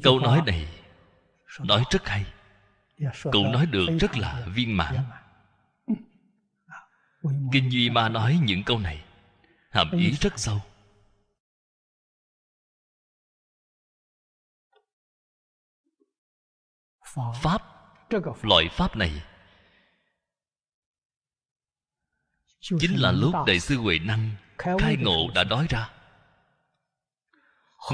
[0.03, 0.67] Câu nói này
[1.65, 2.25] nói rất hay.
[3.23, 4.95] Cũng nói được rất là viên mãn.
[7.51, 9.03] Kinh duy ma nói những câu này
[9.71, 10.61] hàm ý rất sâu
[17.41, 17.63] pháp.
[18.41, 19.23] Loại pháp này
[22.59, 25.89] chính là lúc đại sư huệ năng khai ngộ đã nói ra.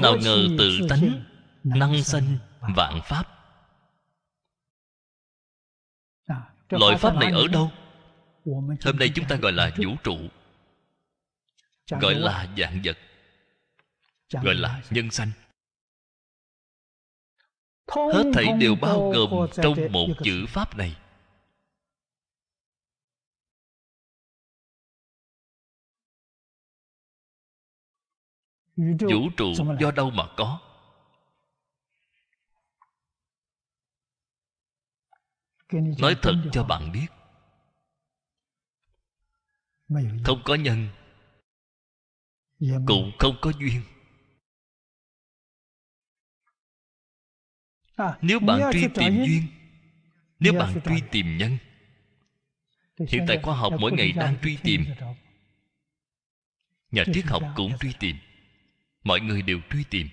[0.02, 1.24] Nào ngờ tự tánh
[1.64, 2.38] năng sanh
[2.76, 3.28] vạn pháp.
[6.68, 7.72] Loại pháp này ở đâu?
[8.84, 10.16] Hôm nay chúng ta gọi là vũ trụ
[12.00, 12.98] gọi là dạng vật
[14.42, 15.30] gọi là nhân sanh
[17.88, 20.96] hết thảy đều bao gồm trong một chữ pháp này.
[28.76, 30.60] Vũ trụ do đâu mà có?
[35.98, 37.06] Nói thật cho bạn biết.
[40.24, 40.88] Không có nhân.
[42.86, 43.82] Cũng không có duyên
[48.22, 49.42] nếu bạn truy tìm duyên
[50.38, 51.58] nếu bạn truy tìm nhân
[53.08, 54.84] hiện tại khoa học mỗi ngày đang truy tìm.
[56.90, 58.16] nhà triết học cũng truy tìm.
[59.04, 60.08] mọi người đều truy tìm.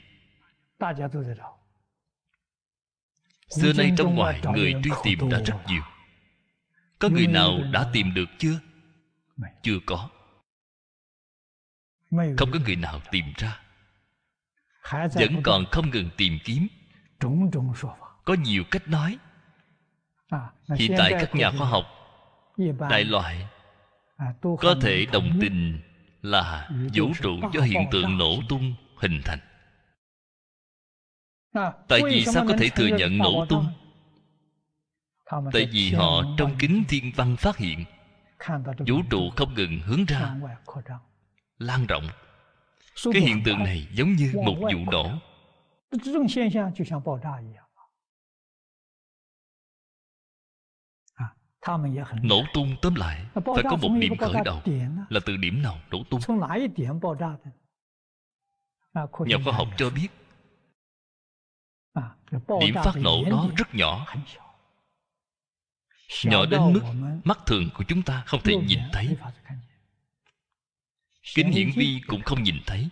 [3.49, 5.81] Xưa nay trong ngoài người truy tìm đã rất nhiều.
[6.99, 8.59] Có người nào đã tìm được chưa?
[9.61, 10.09] chưa có.
[12.11, 13.61] Không có người nào tìm ra.
[14.91, 16.67] Vẫn còn không ngừng tìm kiếm
[18.25, 19.17] có nhiều cách nói.
[20.75, 21.85] Hiện tại các nhà khoa học
[22.89, 23.47] đại loại
[24.41, 25.81] có thể đồng tình
[26.21, 29.39] là vũ trụ do hiện tượng nổ tung hình thành.
[31.87, 33.67] Tại vì sao có thể thừa nhận nổ tung?
[35.53, 37.85] tại vì họ trong kính thiên văn phát hiện
[38.87, 40.35] vũ trụ không ngừng hướng ra.
[41.59, 42.07] Lan rộng.
[43.13, 45.11] Cái hiện tượng này giống như một vụ nổ
[52.23, 54.61] nổ tung tóm lại phải có một điểm khởi đầu
[55.09, 56.21] là từ điểm nào nổ tung?
[59.25, 60.07] nhà khoa học cho biết
[62.61, 64.05] điểm phát nổ đó rất nhỏ.
[66.25, 66.81] nhỏ đến mức
[67.23, 69.17] mắt thường của chúng ta không thể nhìn thấy.
[71.35, 72.89] kính hiển vi cũng không nhìn thấy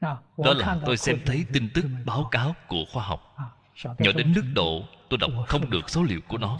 [0.00, 3.36] đó là tôi xem thấy tin tức báo cáo của khoa học.
[3.84, 6.58] Nhỏ đến mức độ tôi đọc không được số liệu của nó.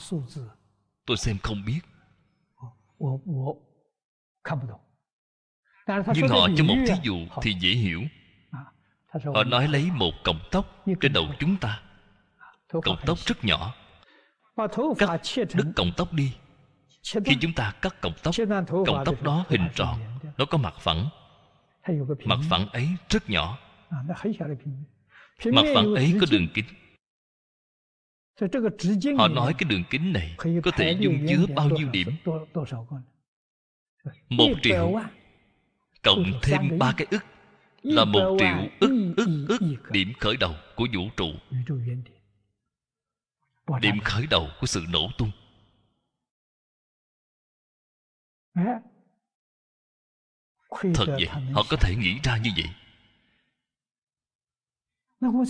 [1.06, 1.81] tôi xem không biết.
[6.15, 8.02] Nhưng họ cho một thí dụ thì dễ hiểu.
[9.35, 11.82] Họ nói lấy một cọng tóc trên đầu chúng ta.
[12.69, 13.74] Cọng tóc rất nhỏ.
[14.98, 15.20] Cắt
[15.55, 16.32] đứt cọng tóc đi.
[17.24, 18.35] khi chúng ta cắt cọng tóc
[18.86, 19.98] cọng tóc đó hình tròn
[20.39, 21.09] nó có mặt phẳng
[22.24, 30.36] mặt phẳng ấy rất nhỏ。mặt phẳng ấy có đường kính。họ nói cái đường kính này
[30.39, 35.01] có thể dung chứa bao nhiêu điểm？một triệu
[36.02, 37.24] cộng thêm ba cái ức
[37.82, 41.28] là một triệu ức ức ức điểm khởi đầu của vũ trụ.
[43.81, 45.31] Điểm khởi đầu của sự nổ tung
[50.70, 52.70] thật vậy họ có thể nghĩ ra như vậy.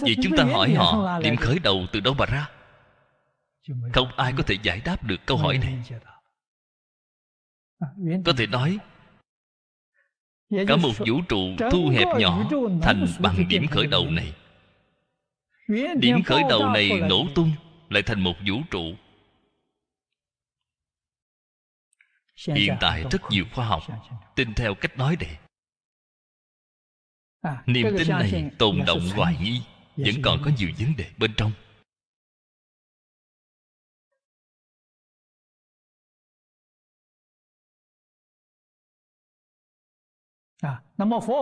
[0.01, 2.51] Vậy chúng ta hỏi họ điểm khởi đầu từ đâu mà ra?
[3.93, 5.83] Không ai có thể giải đáp được câu hỏi này.
[8.25, 8.79] có thể nói
[10.51, 11.39] cả một vũ trụ
[11.71, 12.51] thu hẹp nhỏ
[12.83, 14.33] thành bằng điểm khởi đầu này.
[16.01, 17.53] điểm khởi đầu này nổ tung
[17.91, 18.95] lại thành một vũ trụ
[22.47, 23.83] hiện tại rất nhiều khoa học
[24.37, 25.39] tin theo cách nói này.
[27.67, 29.63] Niềm tin này tồn động hoài nghi
[29.97, 31.53] vẫn còn có nhiều vấn đề bên trong.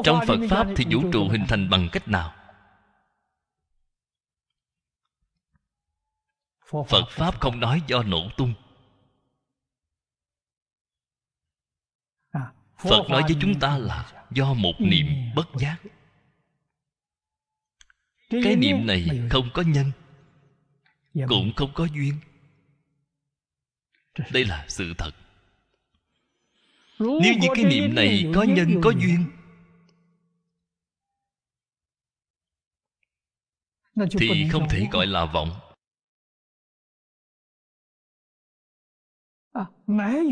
[0.04, 2.34] Trong phật pháp thì vũ trụ hình thành bằng cách nào?
[6.88, 8.54] Phật pháp không nói do nổ tung
[12.76, 15.76] phật nói với chúng ta là do một niệm bất giác.
[18.28, 19.92] Cái niệm này không có nhân
[21.28, 22.14] cũng không có duyên.
[24.32, 25.10] Đây là sự thật.
[26.98, 29.26] Nếu như cái niệm này có nhân có duyên
[34.18, 35.50] thì không thể gọi là vọng.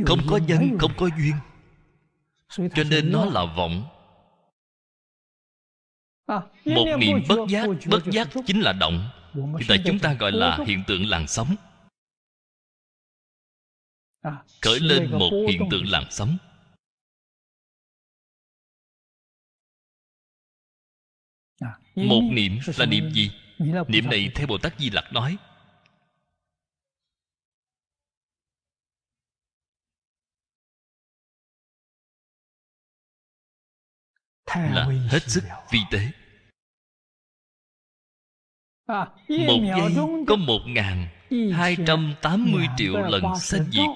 [0.06, 1.34] Không có nhân không có duyên
[2.56, 3.84] cho nên nó là vọng.
[6.64, 9.10] Một niệm bất giác bất giác chính là động.
[9.34, 11.56] Hiện tại chúng ta gọi là hiện tượng làn sóng.
[14.62, 16.36] Khởi lên một hiện tượng làn sóng.
[21.94, 23.30] Một niệm là niệm gì?
[23.88, 25.36] niệm này theo bồ tát di lặc nói
[34.56, 36.10] là hết sức vi tế.
[38.86, 39.94] Một giây
[40.26, 41.08] có một ngàn
[41.52, 43.88] hai trăm tám mươi triệu lần sanh diệt.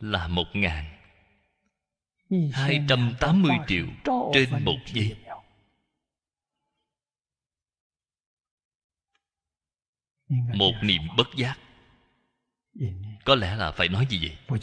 [0.00, 0.84] Là một ngàn
[2.52, 3.86] hai trăm tám mươi triệu
[4.34, 5.16] trên một giây.
[10.54, 11.58] một niệm bất giác.
[13.24, 14.18] Có lẽ là phải nói gì
[14.48, 14.58] vậy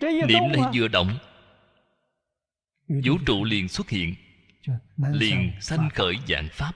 [0.00, 1.18] niệm này vừa động
[2.88, 4.14] vũ trụ liền xuất hiện
[5.12, 6.72] liền sanh khởi dạng pháp.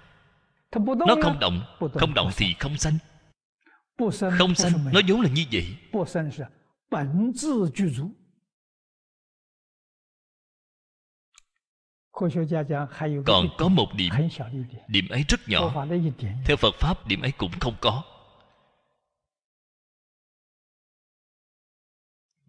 [1.07, 1.63] Nó không động
[1.95, 2.99] không động thì không sanh.
[4.39, 5.77] Không sanh nó vốn là như vậy.
[13.27, 14.13] Còn có một điểm
[14.89, 15.87] điểm ấy rất nhỏ.
[16.45, 18.03] Theo phật pháp điểm ấy cũng không có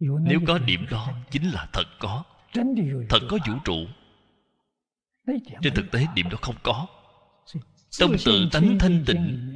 [0.02, 2.24] nếu có điểm đó chính là thật có.
[3.08, 3.86] Thật có vũ trụ.
[5.62, 6.86] Trên thực tế điểm đó không có.
[7.90, 9.54] Trong tự tánh thanh tịnh.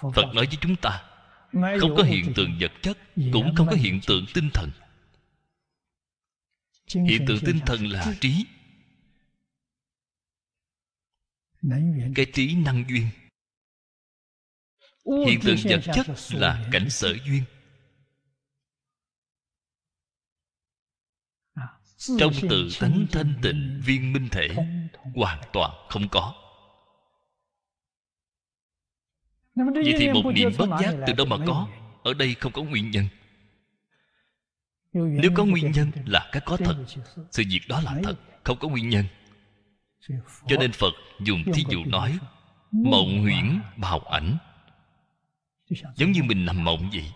[0.00, 1.04] phật nói với chúng ta
[1.80, 2.98] không có hiện tượng vật chất
[3.32, 4.70] cũng không có hiện tượng tinh thần.
[7.08, 8.46] Hiện tượng tinh thần là trí.
[12.14, 13.08] Cái trí năng duyên.
[15.26, 17.44] Hiện tượng vật chất là cảnh sở duyên
[22.00, 24.48] trong tự tánh thanh tịnh viên minh thể
[25.14, 26.34] hoàn toàn không có.
[29.54, 31.68] Vậy thì một niệm bất giác từ đâu mà có?
[32.02, 33.06] ở đây không có nguyên nhân.
[34.92, 36.76] Nếu có nguyên nhân là cái có thật
[37.30, 38.14] sự việc đó là thật
[38.44, 39.04] không có nguyên nhân.
[40.46, 42.18] cho nên phật dùng thí dụ nói
[42.70, 44.36] mộng huyễn bào ảnh.
[45.96, 47.12] Giống như mình nằm mộng vậy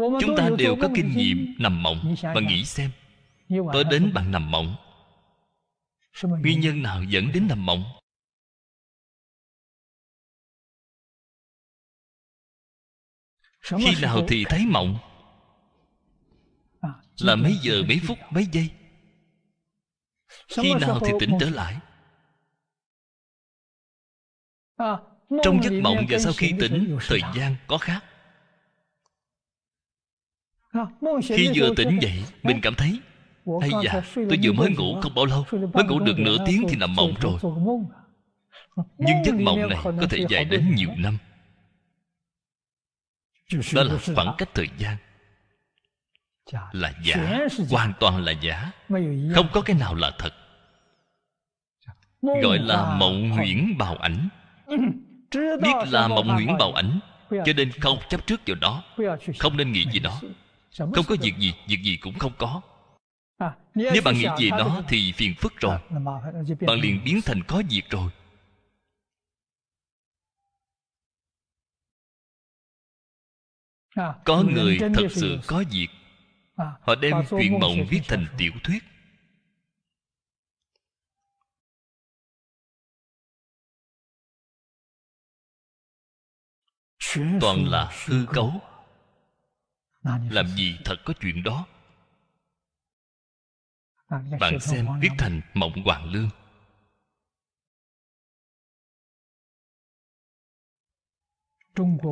[0.00, 2.90] chúng ta đều có kinh nghiệm nằm mộng và nghĩ xem
[3.72, 4.76] tối đến bạn nằm mộng.
[6.22, 7.84] Nguyên nhân nào dẫn đến nằm mộng?
[13.60, 14.98] Khi nào thì thấy mộng?
[17.20, 18.70] Là mấy giờ mấy phút mấy giây?
[20.48, 21.76] Khi nào thì tỉnh trở lại?
[25.42, 28.09] Trong giấc mộng và sau khi tỉnh thời gian có khác
[31.22, 33.00] khi vừa tỉnh dậy mình cảm thấy
[33.60, 36.76] hay dạ tôi vừa mới ngủ không bao lâu mới ngủ được nửa tiếng thì
[36.76, 37.38] nằm mộng rồi.
[38.98, 41.18] nhưng giấc mộng này có thể dài đến nhiều năm.
[43.74, 44.96] Đó là khoảng cách thời gian.
[46.72, 47.38] Là giả
[47.70, 48.70] hoàn toàn là giả
[49.34, 50.32] không có cái nào là thật.
[52.22, 54.28] Gọi là mộng huyễn bào ảnh.
[55.62, 58.82] Biết là mộng huyễn bào ảnh cho nên không chấp trước vào đó
[59.38, 60.20] không nên nghĩ gì đó
[60.78, 62.62] không có việc gì việc gì cũng không có.
[63.74, 65.78] Nếu bạn nghĩ gì đó thì phiền phức rồi.
[66.66, 68.10] Bạn liền biến thành có việc rồi.
[74.24, 75.88] Có người thật sự có việc.
[76.56, 78.84] Họ đem chuyện mộng viết thành tiểu thuyết.
[87.40, 88.60] Toàn là hư cấu
[90.02, 91.66] làm gì thật có chuyện đó?
[94.40, 96.30] Bạn xem viết thành mộng hoàng lương.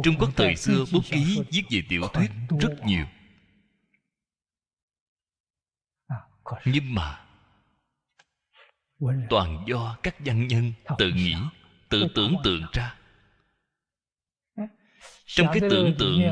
[0.05, 3.07] Trung quốc thời xưa bút ký viết về tiểu thuyết rất nhiều.
[6.65, 7.25] nhưng mà
[9.31, 11.35] toàn do các văn nhân tự nghĩ
[11.89, 12.99] tự tưởng tượng ra
[15.29, 16.23] trong cái tưởng tượng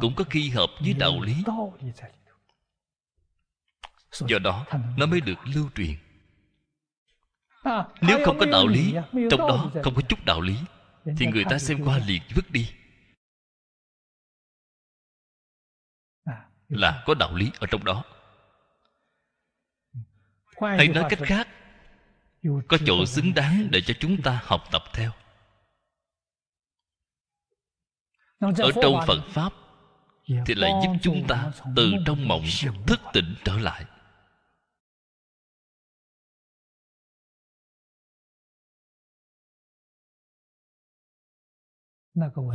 [0.00, 1.34] cũng có khi hợp với đạo lý.
[4.28, 4.66] do đó
[4.96, 5.96] nó mới được lưu truyền.
[8.00, 8.94] Nếu không có đạo lý
[9.30, 10.56] trong đó không có chút đạo lý
[11.18, 12.70] thì người ta xem qua liền vứt đi.
[16.68, 18.04] Là có đạo lý ở trong đó.
[20.60, 21.48] Hay nói cách khác
[22.68, 25.12] có chỗ xứng đáng để cho chúng ta học tập theo
[28.58, 29.52] ở trong phật pháp
[30.46, 32.44] thì lại giúp chúng ta từ trong mộng
[32.86, 33.84] thức tỉnh trở lại.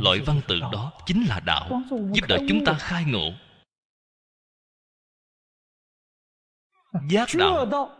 [0.00, 0.92] Loại văn tự đó.
[1.06, 3.30] chính là đạo giúp đỡ chúng ta khai ngộ.
[7.10, 7.90] Giác đạo.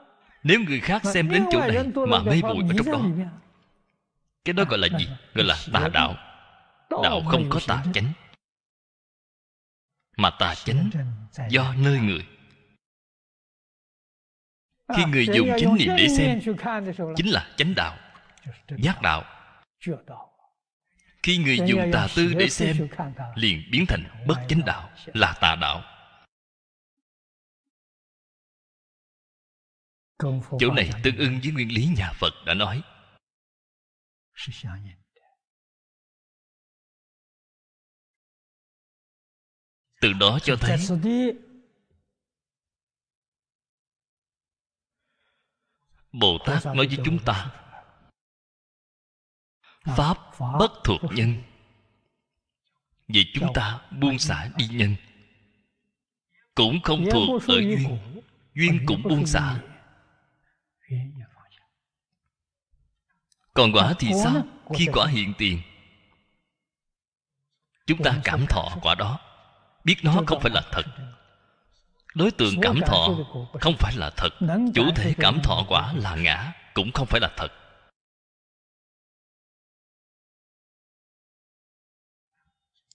[0.43, 3.31] nếu người khác xem đến chỗ này mà mê bụi ở trong đó
[4.45, 5.09] cái đó gọi là gì?
[5.35, 6.30] gọi là tà đạo
[6.91, 8.13] đạo không có tà chánh.
[10.17, 10.91] mà tà chánh
[11.51, 12.27] do nơi người.
[14.97, 16.41] Khi người dùng chánh niệm để xem
[17.17, 17.99] chính là chánh đạo
[18.79, 19.25] giác đạo.
[21.23, 22.89] Khi người dùng tà tư để xem
[23.35, 25.83] liền biến thành bất chánh đạo là tà đạo.
[30.59, 32.83] Chỗ này tương ưng với nguyên lý nhà phật đã nói
[40.01, 40.79] từ đó cho thấy
[46.13, 47.51] bồ tát nói với chúng ta
[49.85, 50.19] pháp
[50.59, 51.43] bất thuộc nhân.
[53.09, 54.97] Vậy chúng ta buông xả đi nhân.
[56.55, 57.99] Cũng không thuộc ở duyên.
[58.55, 59.61] duyên cũng buông xả.
[63.55, 64.47] còn quả thì sao?
[64.75, 65.61] khi quả hiện tiền
[67.87, 69.30] chúng ta cảm thọ quả đó
[69.91, 70.83] biết nó không phải là thật.
[72.15, 73.09] đối tượng cảm thọ
[73.61, 74.31] không phải là thật.
[74.75, 77.49] Chủ thể cảm thọ quả là ngã cũng không phải là thật.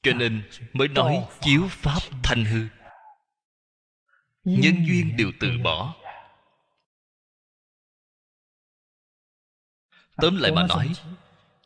[0.04, 2.68] Cho nên mới nói chiếu pháp thanh hư.
[4.44, 5.96] Nhân duyên đều từ bỏ.
[10.18, 10.94] tóm lại mà nói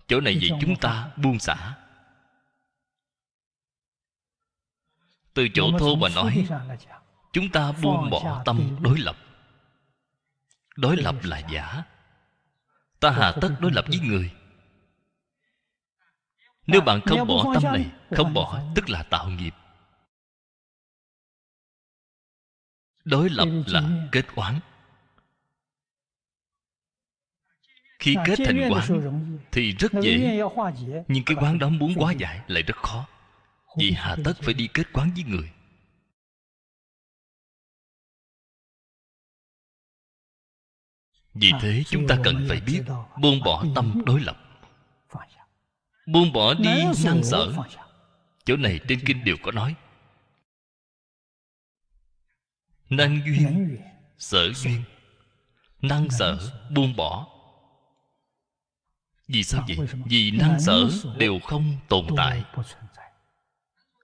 [0.07, 1.75] chỗ này vậy chúng ta buông xả
[5.39, 6.47] từ chỗ thô mà nói
[7.33, 9.17] chúng ta buông bỏ tâm đối lập.
[10.75, 11.83] Đối lập là giả.
[12.99, 14.31] ta hà tất đối lập với người.
[16.67, 19.53] Nếu bạn không bỏ tâm này không bỏ tức là tạo nghiệp.
[23.03, 24.59] Đối lập là kết oán.
[27.99, 30.41] Khi kết thành quán thì rất dễ
[31.07, 33.07] nhưng cái quán đó muốn quá giải lại rất khó
[33.77, 35.51] vì hà tất phải đi kết quán với người.
[41.33, 42.81] Vì thế chúng ta cần phải biết
[43.21, 44.37] buông bỏ tâm đối lập.
[46.05, 47.53] Buông bỏ đi năng sở.
[48.45, 49.75] chỗ này trên kinh đều có nói.
[52.89, 53.77] Năng duyên
[54.17, 54.83] sở duyên.
[55.81, 56.37] Năng sở
[56.75, 57.27] buông bỏ.
[59.27, 59.87] Vì sao vậy?
[60.05, 62.43] vì năng sở đều không tồn tại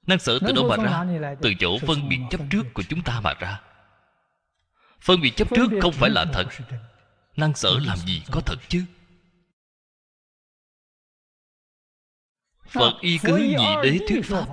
[0.08, 1.36] năng sở từ đâu mà ra.
[1.42, 3.62] từ chỗ phân biệt chấp trước của chúng ta mà ra.
[5.00, 6.48] Phân biệt chấp trước không phải là thật.
[7.36, 8.86] năng sở làm gì có thật chứ?
[12.68, 14.46] Phật y cứ nhị đế thuyết pháp.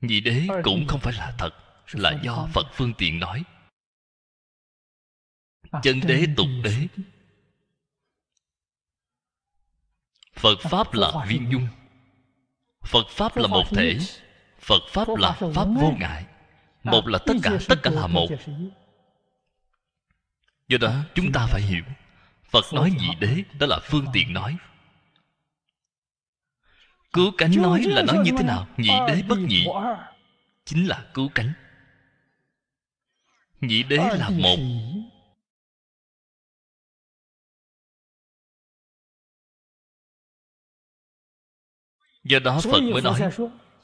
[0.00, 1.50] nhị đế cũng không phải là thật
[1.92, 3.44] là do phật phương tiện nói.
[5.82, 6.88] Chân đế tục đế.
[10.32, 11.68] phật pháp là viên dung
[12.88, 13.98] phật pháp là một thể.
[14.60, 16.24] Phật pháp là pháp vô ngại.
[16.84, 18.26] Một là tất cả tất cả là một.
[20.68, 21.84] Do đó chúng ta phải hiểu
[22.50, 24.56] phật nói nhị đế đó là phương tiện nói.
[27.12, 28.68] Cứu cánh nói là nói như thế nào?
[28.76, 29.66] Nhị đế bất nhị.
[30.64, 31.52] chính là cứu cánh.
[33.60, 34.56] Nhị đế là một
[42.28, 43.20] do đó phật mới nói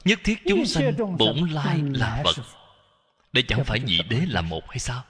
[0.05, 2.43] nhất thiết chúng sanh bổn lai là phật.
[3.33, 5.03] đây chẳng phải nhị đế là một hay sao?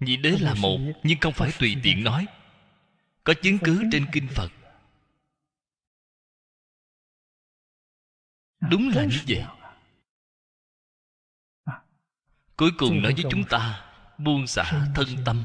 [0.00, 2.26] Nhị đế là một nhưng không phải tùy tiện nói.
[3.24, 4.52] Có chứng cứ trên kinh phật.
[8.70, 9.44] đúng là như vậy.
[12.56, 15.44] cuối cùng nói với chúng ta buông xả thân tâm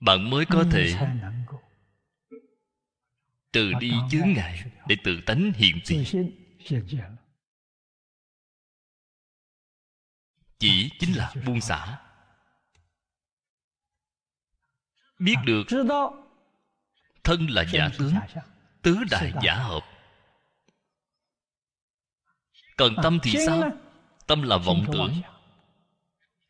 [0.00, 0.94] bạn mới có thể
[3.52, 6.04] từ đi chướng ngại để tự tánh hiện tiền.
[10.58, 11.98] Chỉ chính là buông xả.
[15.18, 15.64] Biết được
[17.24, 18.14] thân là giả tướng,
[18.82, 19.80] tứ đại giả hợp.
[22.76, 23.70] Còn tâm thì sao?
[24.26, 25.20] Tâm là vọng tưởng.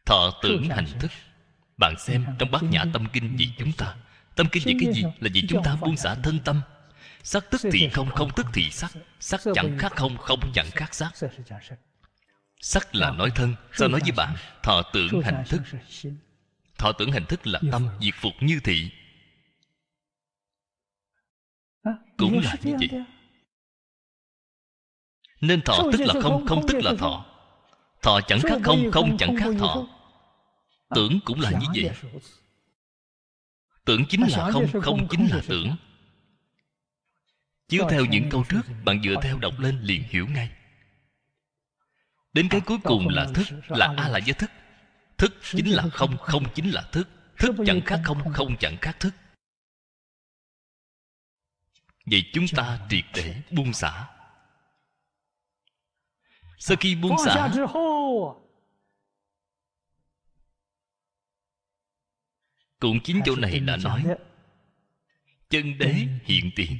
[0.07, 1.11] Thọ tưởng hành thức
[1.77, 3.97] bạn xem trong bát nhã tâm kinh gì chúng ta.
[4.35, 5.03] Tâm kinh vì cái gì?
[5.03, 6.63] là vì chúng ta buông xả thân tâm.
[7.23, 8.91] Sắc tức thì không không tức thì sắc
[9.21, 11.13] sắc chẳng khác không không chẳng khác sắc
[12.61, 14.37] sắc là nói thân sao nói với bạn?
[14.63, 15.63] thọ tưởng hành thức.
[16.79, 18.91] thọ tưởng hành thức là tâm diệt phục như thị.
[22.17, 23.05] Cũng là như vậy
[25.41, 27.27] nên thọ tức là không không tức là thọ.
[28.03, 29.87] thọ chẳng khác không không chẳng khác thọ
[30.89, 31.91] À, tưởng cũng là như vậy.
[33.85, 35.77] Tưởng chính là không không chính là tưởng.
[37.69, 40.51] Chiếu theo những câu trước, bạn dựa theo đọc lên liền hiểu ngay.
[42.33, 44.51] Đến cái cuối cùng là thức, là a là giới thức.
[45.19, 47.09] Thức chính là không không chính là thức.
[47.39, 49.15] Thức chẳng khác không không chẳng khác thức.
[52.07, 54.09] Vậy chúng ta triệt để buông xả.
[56.59, 57.51] Sau khi buông xả
[62.81, 64.05] cũng chính chỗ này đã nói.
[65.49, 66.79] Chân đế hiện tiền.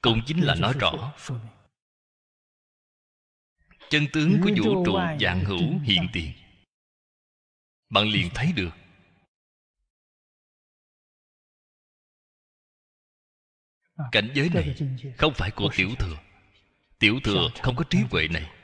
[0.00, 1.14] Cũng chính là nói rõ.
[3.90, 6.32] Chân tướng của vũ trụ dạng hữu hiện tiền.
[7.88, 8.70] Bạn liền thấy được.
[14.12, 14.76] Cảnh giới này
[15.18, 16.16] không phải của tiểu thừa.
[16.98, 18.63] Tiểu thừa không có trí huệ này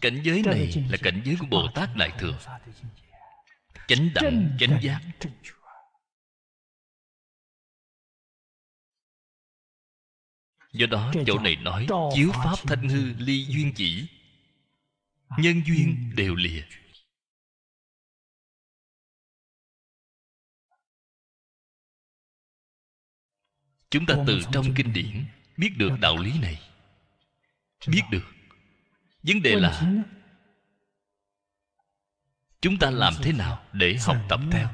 [0.00, 2.38] cảnh giới này là cảnh giới của bồ tát đại thừa.
[3.88, 5.00] chánh đẳng chánh giác.
[10.72, 14.06] Do đó chỗ này nói chiếu pháp thanh hư ly duyên chỉ.
[15.38, 16.62] Nhân duyên đều lìa.
[23.90, 25.24] chúng ta từ trong kinh điển
[25.56, 26.70] biết được đạo lý này.
[27.86, 28.24] Biết được
[29.22, 30.04] vấn đề là
[32.60, 34.68] chúng ta làm thế nào để học tập theo?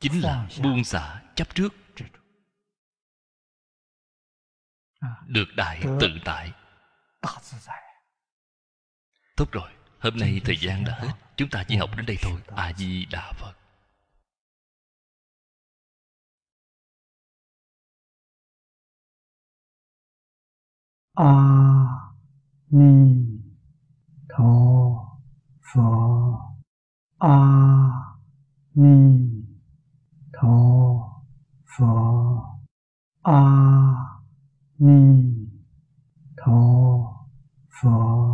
[0.00, 1.74] Chính là buông xả chấp trước.
[5.26, 6.52] Được đại tự tại.
[9.36, 9.70] Tốt rồi.
[9.98, 11.12] Hôm nay thời gian đã hết.
[11.36, 12.40] chúng ta chỉ học đến đây thôi.
[12.56, 13.61] a di đà phật
[21.24, 22.10] 阿
[22.66, 23.44] 弥
[24.26, 25.20] 陀
[25.60, 26.36] 佛
[27.18, 28.18] 阿
[28.72, 29.46] 弥
[30.32, 31.22] 陀
[31.64, 32.58] 佛
[33.22, 34.26] 阿
[34.76, 35.48] 弥
[36.34, 37.28] 陀
[37.68, 38.32] 佛。